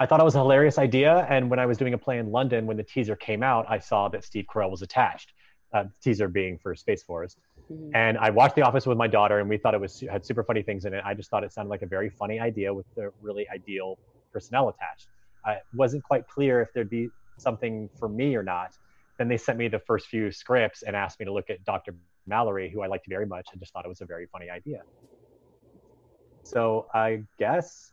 I 0.00 0.06
thought 0.06 0.20
it 0.20 0.24
was 0.24 0.36
a 0.36 0.38
hilarious 0.38 0.78
idea, 0.78 1.26
and 1.28 1.50
when 1.50 1.58
I 1.58 1.66
was 1.66 1.76
doing 1.76 1.92
a 1.92 1.98
play 1.98 2.18
in 2.18 2.30
London, 2.30 2.66
when 2.66 2.76
the 2.76 2.84
teaser 2.84 3.16
came 3.16 3.42
out, 3.42 3.66
I 3.68 3.78
saw 3.80 4.08
that 4.10 4.24
Steve 4.24 4.46
Carell 4.52 4.70
was 4.70 4.82
attached. 4.82 5.32
Uh, 5.74 5.84
teaser 6.02 6.28
being 6.28 6.56
for 6.56 6.74
Space 6.74 7.02
Force, 7.02 7.36
Mhm. 7.70 7.90
and 7.94 8.16
I 8.16 8.30
watched 8.30 8.54
The 8.54 8.62
Office 8.62 8.86
with 8.86 8.96
my 8.96 9.06
daughter, 9.06 9.38
and 9.38 9.50
we 9.50 9.58
thought 9.58 9.74
it 9.74 9.80
was 9.80 10.00
had 10.00 10.24
super 10.24 10.42
funny 10.42 10.62
things 10.62 10.86
in 10.86 10.94
it. 10.94 11.02
I 11.04 11.12
just 11.12 11.28
thought 11.28 11.44
it 11.44 11.52
sounded 11.52 11.68
like 11.68 11.82
a 11.82 11.86
very 11.86 12.08
funny 12.08 12.40
idea 12.40 12.72
with 12.72 12.86
the 12.94 13.12
really 13.20 13.46
ideal 13.50 13.98
personnel 14.32 14.70
attached. 14.70 15.08
I 15.44 15.58
wasn't 15.74 16.04
quite 16.04 16.26
clear 16.26 16.62
if 16.62 16.72
there'd 16.72 16.88
be 16.88 17.10
something 17.36 17.90
for 17.98 18.08
me 18.08 18.34
or 18.34 18.42
not. 18.42 18.78
Then 19.18 19.28
they 19.28 19.36
sent 19.36 19.58
me 19.58 19.68
the 19.68 19.78
first 19.80 20.06
few 20.06 20.32
scripts 20.32 20.82
and 20.84 20.96
asked 20.96 21.20
me 21.20 21.26
to 21.26 21.32
look 21.32 21.50
at 21.50 21.62
Dr. 21.64 21.94
Mallory, 22.28 22.70
who 22.70 22.82
I 22.82 22.86
liked 22.86 23.06
very 23.08 23.26
much, 23.26 23.48
and 23.52 23.60
just 23.60 23.72
thought 23.72 23.84
it 23.84 23.88
was 23.88 24.00
a 24.00 24.06
very 24.06 24.26
funny 24.26 24.50
idea. 24.50 24.82
So 26.42 26.86
I 26.94 27.24
guess 27.38 27.92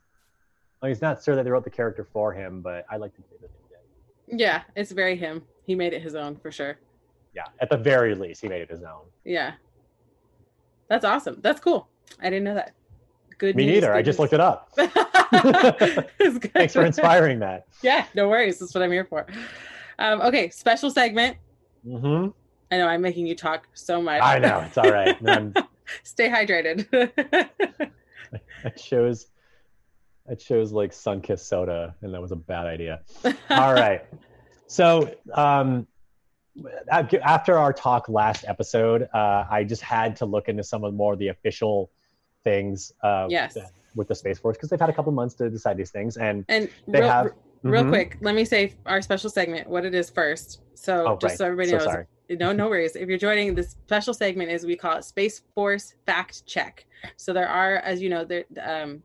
well, 0.82 0.90
he's 0.90 1.02
not 1.02 1.24
sure 1.24 1.36
that 1.36 1.44
they 1.44 1.50
wrote 1.52 1.64
the 1.64 1.70
character 1.70 2.08
for 2.14 2.34
him, 2.34 2.62
but 2.62 2.86
I 2.92 2.98
like 2.98 3.16
to 3.16 3.22
say 3.22 3.36
that 3.42 3.50
they 3.50 4.36
did. 4.36 4.40
Yeah, 4.40 4.62
it's 4.76 4.92
very 4.92 5.16
him. 5.16 5.44
He 5.66 5.76
made 5.76 5.94
it 5.94 6.02
his 6.02 6.16
own 6.16 6.36
for 6.36 6.52
sure. 6.52 6.78
Yeah, 7.34 7.46
at 7.60 7.70
the 7.70 7.78
very 7.78 8.16
least, 8.16 8.42
he 8.42 8.48
made 8.48 8.62
it 8.62 8.70
his 8.70 8.84
own. 8.84 9.02
Yeah. 9.24 9.54
That's 10.88 11.04
awesome. 11.04 11.40
That's 11.42 11.60
cool. 11.60 11.90
I 12.22 12.30
didn't 12.30 12.44
know 12.44 12.54
that. 12.54 12.74
Good. 13.38 13.56
Me 13.56 13.66
news, 13.66 13.76
neither. 13.76 13.88
good 13.88 13.96
I 13.98 14.02
just 14.02 14.20
news. 14.20 14.32
looked 14.32 14.34
it 14.34 14.40
up. 14.40 14.70
Thanks 16.54 16.74
for 16.74 16.86
inspiring 16.86 17.40
that. 17.40 17.66
Yeah, 17.82 18.06
no 18.14 18.30
worries. 18.30 18.60
That's 18.60 18.74
what 18.74 18.84
I'm 18.84 18.92
here 18.92 19.06
for. 19.06 19.26
Um, 20.00 20.22
okay, 20.22 20.50
special 20.50 20.92
segment. 20.92 21.38
hmm 21.84 22.28
I 22.72 22.78
know 22.78 22.88
I'm 22.88 23.02
making 23.02 23.28
you 23.28 23.36
talk 23.36 23.68
so 23.74 24.02
much. 24.02 24.22
I 24.22 24.40
know 24.40 24.60
it's 24.66 24.78
all 24.78 24.90
right. 24.92 25.16
Stay 26.04 26.30
hydrated. 26.30 26.88
it 28.64 28.80
shows. 28.80 29.28
It 30.28 30.42
shows 30.42 30.72
like 30.72 30.92
sun-kissed 30.92 31.48
soda, 31.48 31.96
and 32.02 32.12
that 32.14 32.22
was 32.22 32.32
a 32.32 32.36
bad 32.36 32.66
idea. 32.66 33.02
All 33.52 33.74
right. 33.76 34.04
So 34.66 35.14
um, 35.34 35.86
after 36.92 37.58
our 37.60 37.72
talk 37.72 38.10
last 38.10 38.44
episode, 38.48 39.08
uh, 39.14 39.46
I 39.50 39.64
just 39.64 39.84
had 39.84 40.16
to 40.18 40.26
look 40.26 40.50
into 40.50 40.64
some 40.64 40.84
of 40.84 40.96
more 40.96 41.14
of 41.14 41.20
the 41.20 41.28
official 41.28 41.92
things 42.44 42.92
uh, 43.04 43.28
Yes. 43.30 43.54
with, 43.54 43.64
the, 43.64 43.70
with 43.94 44.08
the 44.08 44.16
Space 44.16 44.40
Force 44.40 44.58
because 44.58 44.70
they've 44.70 44.80
had 44.80 44.90
a 44.90 44.94
couple 44.94 45.12
months 45.12 45.36
to 45.36 45.50
decide 45.52 45.78
these 45.78 45.92
things, 45.92 46.18
and 46.18 46.44
And 46.50 46.70
they 46.88 47.02
real, 47.02 47.10
have. 47.12 47.32
real 47.62 47.84
Mhm. 47.84 47.90
quick, 47.90 48.18
let 48.22 48.34
me 48.34 48.46
say 48.46 48.74
our 48.88 49.04
special 49.04 49.30
segment, 49.30 49.70
what 49.70 49.86
it 49.86 49.94
is 49.94 50.10
first. 50.10 50.62
So 50.74 51.06
Oh, 51.08 51.18
just 51.22 51.34
right. 51.34 51.38
so 51.38 51.46
everybody 51.46 51.70
So 51.70 51.76
knows, 51.78 51.84
sorry. 51.86 52.06
No, 52.30 52.52
no 52.52 52.70
worries. 52.70 52.96
If 52.96 53.10
you're 53.10 53.18
joining, 53.18 53.56
this 53.56 53.72
special 53.72 54.14
segment 54.14 54.52
is 54.52 54.66
we 54.66 54.76
call 54.76 54.98
it 54.98 55.06
Space 55.06 55.42
Force 55.54 55.96
Fact 56.06 56.46
Check. 56.46 56.86
So 57.18 57.34
there 57.34 57.48
are, 57.48 57.78
as 57.78 58.02
you 58.02 58.10
know, 58.10 58.26
there 58.26 58.46
um, 58.62 59.04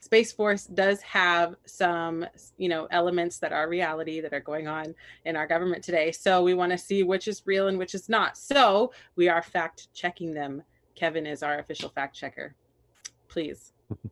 Space 0.00 0.32
Force 0.32 0.64
does 0.64 1.00
have 1.02 1.54
some, 1.66 2.26
you 2.56 2.68
know, 2.68 2.86
elements 2.90 3.38
that 3.38 3.52
are 3.52 3.68
reality 3.68 4.20
that 4.20 4.32
are 4.32 4.40
going 4.40 4.66
on 4.66 4.94
in 5.24 5.36
our 5.36 5.46
government 5.46 5.84
today. 5.84 6.10
So 6.10 6.42
we 6.42 6.54
want 6.54 6.72
to 6.72 6.78
see 6.78 7.02
which 7.02 7.28
is 7.28 7.42
real 7.46 7.68
and 7.68 7.78
which 7.78 7.94
is 7.94 8.08
not. 8.08 8.36
So 8.36 8.92
we 9.14 9.28
are 9.28 9.42
fact 9.42 9.88
checking 9.94 10.34
them. 10.34 10.62
Kevin 10.94 11.26
is 11.26 11.42
our 11.42 11.58
official 11.58 11.90
fact 11.90 12.16
checker. 12.16 12.54
Please. 13.28 13.72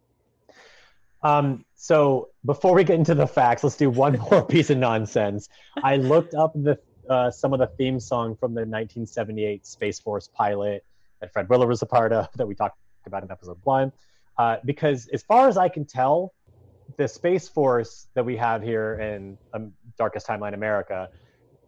Um, 1.22 1.64
so 1.74 2.28
before 2.44 2.74
we 2.74 2.84
get 2.84 2.96
into 2.96 3.14
the 3.14 3.26
facts, 3.26 3.64
let's 3.64 3.76
do 3.76 3.90
one 3.90 4.18
more 4.30 4.44
piece 4.46 4.70
of 4.70 4.78
nonsense. 4.78 5.48
I 5.82 5.96
looked 5.96 6.34
up 6.34 6.52
the 6.54 6.78
uh, 7.08 7.30
some 7.30 7.52
of 7.52 7.58
the 7.58 7.66
theme 7.66 7.98
song 8.00 8.36
from 8.36 8.52
the 8.54 8.60
1978 8.60 9.66
Space 9.66 9.98
Force 10.00 10.28
pilot 10.28 10.84
that 11.20 11.32
Fred 11.32 11.48
Willard 11.48 11.68
was 11.68 11.82
a 11.82 11.86
part 11.86 12.12
of 12.12 12.28
that 12.36 12.46
we 12.46 12.54
talked 12.54 12.78
about 13.06 13.22
in 13.22 13.30
episode 13.30 13.58
one. 13.64 13.92
uh, 14.36 14.56
because 14.64 15.08
as 15.08 15.22
far 15.22 15.48
as 15.48 15.56
I 15.56 15.68
can 15.68 15.84
tell, 15.84 16.32
the 16.96 17.08
Space 17.08 17.48
Force 17.48 18.08
that 18.14 18.24
we 18.24 18.36
have 18.36 18.62
here 18.62 18.94
in 19.00 19.36
um, 19.52 19.72
Darkest 19.98 20.26
Timeline 20.26 20.54
America 20.54 21.08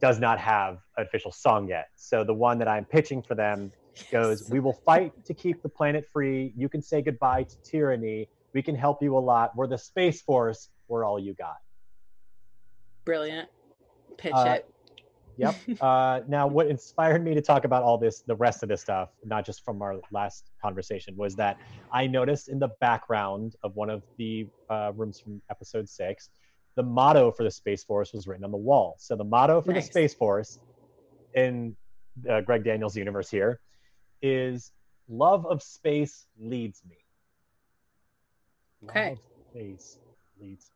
does 0.00 0.18
not 0.18 0.38
have 0.38 0.78
an 0.96 1.04
official 1.04 1.30
song 1.32 1.68
yet. 1.68 1.88
So 1.96 2.24
the 2.24 2.32
one 2.34 2.58
that 2.58 2.68
I'm 2.68 2.84
pitching 2.84 3.22
for 3.22 3.34
them 3.34 3.72
goes, 4.10 4.40
Yes. 4.42 4.50
"We 4.50 4.60
will 4.60 4.72
fight 4.72 5.12
to 5.26 5.34
keep 5.34 5.62
the 5.62 5.68
planet 5.68 6.06
free. 6.12 6.52
You 6.56 6.68
can 6.68 6.80
say 6.80 7.02
goodbye 7.02 7.42
to 7.44 7.56
tyranny. 7.62 8.28
We 8.54 8.62
can 8.62 8.74
help 8.74 9.02
you 9.02 9.16
a 9.16 9.20
lot. 9.20 9.54
We're 9.56 9.66
the 9.66 9.76
Space 9.78 10.22
Force. 10.22 10.68
We're 10.88 11.04
all 11.04 11.18
you 11.18 11.34
got." 11.34 11.56
Brilliant. 13.04 13.48
Pitch 14.16 14.32
Uh, 14.34 14.54
it. 14.58 14.70
Yep. 15.40 15.80
uh, 15.80 16.20
now, 16.28 16.46
what 16.46 16.66
inspired 16.66 17.24
me 17.24 17.34
to 17.34 17.40
talk 17.40 17.64
about 17.64 17.82
all 17.82 17.96
this, 17.98 18.20
the 18.26 18.36
rest 18.36 18.62
of 18.62 18.68
this 18.68 18.82
stuff, 18.82 19.08
not 19.24 19.46
just 19.46 19.64
from 19.64 19.80
our 19.80 19.96
last 20.12 20.50
conversation, 20.60 21.16
was 21.16 21.34
that 21.36 21.56
I 21.92 22.06
noticed 22.06 22.48
in 22.48 22.58
the 22.58 22.68
background 22.80 23.56
of 23.62 23.74
one 23.74 23.90
of 23.90 24.02
the 24.18 24.48
uh, 24.68 24.92
rooms 24.94 25.18
from 25.18 25.40
episode 25.50 25.88
six, 25.88 26.28
the 26.76 26.82
motto 26.82 27.32
for 27.32 27.42
the 27.42 27.50
Space 27.50 27.82
Force 27.84 28.12
was 28.12 28.26
written 28.26 28.44
on 28.44 28.50
the 28.50 28.56
wall. 28.56 28.96
So 28.98 29.16
the 29.16 29.24
motto 29.24 29.60
for 29.60 29.72
Nice. 29.72 29.86
the 29.86 29.90
Space 29.90 30.14
Force 30.14 30.58
in 31.34 31.76
uh, 32.28 32.42
Greg 32.42 32.64
Daniels' 32.64 32.96
universe 32.96 33.30
here 33.30 33.60
is 34.22 34.72
"Love 35.08 35.46
of 35.46 35.62
space 35.62 36.26
leads 36.38 36.82
me." 36.88 36.96
Love 38.82 38.96
Okay. 38.96 39.12
of 39.12 39.18
space 39.50 39.98
leads 40.40 40.70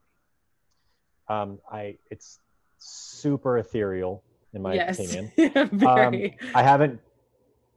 me. 1.29 1.37
Um, 1.37 1.59
I 1.71 1.99
it's 2.11 2.41
super 2.79 3.59
ethereal 3.59 4.25
in 4.55 4.63
my 4.63 4.75
yes. 4.75 4.99
opinion. 4.99 5.33
Very. 5.73 6.39
I 6.55 6.63
haven't 6.63 7.01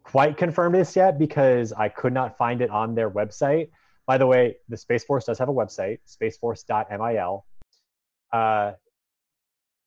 quite 0.04 0.38
confirmed 0.38 0.76
this 0.76 0.96
yet 0.96 1.20
because 1.20 1.74
I 1.74 1.90
could 1.90 2.14
not 2.14 2.38
find 2.38 2.62
it 2.62 2.70
on 2.70 2.96
their 2.96 3.10
website. 3.10 3.70
By 4.06 4.18
the 4.18 4.26
way, 4.26 4.56
the 4.70 4.78
Space 4.78 5.04
Force 5.04 5.26
does 5.26 5.38
have 5.40 5.50
a 5.50 5.54
website, 5.54 6.00
spaceforce.mil. 6.08 7.46
Uh, 8.32 8.72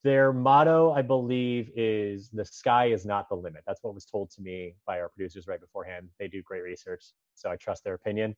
their 0.03 0.33
motto, 0.33 0.91
I 0.91 1.01
believe, 1.01 1.71
is 1.75 2.29
"the 2.29 2.45
sky 2.45 2.87
is 2.87 3.05
not 3.05 3.29
the 3.29 3.35
limit." 3.35 3.63
That's 3.65 3.83
what 3.83 3.93
was 3.93 4.05
told 4.05 4.31
to 4.31 4.41
me 4.41 4.75
by 4.85 4.99
our 4.99 5.09
producers 5.09 5.47
right 5.47 5.59
beforehand. 5.59 6.09
They 6.19 6.27
do 6.27 6.41
great 6.41 6.63
research, 6.63 7.05
so 7.35 7.49
I 7.49 7.55
trust 7.55 7.83
their 7.83 7.93
opinion. 7.93 8.35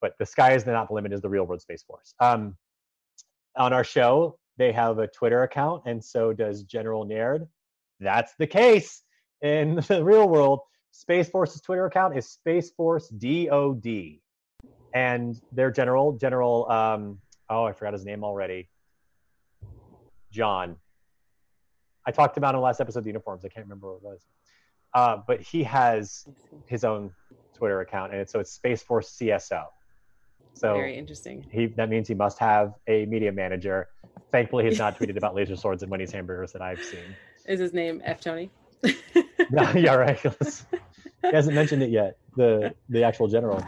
But 0.00 0.14
the 0.18 0.26
sky 0.26 0.54
is 0.54 0.64
not 0.66 0.88
the 0.88 0.94
limit 0.94 1.12
is 1.12 1.20
the 1.20 1.28
real 1.28 1.44
world 1.44 1.60
Space 1.60 1.82
Force. 1.82 2.14
Um, 2.18 2.56
on 3.56 3.72
our 3.72 3.84
show, 3.84 4.38
they 4.56 4.72
have 4.72 4.98
a 4.98 5.06
Twitter 5.06 5.42
account, 5.42 5.82
and 5.86 6.02
so 6.02 6.32
does 6.32 6.62
General 6.64 7.04
Naird. 7.04 7.46
That's 8.00 8.34
the 8.38 8.46
case 8.46 9.02
in 9.42 9.76
the 9.88 10.02
real 10.02 10.28
world. 10.28 10.60
Space 10.92 11.28
Force's 11.28 11.60
Twitter 11.60 11.86
account 11.86 12.16
is 12.16 12.28
Space 12.28 12.70
Force 12.70 13.08
DOD, 13.08 14.18
and 14.92 15.40
their 15.52 15.70
general, 15.70 16.12
General, 16.14 16.70
um, 16.70 17.18
oh, 17.48 17.64
I 17.64 17.72
forgot 17.72 17.92
his 17.92 18.04
name 18.04 18.24
already. 18.24 18.68
John. 20.32 20.76
I 22.06 22.10
talked 22.10 22.36
about 22.38 22.54
in 22.54 22.60
the 22.60 22.64
last 22.64 22.80
episode 22.80 23.00
of 23.00 23.04
the 23.04 23.10
uniforms. 23.10 23.44
I 23.44 23.48
can't 23.48 23.66
remember 23.66 23.92
what 23.92 23.96
it 23.96 24.02
was, 24.02 24.26
uh, 24.94 25.18
but 25.26 25.40
he 25.40 25.62
has 25.64 26.26
his 26.66 26.82
own 26.82 27.12
Twitter 27.54 27.80
account, 27.80 28.12
and 28.12 28.20
it's, 28.20 28.32
so 28.32 28.40
it's 28.40 28.50
Space 28.50 28.82
Force 28.82 29.16
CSO. 29.20 29.64
So 30.54 30.74
Very 30.74 30.96
interesting. 30.96 31.46
he 31.52 31.66
that 31.66 31.88
means 31.88 32.08
he 32.08 32.14
must 32.14 32.38
have 32.38 32.74
a 32.88 33.06
media 33.06 33.30
manager. 33.30 33.88
Thankfully, 34.32 34.64
he's 34.64 34.78
not 34.78 34.98
tweeted 34.98 35.16
about 35.16 35.34
laser 35.36 35.56
swords 35.56 35.82
and 35.82 35.90
Wendy's 35.90 36.10
hamburgers 36.10 36.52
that 36.52 36.62
I've 36.62 36.82
seen. 36.82 37.14
Is 37.46 37.60
his 37.60 37.72
name 37.72 38.00
F 38.04 38.20
Tony? 38.20 38.50
No, 39.50 39.68
yeah, 39.72 39.94
right. 39.94 40.20
he 41.22 41.32
hasn't 41.32 41.56
mentioned 41.56 41.82
it 41.82 41.90
yet. 41.90 42.18
The 42.36 42.72
the 42.88 43.02
actual 43.02 43.26
general. 43.26 43.64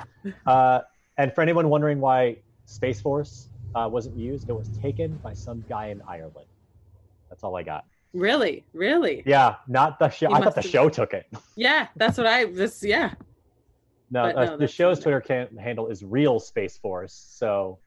Uh, 0.47 0.81
and 1.19 1.35
for 1.35 1.41
anyone 1.41 1.69
wondering 1.69 1.99
why 1.99 2.37
Space 2.67 3.01
Force 3.01 3.49
uh, 3.75 3.89
wasn't 3.91 4.17
used, 4.17 4.49
it 4.49 4.53
was 4.53 4.69
taken 4.81 5.17
by 5.17 5.35
some 5.35 5.65
guy 5.69 5.89
in 5.89 6.01
Ireland. 6.07 6.47
That's 7.29 7.43
all 7.43 7.57
I 7.57 7.65
got. 7.65 7.85
Really? 8.13 8.65
Really? 8.75 9.23
Yeah, 9.27 9.57
not 9.67 9.99
the 9.99 10.09
show. 10.11 10.29
He 10.29 10.35
I 10.35 10.41
thought 10.41 10.55
the 10.55 10.63
show 10.63 10.89
took 10.89 11.15
it. 11.15 11.27
Yeah, 11.57 11.89
that's 11.97 12.19
what 12.19 12.27
I 12.27 12.45
this 12.45 12.85
yeah. 12.85 13.15
No, 14.11 14.25
uh, 14.25 14.45
no, 14.45 14.57
the 14.59 14.69
show's 14.69 15.01
Twitter 15.01 15.21
can- 15.21 15.57
handle 15.57 15.89
is 15.89 16.05
Real 16.05 16.39
Space 16.39 16.77
Force. 16.77 17.15
So, 17.15 17.79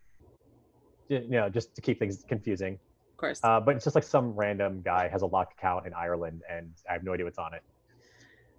you 1.07 1.19
know, 1.29 1.49
just 1.49 1.75
to 1.75 1.81
keep 1.81 1.99
things 1.99 2.25
confusing. 2.27 2.79
Of 3.15 3.17
course. 3.17 3.39
Uh, 3.41 3.61
but 3.61 3.77
it's 3.77 3.85
just 3.85 3.95
like 3.95 4.03
some 4.03 4.33
random 4.33 4.81
guy 4.83 5.07
has 5.07 5.21
a 5.21 5.25
locked 5.25 5.53
account 5.53 5.87
in 5.87 5.93
Ireland, 5.93 6.41
and 6.51 6.69
I 6.89 6.91
have 6.91 7.05
no 7.05 7.13
idea 7.13 7.23
what's 7.23 7.37
on 7.37 7.53
it. 7.53 7.63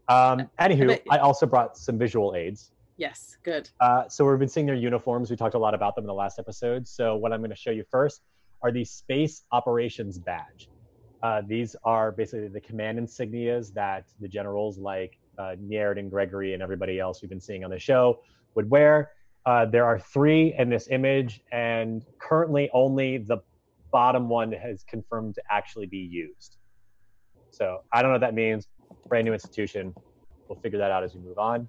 Um, 0.09 0.49
anywho, 0.59 0.87
bet- 0.89 1.03
I 1.11 1.19
also 1.19 1.45
brought 1.45 1.77
some 1.77 1.99
visual 1.99 2.35
aids. 2.35 2.71
yes, 2.97 3.37
good. 3.43 3.69
Uh, 3.83 4.09
so 4.09 4.25
we've 4.25 4.39
been 4.39 4.49
seeing 4.49 4.65
their 4.65 4.75
uniforms. 4.75 5.29
We 5.31 5.37
talked 5.37 5.57
a 5.57 5.59
lot 5.59 5.75
about 5.75 5.95
them 5.95 6.05
in 6.05 6.07
the 6.07 6.15
last 6.15 6.39
episode. 6.39 6.89
So 6.89 7.17
what 7.17 7.35
I'm 7.35 7.41
going 7.41 7.51
to 7.51 7.57
show 7.57 7.71
you 7.71 7.85
first 7.91 8.23
are 8.63 8.73
the 8.73 8.83
Space 8.87 9.43
Operations 9.53 10.19
Badge. 10.19 10.71
Uh, 11.23 11.43
these 11.47 11.77
are 11.85 12.11
basically 12.13 12.49
the 12.49 12.61
command 12.61 12.99
insignias 12.99 13.75
that 13.75 14.07
the 14.21 14.29
generals 14.29 14.79
like 14.79 15.19
uh, 15.37 15.55
Naird 15.61 15.99
and 15.99 16.11
Gregory 16.11 16.55
and 16.55 16.63
everybody 16.63 16.99
else 16.99 17.21
we've 17.21 17.29
been 17.29 17.43
seeing 17.43 17.63
on 17.63 17.71
the 17.71 17.79
show 17.79 18.21
would 18.55 18.71
wear. 18.71 19.11
Uh, 19.45 19.67
there 19.67 19.85
are 19.85 19.99
three 19.99 20.55
in 20.57 20.71
this 20.71 20.89
image, 20.91 21.43
and 21.53 22.07
currently 22.19 22.71
only 22.73 23.19
the 23.19 23.37
bottom 23.91 24.29
one 24.29 24.53
has 24.53 24.85
confirmed 24.85 25.35
to 25.37 25.43
actually 25.51 25.87
be 25.87 25.99
used. 25.99 26.57
So 27.51 27.83
I 27.93 28.03
don't 28.03 28.11
know 28.11 28.17
what 28.17 28.21
that 28.21 28.35
means. 28.35 28.69
Brand 29.09 29.25
new 29.25 29.33
institution. 29.33 29.95
We'll 30.49 30.59
figure 30.61 30.79
that 30.79 30.91
out 30.91 31.03
as 31.03 31.15
we 31.15 31.21
move 31.21 31.39
on. 31.39 31.69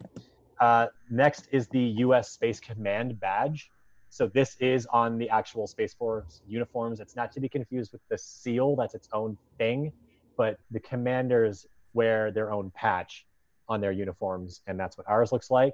Uh, 0.60 0.88
next 1.10 1.48
is 1.52 1.68
the 1.68 1.80
U.S. 1.80 2.32
Space 2.32 2.60
Command 2.60 3.20
badge. 3.20 3.70
So 4.10 4.28
this 4.28 4.56
is 4.60 4.88
on 4.88 5.18
the 5.18 5.30
actual 5.30 5.68
Space 5.68 5.94
Force 5.94 6.42
uniforms. 6.48 7.00
It's 7.00 7.16
not 7.16 7.32
to 7.34 7.40
be 7.40 7.50
confused 7.50 7.92
with 7.92 8.02
the 8.10 8.18
seal. 8.18 8.76
That's 8.76 8.96
its 8.96 9.10
own 9.14 9.38
thing. 9.58 9.92
But 10.38 10.58
the 10.72 10.80
commanders 10.80 11.66
wear 11.94 12.32
their 12.32 12.52
own 12.52 12.72
patch 12.72 13.26
on 13.70 13.82
their 13.82 13.92
uniforms, 13.92 14.62
and 14.68 14.80
that's 14.80 14.98
what 14.98 15.08
ours 15.08 15.32
looks 15.32 15.52
like. 15.52 15.74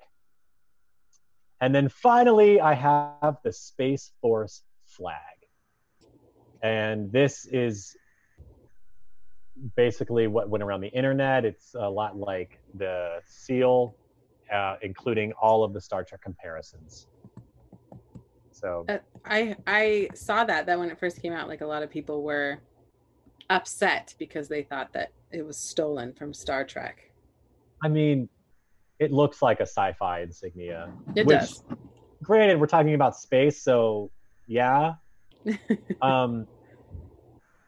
And 1.62 1.74
then 1.74 1.90
finally, 1.90 2.60
I 2.60 2.74
have 2.74 3.38
the 3.44 3.54
Space 3.54 4.12
Force 4.22 4.64
flag. 4.86 5.33
And 6.64 7.12
this 7.12 7.46
is 7.46 7.98
basically 9.76 10.28
what 10.28 10.50
went 10.50 10.64
around 10.64 10.82
the 10.82 10.88
internet. 10.88 11.46
It's 11.46 11.76
a 11.76 11.90
lot 11.90 12.18
like 12.18 12.60
the 12.74 13.20
seal, 13.26 13.96
uh, 14.52 14.78
including 14.82 15.34
all 15.34 15.64
of 15.64 15.74
the 15.74 15.82
Star 15.82 16.04
Trek 16.04 16.22
comparisons. 16.22 17.08
So 18.52 18.86
Uh, 18.88 19.00
I 19.26 19.56
I 19.68 20.10
saw 20.14 20.46
that 20.46 20.66
that 20.68 20.80
when 20.80 20.90
it 20.90 20.98
first 20.98 21.22
came 21.22 21.34
out, 21.34 21.50
like 21.50 21.62
a 21.62 21.66
lot 21.66 21.84
of 21.84 21.90
people 21.90 22.24
were 22.24 22.60
upset 23.50 24.16
because 24.18 24.48
they 24.48 24.64
thought 24.64 24.94
that 24.94 25.12
it 25.32 25.46
was 25.46 25.58
stolen 25.58 26.14
from 26.14 26.34
Star 26.34 26.64
Trek. 26.64 27.12
I 27.84 27.90
mean, 27.90 28.30
it 29.00 29.12
looks 29.12 29.42
like 29.42 29.60
a 29.60 29.66
sci-fi 29.66 30.22
insignia. 30.22 30.94
It 31.16 31.26
which, 31.26 31.40
does. 31.40 31.64
Granted, 32.22 32.60
we're 32.60 32.68
talking 32.68 32.94
about 32.94 33.18
space, 33.18 33.62
so 33.62 34.12
yeah. 34.48 34.94
um, 36.02 36.48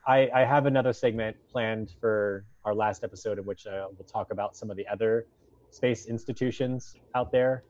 I, 0.08 0.30
I 0.34 0.46
have 0.46 0.66
another 0.66 0.94
segment 0.94 1.36
planned 1.52 1.94
for 2.00 2.46
our 2.64 2.76
last 2.76 3.04
episode 3.04 3.40
in 3.40 3.46
which 3.46 3.66
uh, 3.66 3.88
we'll 3.98 4.08
talk 4.08 4.32
about 4.32 4.56
some 4.56 4.70
of 4.70 4.78
the 4.78 4.88
other 4.88 5.26
space 5.72 6.06
institutions 6.06 6.96
out 7.16 7.32
there. 7.32 7.64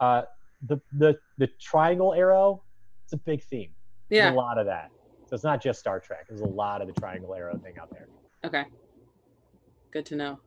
Uh, 0.00 0.22
the 0.68 0.80
the 0.92 1.18
the 1.38 1.48
triangle 1.60 2.14
arrow, 2.14 2.62
it's 3.04 3.12
a 3.12 3.16
big 3.16 3.42
theme. 3.42 3.70
There's 4.08 4.24
yeah. 4.24 4.32
a 4.32 4.34
lot 4.34 4.58
of 4.58 4.66
that. 4.66 4.90
So 5.26 5.34
it's 5.34 5.44
not 5.44 5.62
just 5.62 5.80
Star 5.80 5.98
Trek. 6.00 6.26
There's 6.28 6.42
a 6.42 6.46
lot 6.46 6.82
of 6.82 6.86
the 6.86 6.92
triangle 6.92 7.34
arrow 7.34 7.56
thing 7.56 7.74
out 7.80 7.90
there. 7.90 8.06
Okay. 8.44 8.64
Good 9.90 10.06
to 10.06 10.16
know. 10.16 10.38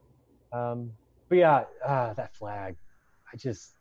Um, 0.51 0.91
but 1.27 1.37
yeah, 1.37 1.63
uh, 1.85 2.13
that 2.13 2.35
flag, 2.35 2.75
I 3.33 3.37
just, 3.37 3.73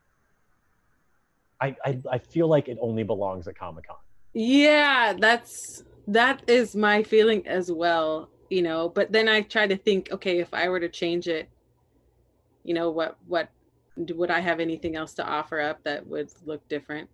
I, 1.61 1.77
I, 1.85 1.99
I 2.11 2.19
feel 2.19 2.49
like 2.49 2.69
it 2.69 2.79
only 2.81 3.03
belongs 3.03 3.47
at 3.49 3.57
Comic 3.57 3.87
Con. 3.87 3.97
Yeah, 4.33 5.15
that's 5.19 5.85
that 6.09 6.43
is 6.47 6.77
my 6.77 7.03
feeling 7.03 7.47
as 7.47 7.71
well, 7.71 8.29
you 8.51 8.63
know, 8.63 8.89
but 8.89 9.13
then 9.13 9.29
I 9.29 9.43
try 9.43 9.67
to 9.67 9.77
think, 9.77 10.11
okay, 10.13 10.39
if 10.39 10.53
I 10.53 10.69
were 10.69 10.81
to 10.81 10.89
change 10.89 11.29
it, 11.29 11.49
you 12.65 12.75
know, 12.75 12.91
what 12.91 13.17
what 13.27 13.49
would 13.97 14.31
I 14.31 14.41
have 14.41 14.59
anything 14.61 14.97
else 14.97 15.15
to 15.15 15.25
offer 15.25 15.61
up 15.61 15.83
that 15.85 16.07
would 16.07 16.31
look 16.45 16.67
different 16.69 17.09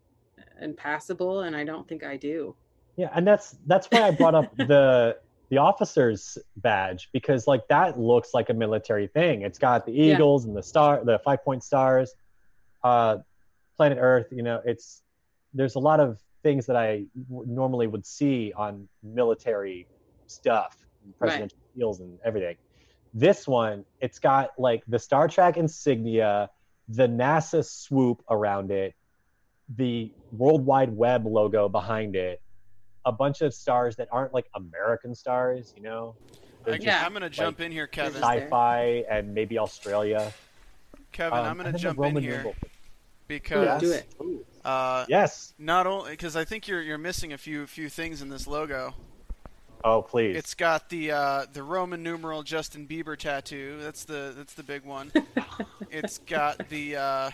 and 0.59 0.76
passable 0.76 1.43
and 1.43 1.55
I 1.55 1.64
don't 1.64 1.86
think 1.86 2.05
I 2.05 2.16
do. 2.16 2.55
Yeah, 2.97 3.11
and 3.14 3.26
that's 3.26 3.57
that's 3.66 3.86
why 3.88 4.07
I 4.07 4.11
brought 4.11 4.34
up 4.34 4.53
the 4.57 5.16
the 5.51 5.59
officer's 5.59 6.38
badge 6.57 7.09
because 7.12 7.47
like 7.47 7.66
that 7.68 7.99
looks 7.99 8.30
like 8.32 8.51
a 8.51 8.55
military 8.55 9.09
thing. 9.09 9.43
It's 9.43 9.59
got 9.59 9.84
the 9.84 9.93
Yeah. 9.93 10.14
eagles 10.14 10.45
and 10.45 10.57
the 10.57 10.62
star, 10.62 11.05
the 11.05 11.18
five 11.24 11.45
point 11.45 11.64
stars, 11.64 12.12
uh, 12.84 13.18
planet 13.76 13.99
Earth. 14.01 14.26
You 14.30 14.43
know, 14.43 14.61
it's 14.64 15.03
there's 15.53 15.74
a 15.74 15.80
lot 15.80 16.01
of 16.01 16.18
things 16.43 16.66
that 16.66 16.76
I 16.76 17.05
w- 17.28 17.47
normally 17.51 17.86
would 17.86 18.07
see 18.07 18.53
on 18.57 18.88
military 19.03 19.86
stuff, 20.26 20.76
presidential 21.18 21.59
seals 21.76 22.01
and 22.01 22.18
everything. 22.24 22.57
This 23.12 23.47
one, 23.49 23.84
it's 24.01 24.18
got 24.18 24.51
like 24.59 24.82
the 24.86 24.99
Star 24.99 25.28
Trek 25.28 25.57
insignia, 25.57 26.49
the 26.88 27.07
NASA 27.09 27.64
swoop 27.64 28.22
around 28.30 28.70
it, 28.70 28.95
the 29.76 30.12
World 30.32 30.64
Wide 30.64 30.95
Web 30.95 31.26
logo 31.26 31.68
behind 31.68 32.16
it, 32.16 32.41
a 33.05 33.12
bunch 33.12 33.41
of 33.41 33.55
stars 33.55 33.97
that 33.97 34.09
aren't 34.12 34.34
like 34.34 34.47
American 34.55 35.14
stars, 35.14 35.72
you 35.76 35.82
know, 35.82 36.14
I, 36.66 36.72
They're 36.72 36.80
Yeah. 36.82 37.05
I'm 37.07 37.12
gonna 37.14 37.30
jump 37.30 37.61
in 37.61 37.72
here, 37.72 37.86
Kevin. 37.86 38.20
Sci- 38.22 38.41
sci-fi 38.41 39.05
and 39.11 39.32
maybe 39.32 39.59
Australia. 39.59 40.32
Kevin, 41.11 41.38
Um, 41.38 41.45
I'm 41.47 41.57
gonna 41.57 41.61
and 41.61 41.66
then 41.66 41.72
the 41.72 41.78
jump 41.78 41.99
in 42.16 42.16
here 42.22 42.36
numeral- 42.36 42.55
because 43.39 43.81
do 43.81 43.93
it. 43.93 44.07
Uh, 44.64 45.05
Yes. 45.09 45.55
not 45.59 45.87
only 45.87 46.11
because 46.11 46.37
I 46.37 46.45
think 46.45 46.68
you're 46.68 46.83
you're 46.83 46.99
missing 46.99 47.33
a 47.33 47.39
few 47.39 47.66
few 47.66 47.89
things 47.89 48.20
in 48.22 48.28
this 48.28 48.47
logo. 48.47 48.95
Oh, 49.83 50.03
please. 50.03 50.37
It's 50.37 50.53
got 50.55 50.91
the 50.91 51.12
uh, 51.12 51.47
the 51.53 51.62
Roman 51.62 52.03
numeral 52.03 52.43
Justin 52.43 52.87
Bieber 52.87 53.16
tattoo. 53.16 53.78
That's 53.81 54.05
the 54.05 54.35
that's 54.37 54.53
the 54.55 54.62
big 54.62 54.85
one. 54.85 55.11
it's 55.91 56.18
got 56.18 56.68
the 56.68 56.97
uh, 56.97 57.31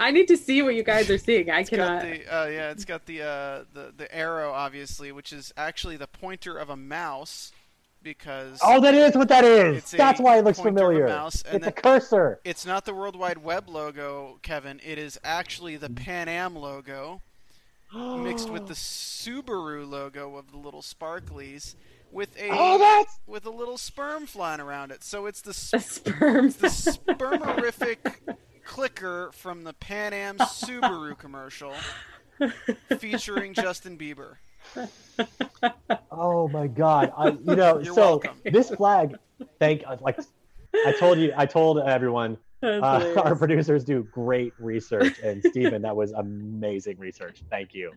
I 0.00 0.10
need 0.10 0.26
to 0.28 0.36
see 0.36 0.62
what 0.62 0.74
you 0.74 0.82
guys 0.82 1.08
are 1.10 1.18
seeing. 1.18 1.50
I 1.50 1.62
cannot. 1.64 2.02
the 2.02 2.26
uh, 2.26 2.46
yeah, 2.46 2.70
it's 2.72 2.84
got 2.84 3.06
the 3.06 3.22
uh, 3.22 3.64
the 3.72 3.92
the 3.96 4.12
arrow 4.12 4.50
obviously, 4.52 5.12
which 5.12 5.32
is 5.32 5.52
actually 5.56 5.96
the 5.96 6.08
pointer 6.08 6.56
of 6.58 6.70
a 6.70 6.76
mouse 6.76 7.52
because 8.06 8.60
oh, 8.62 8.80
that 8.80 8.94
is 8.94 9.16
what 9.16 9.28
that 9.28 9.44
is. 9.44 9.78
It's 9.78 9.94
a 9.94 9.96
That's 9.96 10.20
why 10.20 10.38
it 10.38 10.44
looks 10.44 10.58
pointer 10.60 10.70
of 10.70 10.76
a 10.76 10.78
familiar. 10.80 11.06
mouse, 11.08 11.42
and 11.42 11.56
it's 11.56 11.66
a 11.66 11.72
cursor. 11.72 12.38
it's 12.44 12.64
not 12.64 12.84
the 12.84 12.94
World 12.94 13.16
Wide 13.16 13.38
Web 13.38 13.68
logo, 13.68 14.38
Kevin. 14.42 14.80
It 14.84 14.96
is 14.96 15.18
actually 15.24 15.76
the 15.76 15.90
Pan 15.90 16.28
Am 16.28 16.54
logo 16.54 17.20
mixed 17.94 18.48
with 18.48 18.68
the 18.68 18.74
Subaru 18.74 19.86
logo 19.88 20.36
of 20.36 20.52
the 20.52 20.56
little 20.56 20.82
sparklies 20.82 21.74
with 22.12 22.36
a 22.38 22.48
Oh, 22.52 23.04
with 23.26 23.44
a 23.44 23.50
little 23.50 23.76
sperm 23.76 24.26
flying 24.26 24.60
around 24.60 24.92
it. 24.92 25.02
So 25.02 25.26
it's 25.26 25.40
the 25.40 25.50
A 25.50 25.80
sperm. 25.80 26.46
the 26.50 26.68
spermerific 26.68 28.36
clicker 28.64 29.30
from 29.32 29.64
the 29.64 29.72
Pan 29.72 30.12
Am 30.14 30.38
Subaru 30.38 31.18
commercial 31.18 31.72
featuring 32.98 33.52
Justin 33.54 33.98
Bieber. 33.98 34.36
Oh 36.10 36.48
my 36.48 36.66
god! 36.66 37.12
I, 37.16 37.28
you 37.30 37.56
know, 37.56 37.78
You're 37.82 37.94
so 37.94 37.94
welcome. 37.94 38.36
this 38.44 38.70
flag, 38.70 39.16
thank 39.58 39.84
like 40.00 40.18
I 40.84 40.92
told 40.92 41.18
you, 41.18 41.32
I 41.36 41.46
told 41.46 41.78
everyone, 41.78 42.38
uh, 42.62 43.14
our 43.16 43.36
producers 43.36 43.84
do 43.84 44.02
great 44.04 44.52
research, 44.58 45.18
and 45.22 45.42
Stephen, 45.44 45.82
that 45.82 45.94
was 45.94 46.12
amazing 46.12 46.98
research. 46.98 47.42
Thank 47.50 47.74
you, 47.74 47.92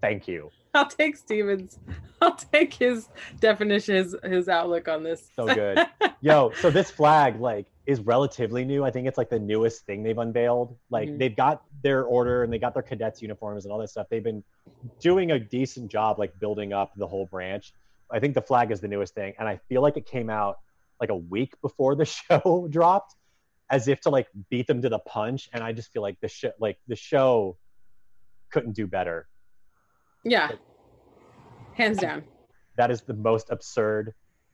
thank 0.00 0.26
you. 0.26 0.50
I'll 0.74 0.88
take 0.88 1.16
Stevens. 1.16 1.78
I'll 2.22 2.36
take 2.36 2.74
his 2.74 3.08
definition, 3.40 3.96
his 3.96 4.16
his 4.24 4.48
outlook 4.48 4.88
on 4.88 5.02
this. 5.02 5.30
So 5.36 5.46
good. 5.46 5.86
Yo, 6.20 6.52
so 6.60 6.70
this 6.70 6.90
flag 6.90 7.40
like 7.40 7.66
is 7.90 8.00
relatively 8.00 8.64
new. 8.64 8.84
I 8.84 8.90
think 8.90 9.06
it's 9.08 9.18
like 9.18 9.30
the 9.30 9.38
newest 9.38 9.84
thing 9.86 10.02
they've 10.02 10.16
unveiled. 10.18 10.76
Like 10.90 11.08
Mhm. 11.08 11.18
they've 11.18 11.36
got 11.36 11.62
their 11.82 12.04
order 12.04 12.42
and 12.44 12.52
they 12.52 12.58
got 12.58 12.74
their 12.74 12.82
cadets 12.82 13.20
uniforms 13.22 13.64
and 13.64 13.72
all 13.72 13.78
that 13.78 13.88
stuff. 13.88 14.08
They've 14.08 14.22
been 14.22 14.44
doing 15.00 15.30
a 15.32 15.38
decent 15.38 15.90
job 15.90 16.18
like 16.18 16.38
building 16.38 16.72
up 16.72 16.92
the 16.96 17.06
whole 17.06 17.26
branch. 17.26 17.72
I 18.10 18.20
think 18.20 18.34
the 18.34 18.42
flag 18.42 18.70
is 18.70 18.80
the 18.80 18.88
newest 18.88 19.14
thing 19.14 19.34
and 19.38 19.48
I 19.48 19.56
feel 19.68 19.82
like 19.82 19.96
it 19.96 20.06
came 20.06 20.30
out 20.30 20.58
like 21.00 21.10
a 21.10 21.16
week 21.16 21.54
before 21.62 21.94
the 21.94 22.04
show 22.44 22.66
dropped 22.70 23.14
as 23.70 23.86
if 23.88 24.00
to 24.02 24.10
like 24.10 24.28
beat 24.50 24.66
them 24.66 24.82
to 24.82 24.88
the 24.88 24.98
punch 25.00 25.48
and 25.52 25.62
I 25.62 25.72
just 25.72 25.92
feel 25.92 26.02
like 26.02 26.18
the 26.20 26.28
show 26.28 26.52
like 26.58 26.78
the 26.88 26.96
show 26.96 27.56
couldn't 28.50 28.72
do 28.72 28.86
better. 28.86 29.28
Yeah, 30.24 30.50
hands 31.74 31.98
down. 31.98 32.24
that 32.76 32.90
is 32.90 33.02
the 33.02 33.14
most 33.14 33.50
absurd 33.50 34.12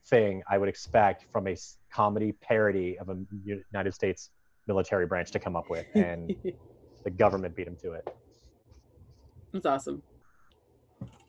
thing 0.09 0.43
I 0.51 0.59
would 0.59 0.69
expect 0.69 1.25
from 1.33 1.47
a 1.49 1.57
comedy 1.93 2.33
parody 2.33 2.99
of 2.99 3.09
a 3.09 3.17
United 3.45 3.93
States 3.95 4.31
military 4.67 5.07
branch 5.07 5.31
to 5.33 5.39
come 5.39 5.57
up 5.57 5.69
with, 5.71 5.87
and 5.95 6.35
the 7.05 7.11
government 7.11 7.55
beat 7.57 7.67
him 7.67 7.77
to 7.83 7.93
it. 7.93 8.09
That's 9.53 9.67
awesome. 9.67 10.03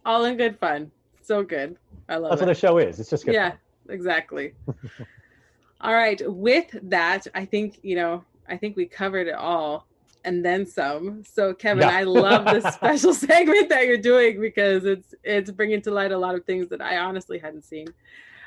All 0.06 0.26
in 0.26 0.38
good 0.38 0.58
fun. 0.60 0.92
So 1.22 1.44
good. 1.44 1.78
I 2.08 2.16
love 2.18 2.32
That's 2.32 2.42
it. 2.42 2.46
what 2.46 2.54
the 2.54 2.60
show 2.60 2.78
is. 2.78 3.00
It's 3.00 3.10
just 3.10 3.26
good. 3.26 3.34
yeah, 3.34 3.52
fun. 3.52 3.60
exactly. 3.90 4.54
all 5.82 5.94
right. 5.94 6.22
With 6.26 6.68
that, 6.84 7.28
I 7.36 7.46
think 7.46 7.80
you 7.84 7.96
know. 7.96 8.24
I 8.50 8.56
think 8.56 8.78
we 8.78 8.86
covered 8.86 9.28
it 9.28 9.36
all 9.36 9.88
and 10.24 10.44
then 10.46 10.66
some. 10.66 11.22
So 11.30 11.54
Kevin, 11.54 11.84
Yeah. 11.86 11.98
I 11.98 12.04
love 12.04 12.46
this 12.46 12.74
special 12.76 13.14
segment 13.14 13.68
that 13.68 13.86
you're 13.88 13.98
doing 13.98 14.40
because 14.40 14.86
it's 14.86 15.14
it's 15.24 15.52
bringing 15.52 15.82
to 15.82 15.92
light 15.92 16.14
a 16.14 16.18
lot 16.18 16.34
of 16.36 16.46
things 16.46 16.70
that 16.70 16.80
I 16.82 16.98
honestly 16.98 17.40
hadn't 17.40 17.66
seen. 17.66 17.88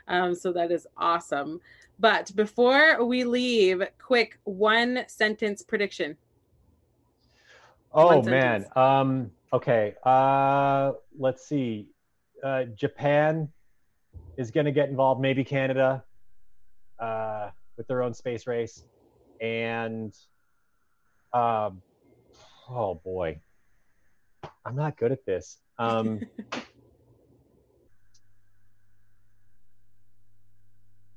Um, 0.09 0.35
so 0.35 0.53
that 0.53 0.71
is 0.71 0.87
awesome. 0.97 1.61
But 1.99 2.35
before 2.35 3.05
we 3.05 3.25
leave, 3.25 3.83
quick 3.99 4.39
one 4.45 5.05
sentence 5.07 5.63
prediction. 5.63 6.17
Oh 7.93 8.23
man. 8.23 8.67
Um. 8.75 9.31
Okay. 9.53 9.95
Uh. 10.05 10.93
Let's 11.19 11.45
see. 11.47 11.89
Uh, 12.43 12.65
Japan 12.75 13.49
is 14.39 14.51
going 14.51 14.65
to 14.67 14.73
get 14.73 14.89
involved. 14.89 15.21
Maybe 15.21 15.45
Canada. 15.45 16.03
Uh, 16.99 17.51
with 17.77 17.87
their 17.87 18.03
own 18.03 18.15
space 18.15 18.47
race, 18.47 18.85
and 19.41 20.17
um. 21.33 21.83
Oh 22.69 23.01
boy. 23.05 23.41
I'm 24.65 24.77
not 24.77 24.97
good 24.97 25.13
at 25.13 25.27
this. 25.27 25.59
Um. 25.79 26.21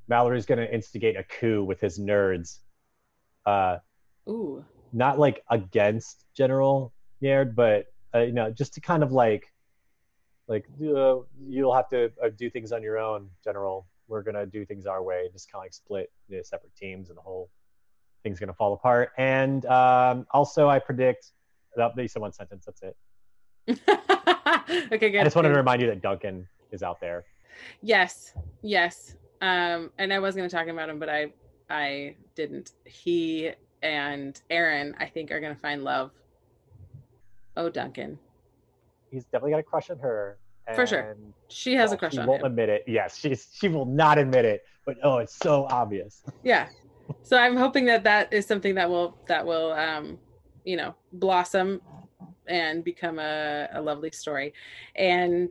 Mallory's 0.08 0.46
going 0.46 0.60
to 0.60 0.74
instigate 0.74 1.18
a 1.18 1.24
coup 1.24 1.64
with 1.64 1.80
his 1.80 2.00
nerds. 2.00 2.60
Uh, 3.46 3.78
Ooh. 4.28 4.64
not 4.92 5.20
like 5.20 5.44
against 5.50 6.26
General 6.36 6.94
Naird, 7.22 7.56
but 7.56 7.86
uh, 8.14 8.20
you 8.20 8.32
know, 8.32 8.52
just 8.52 8.74
to 8.76 8.82
kind 8.82 9.04
of 9.04 9.12
like, 9.12 9.52
like 10.48 10.66
uh, 10.82 11.16
you'll 11.48 11.74
have 11.74 11.90
to 11.90 12.12
uh, 12.24 12.30
do 12.38 12.50
things 12.50 12.72
on 12.72 12.84
your 12.84 12.98
own, 12.98 13.30
General. 13.44 13.88
We're 14.08 14.22
gonna 14.22 14.46
do 14.46 14.66
things 14.66 14.86
our 14.86 15.02
way. 15.02 15.30
Just 15.32 15.52
kind 15.52 15.62
of 15.62 15.66
like 15.66 15.74
split 15.74 16.12
into 16.30 16.44
separate 16.44 16.76
teams, 16.76 17.10
and 17.10 17.18
the 17.18 17.22
whole 17.22 17.50
thing's 18.22 18.40
gonna 18.40 18.54
fall 18.54 18.74
apart. 18.74 19.12
And 19.18 19.66
um, 19.66 20.28
also, 20.32 20.70
I 20.70 20.80
predict. 20.80 21.32
That 21.76 21.96
they 21.96 22.08
said 22.08 22.22
one 22.22 22.34
sentence. 22.34 22.66
That's 22.66 22.82
it. 22.84 22.96
okay, 24.92 25.10
good. 25.10 25.22
I 25.22 25.24
just 25.24 25.36
wanted 25.36 25.50
to 25.50 25.56
remind 25.56 25.82
you 25.82 25.88
that 25.88 26.02
Duncan 26.02 26.48
is 26.72 26.84
out 26.84 27.00
there. 27.00 27.26
Yes, 27.82 28.34
yes. 28.62 29.16
Um, 29.44 29.92
and 29.98 30.14
I 30.14 30.20
was 30.20 30.36
going 30.36 30.48
to 30.48 30.56
talk 30.56 30.68
about 30.68 30.90
him, 30.90 31.00
but 31.00 31.10
I, 31.10 31.34
I 31.70 32.16
didn't. 32.34 32.72
He 32.86 33.52
and 33.82 34.42
Erin, 34.50 34.96
I 35.00 35.06
think, 35.06 35.32
are 35.32 35.42
going 35.42 35.54
to 35.54 35.60
find 35.60 35.84
love. 35.84 36.12
Oh, 37.58 37.70
Duncan, 37.70 38.18
He's 39.12 39.26
definitely 39.26 39.52
got 39.52 39.60
a 39.60 39.64
crush 39.64 39.90
on 39.92 40.00
her. 40.00 40.38
For 40.74 40.88
sure. 40.88 41.18
she 41.50 41.74
has 41.76 41.92
a 41.92 41.94
well, 41.94 42.00
crush 42.00 42.14
she 42.14 42.20
on 42.20 42.26
won't 42.26 42.40
him. 42.40 42.48
admit 42.48 42.70
it. 42.70 42.84
Yes, 42.88 43.18
she's 43.18 43.50
she 43.54 43.68
will 43.68 43.86
not 43.86 44.18
admit 44.18 44.46
it. 44.46 44.64
But 44.86 44.98
oh, 45.04 45.18
it's 45.18 45.36
so 45.36 45.68
obvious. 45.70 46.24
Yeah. 46.44 46.70
So 47.22 47.38
I'm 47.38 47.58
hoping 47.58 47.86
that 47.86 48.06
that 48.06 48.32
is 48.32 48.46
something 48.48 48.74
that 48.76 48.90
will 48.90 49.18
that 49.28 49.46
will 49.46 49.74
um, 49.74 50.18
you 50.64 50.78
know, 50.78 50.96
blossom 51.12 51.82
and 52.48 52.84
become 52.84 53.20
a, 53.20 53.68
a 53.74 53.82
lovely 53.82 54.10
story. 54.12 54.54
And 54.96 55.50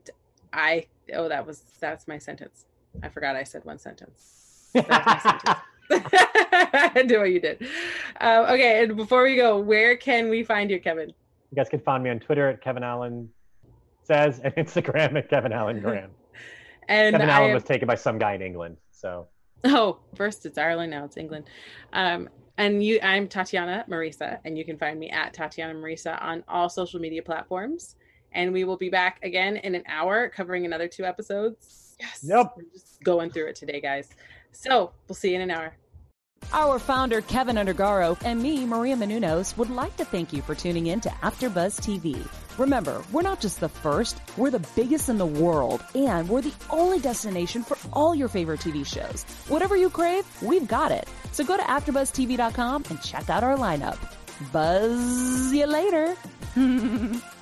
I 0.52 0.86
oh 1.14 1.28
that 1.28 1.46
was 1.46 1.62
that's 1.78 2.08
my 2.08 2.18
sentence. 2.18 2.64
I 3.02 3.08
forgot 3.08 3.36
I 3.36 3.44
said 3.44 3.64
one 3.64 3.78
sentence. 3.78 4.68
Sentence. 4.72 5.60
I 5.90 7.04
do 7.06 7.18
what 7.18 7.30
you 7.30 7.40
did. 7.40 7.62
Um, 8.20 8.46
okay, 8.46 8.82
and 8.82 8.96
before 8.96 9.22
we 9.24 9.36
go, 9.36 9.58
where 9.58 9.96
can 9.96 10.28
we 10.30 10.42
find 10.42 10.70
you, 10.70 10.80
Kevin? 10.80 11.08
You 11.50 11.56
guys 11.56 11.68
can 11.68 11.80
find 11.80 12.02
me 12.02 12.10
on 12.10 12.18
Twitter 12.20 12.48
at 12.48 12.62
Kevin 12.62 12.82
Allen 12.82 13.28
says 14.04 14.40
and 14.42 14.54
Instagram 14.56 15.16
at 15.18 15.28
Kevin 15.28 15.52
Allen 15.52 15.80
Graham. 15.80 16.10
And 16.88 17.14
Kevin 17.14 17.28
I 17.28 17.32
Allen 17.34 17.50
am- 17.50 17.54
was 17.54 17.64
taken 17.64 17.86
by 17.86 17.94
some 17.94 18.18
guy 18.18 18.34
in 18.34 18.42
England. 18.42 18.76
So 18.90 19.28
Oh, 19.64 19.98
first 20.16 20.44
it's 20.46 20.58
Ireland, 20.58 20.90
now 20.90 21.04
it's 21.04 21.16
England. 21.16 21.44
Um, 21.92 22.28
and 22.58 22.82
you, 22.84 22.98
I'm 23.02 23.28
Tatiana 23.28 23.84
Marisa, 23.88 24.38
and 24.44 24.58
you 24.58 24.64
can 24.64 24.76
find 24.76 24.98
me 24.98 25.08
at 25.10 25.32
Tatiana 25.32 25.74
Marisa 25.74 26.20
on 26.22 26.42
all 26.48 26.68
social 26.68 27.00
media 27.00 27.22
platforms. 27.22 27.96
And 28.32 28.52
we 28.52 28.64
will 28.64 28.76
be 28.76 28.88
back 28.88 29.20
again 29.22 29.56
in 29.58 29.74
an 29.74 29.82
hour, 29.86 30.28
covering 30.28 30.64
another 30.64 30.88
two 30.88 31.04
episodes. 31.04 31.81
Yes, 32.02 32.20
Yep. 32.22 32.54
we're 32.56 32.62
just 32.72 33.02
going 33.04 33.30
through 33.30 33.46
it 33.48 33.56
today, 33.56 33.80
guys. 33.80 34.08
So 34.50 34.92
we'll 35.08 35.14
see 35.16 35.30
you 35.30 35.36
in 35.36 35.42
an 35.42 35.50
hour. 35.50 35.72
Our 36.52 36.78
founder, 36.80 37.20
Kevin 37.22 37.56
Undergaro, 37.56 38.18
and 38.24 38.42
me, 38.42 38.66
Maria 38.66 38.96
Menounos, 38.96 39.56
would 39.56 39.70
like 39.70 39.96
to 39.96 40.04
thank 40.04 40.32
you 40.32 40.42
for 40.42 40.54
tuning 40.54 40.88
in 40.88 41.00
to 41.02 41.08
AfterBuzz 41.08 41.80
TV. 41.80 42.26
Remember, 42.58 43.02
we're 43.12 43.22
not 43.22 43.40
just 43.40 43.60
the 43.60 43.68
first, 43.68 44.20
we're 44.36 44.50
the 44.50 44.66
biggest 44.76 45.08
in 45.08 45.16
the 45.16 45.24
world, 45.24 45.82
and 45.94 46.28
we're 46.28 46.42
the 46.42 46.52
only 46.68 46.98
destination 46.98 47.62
for 47.62 47.78
all 47.92 48.14
your 48.14 48.28
favorite 48.28 48.60
TV 48.60 48.84
shows. 48.84 49.22
Whatever 49.48 49.76
you 49.76 49.88
crave, 49.88 50.26
we've 50.42 50.66
got 50.68 50.90
it. 50.92 51.08
So 51.30 51.44
go 51.44 51.56
to 51.56 51.62
AfterBuzzTV.com 51.62 52.84
and 52.90 53.00
check 53.02 53.30
out 53.30 53.44
our 53.44 53.56
lineup. 53.56 53.96
Buzz 54.52 55.52
you 55.54 55.66
later. 55.66 56.14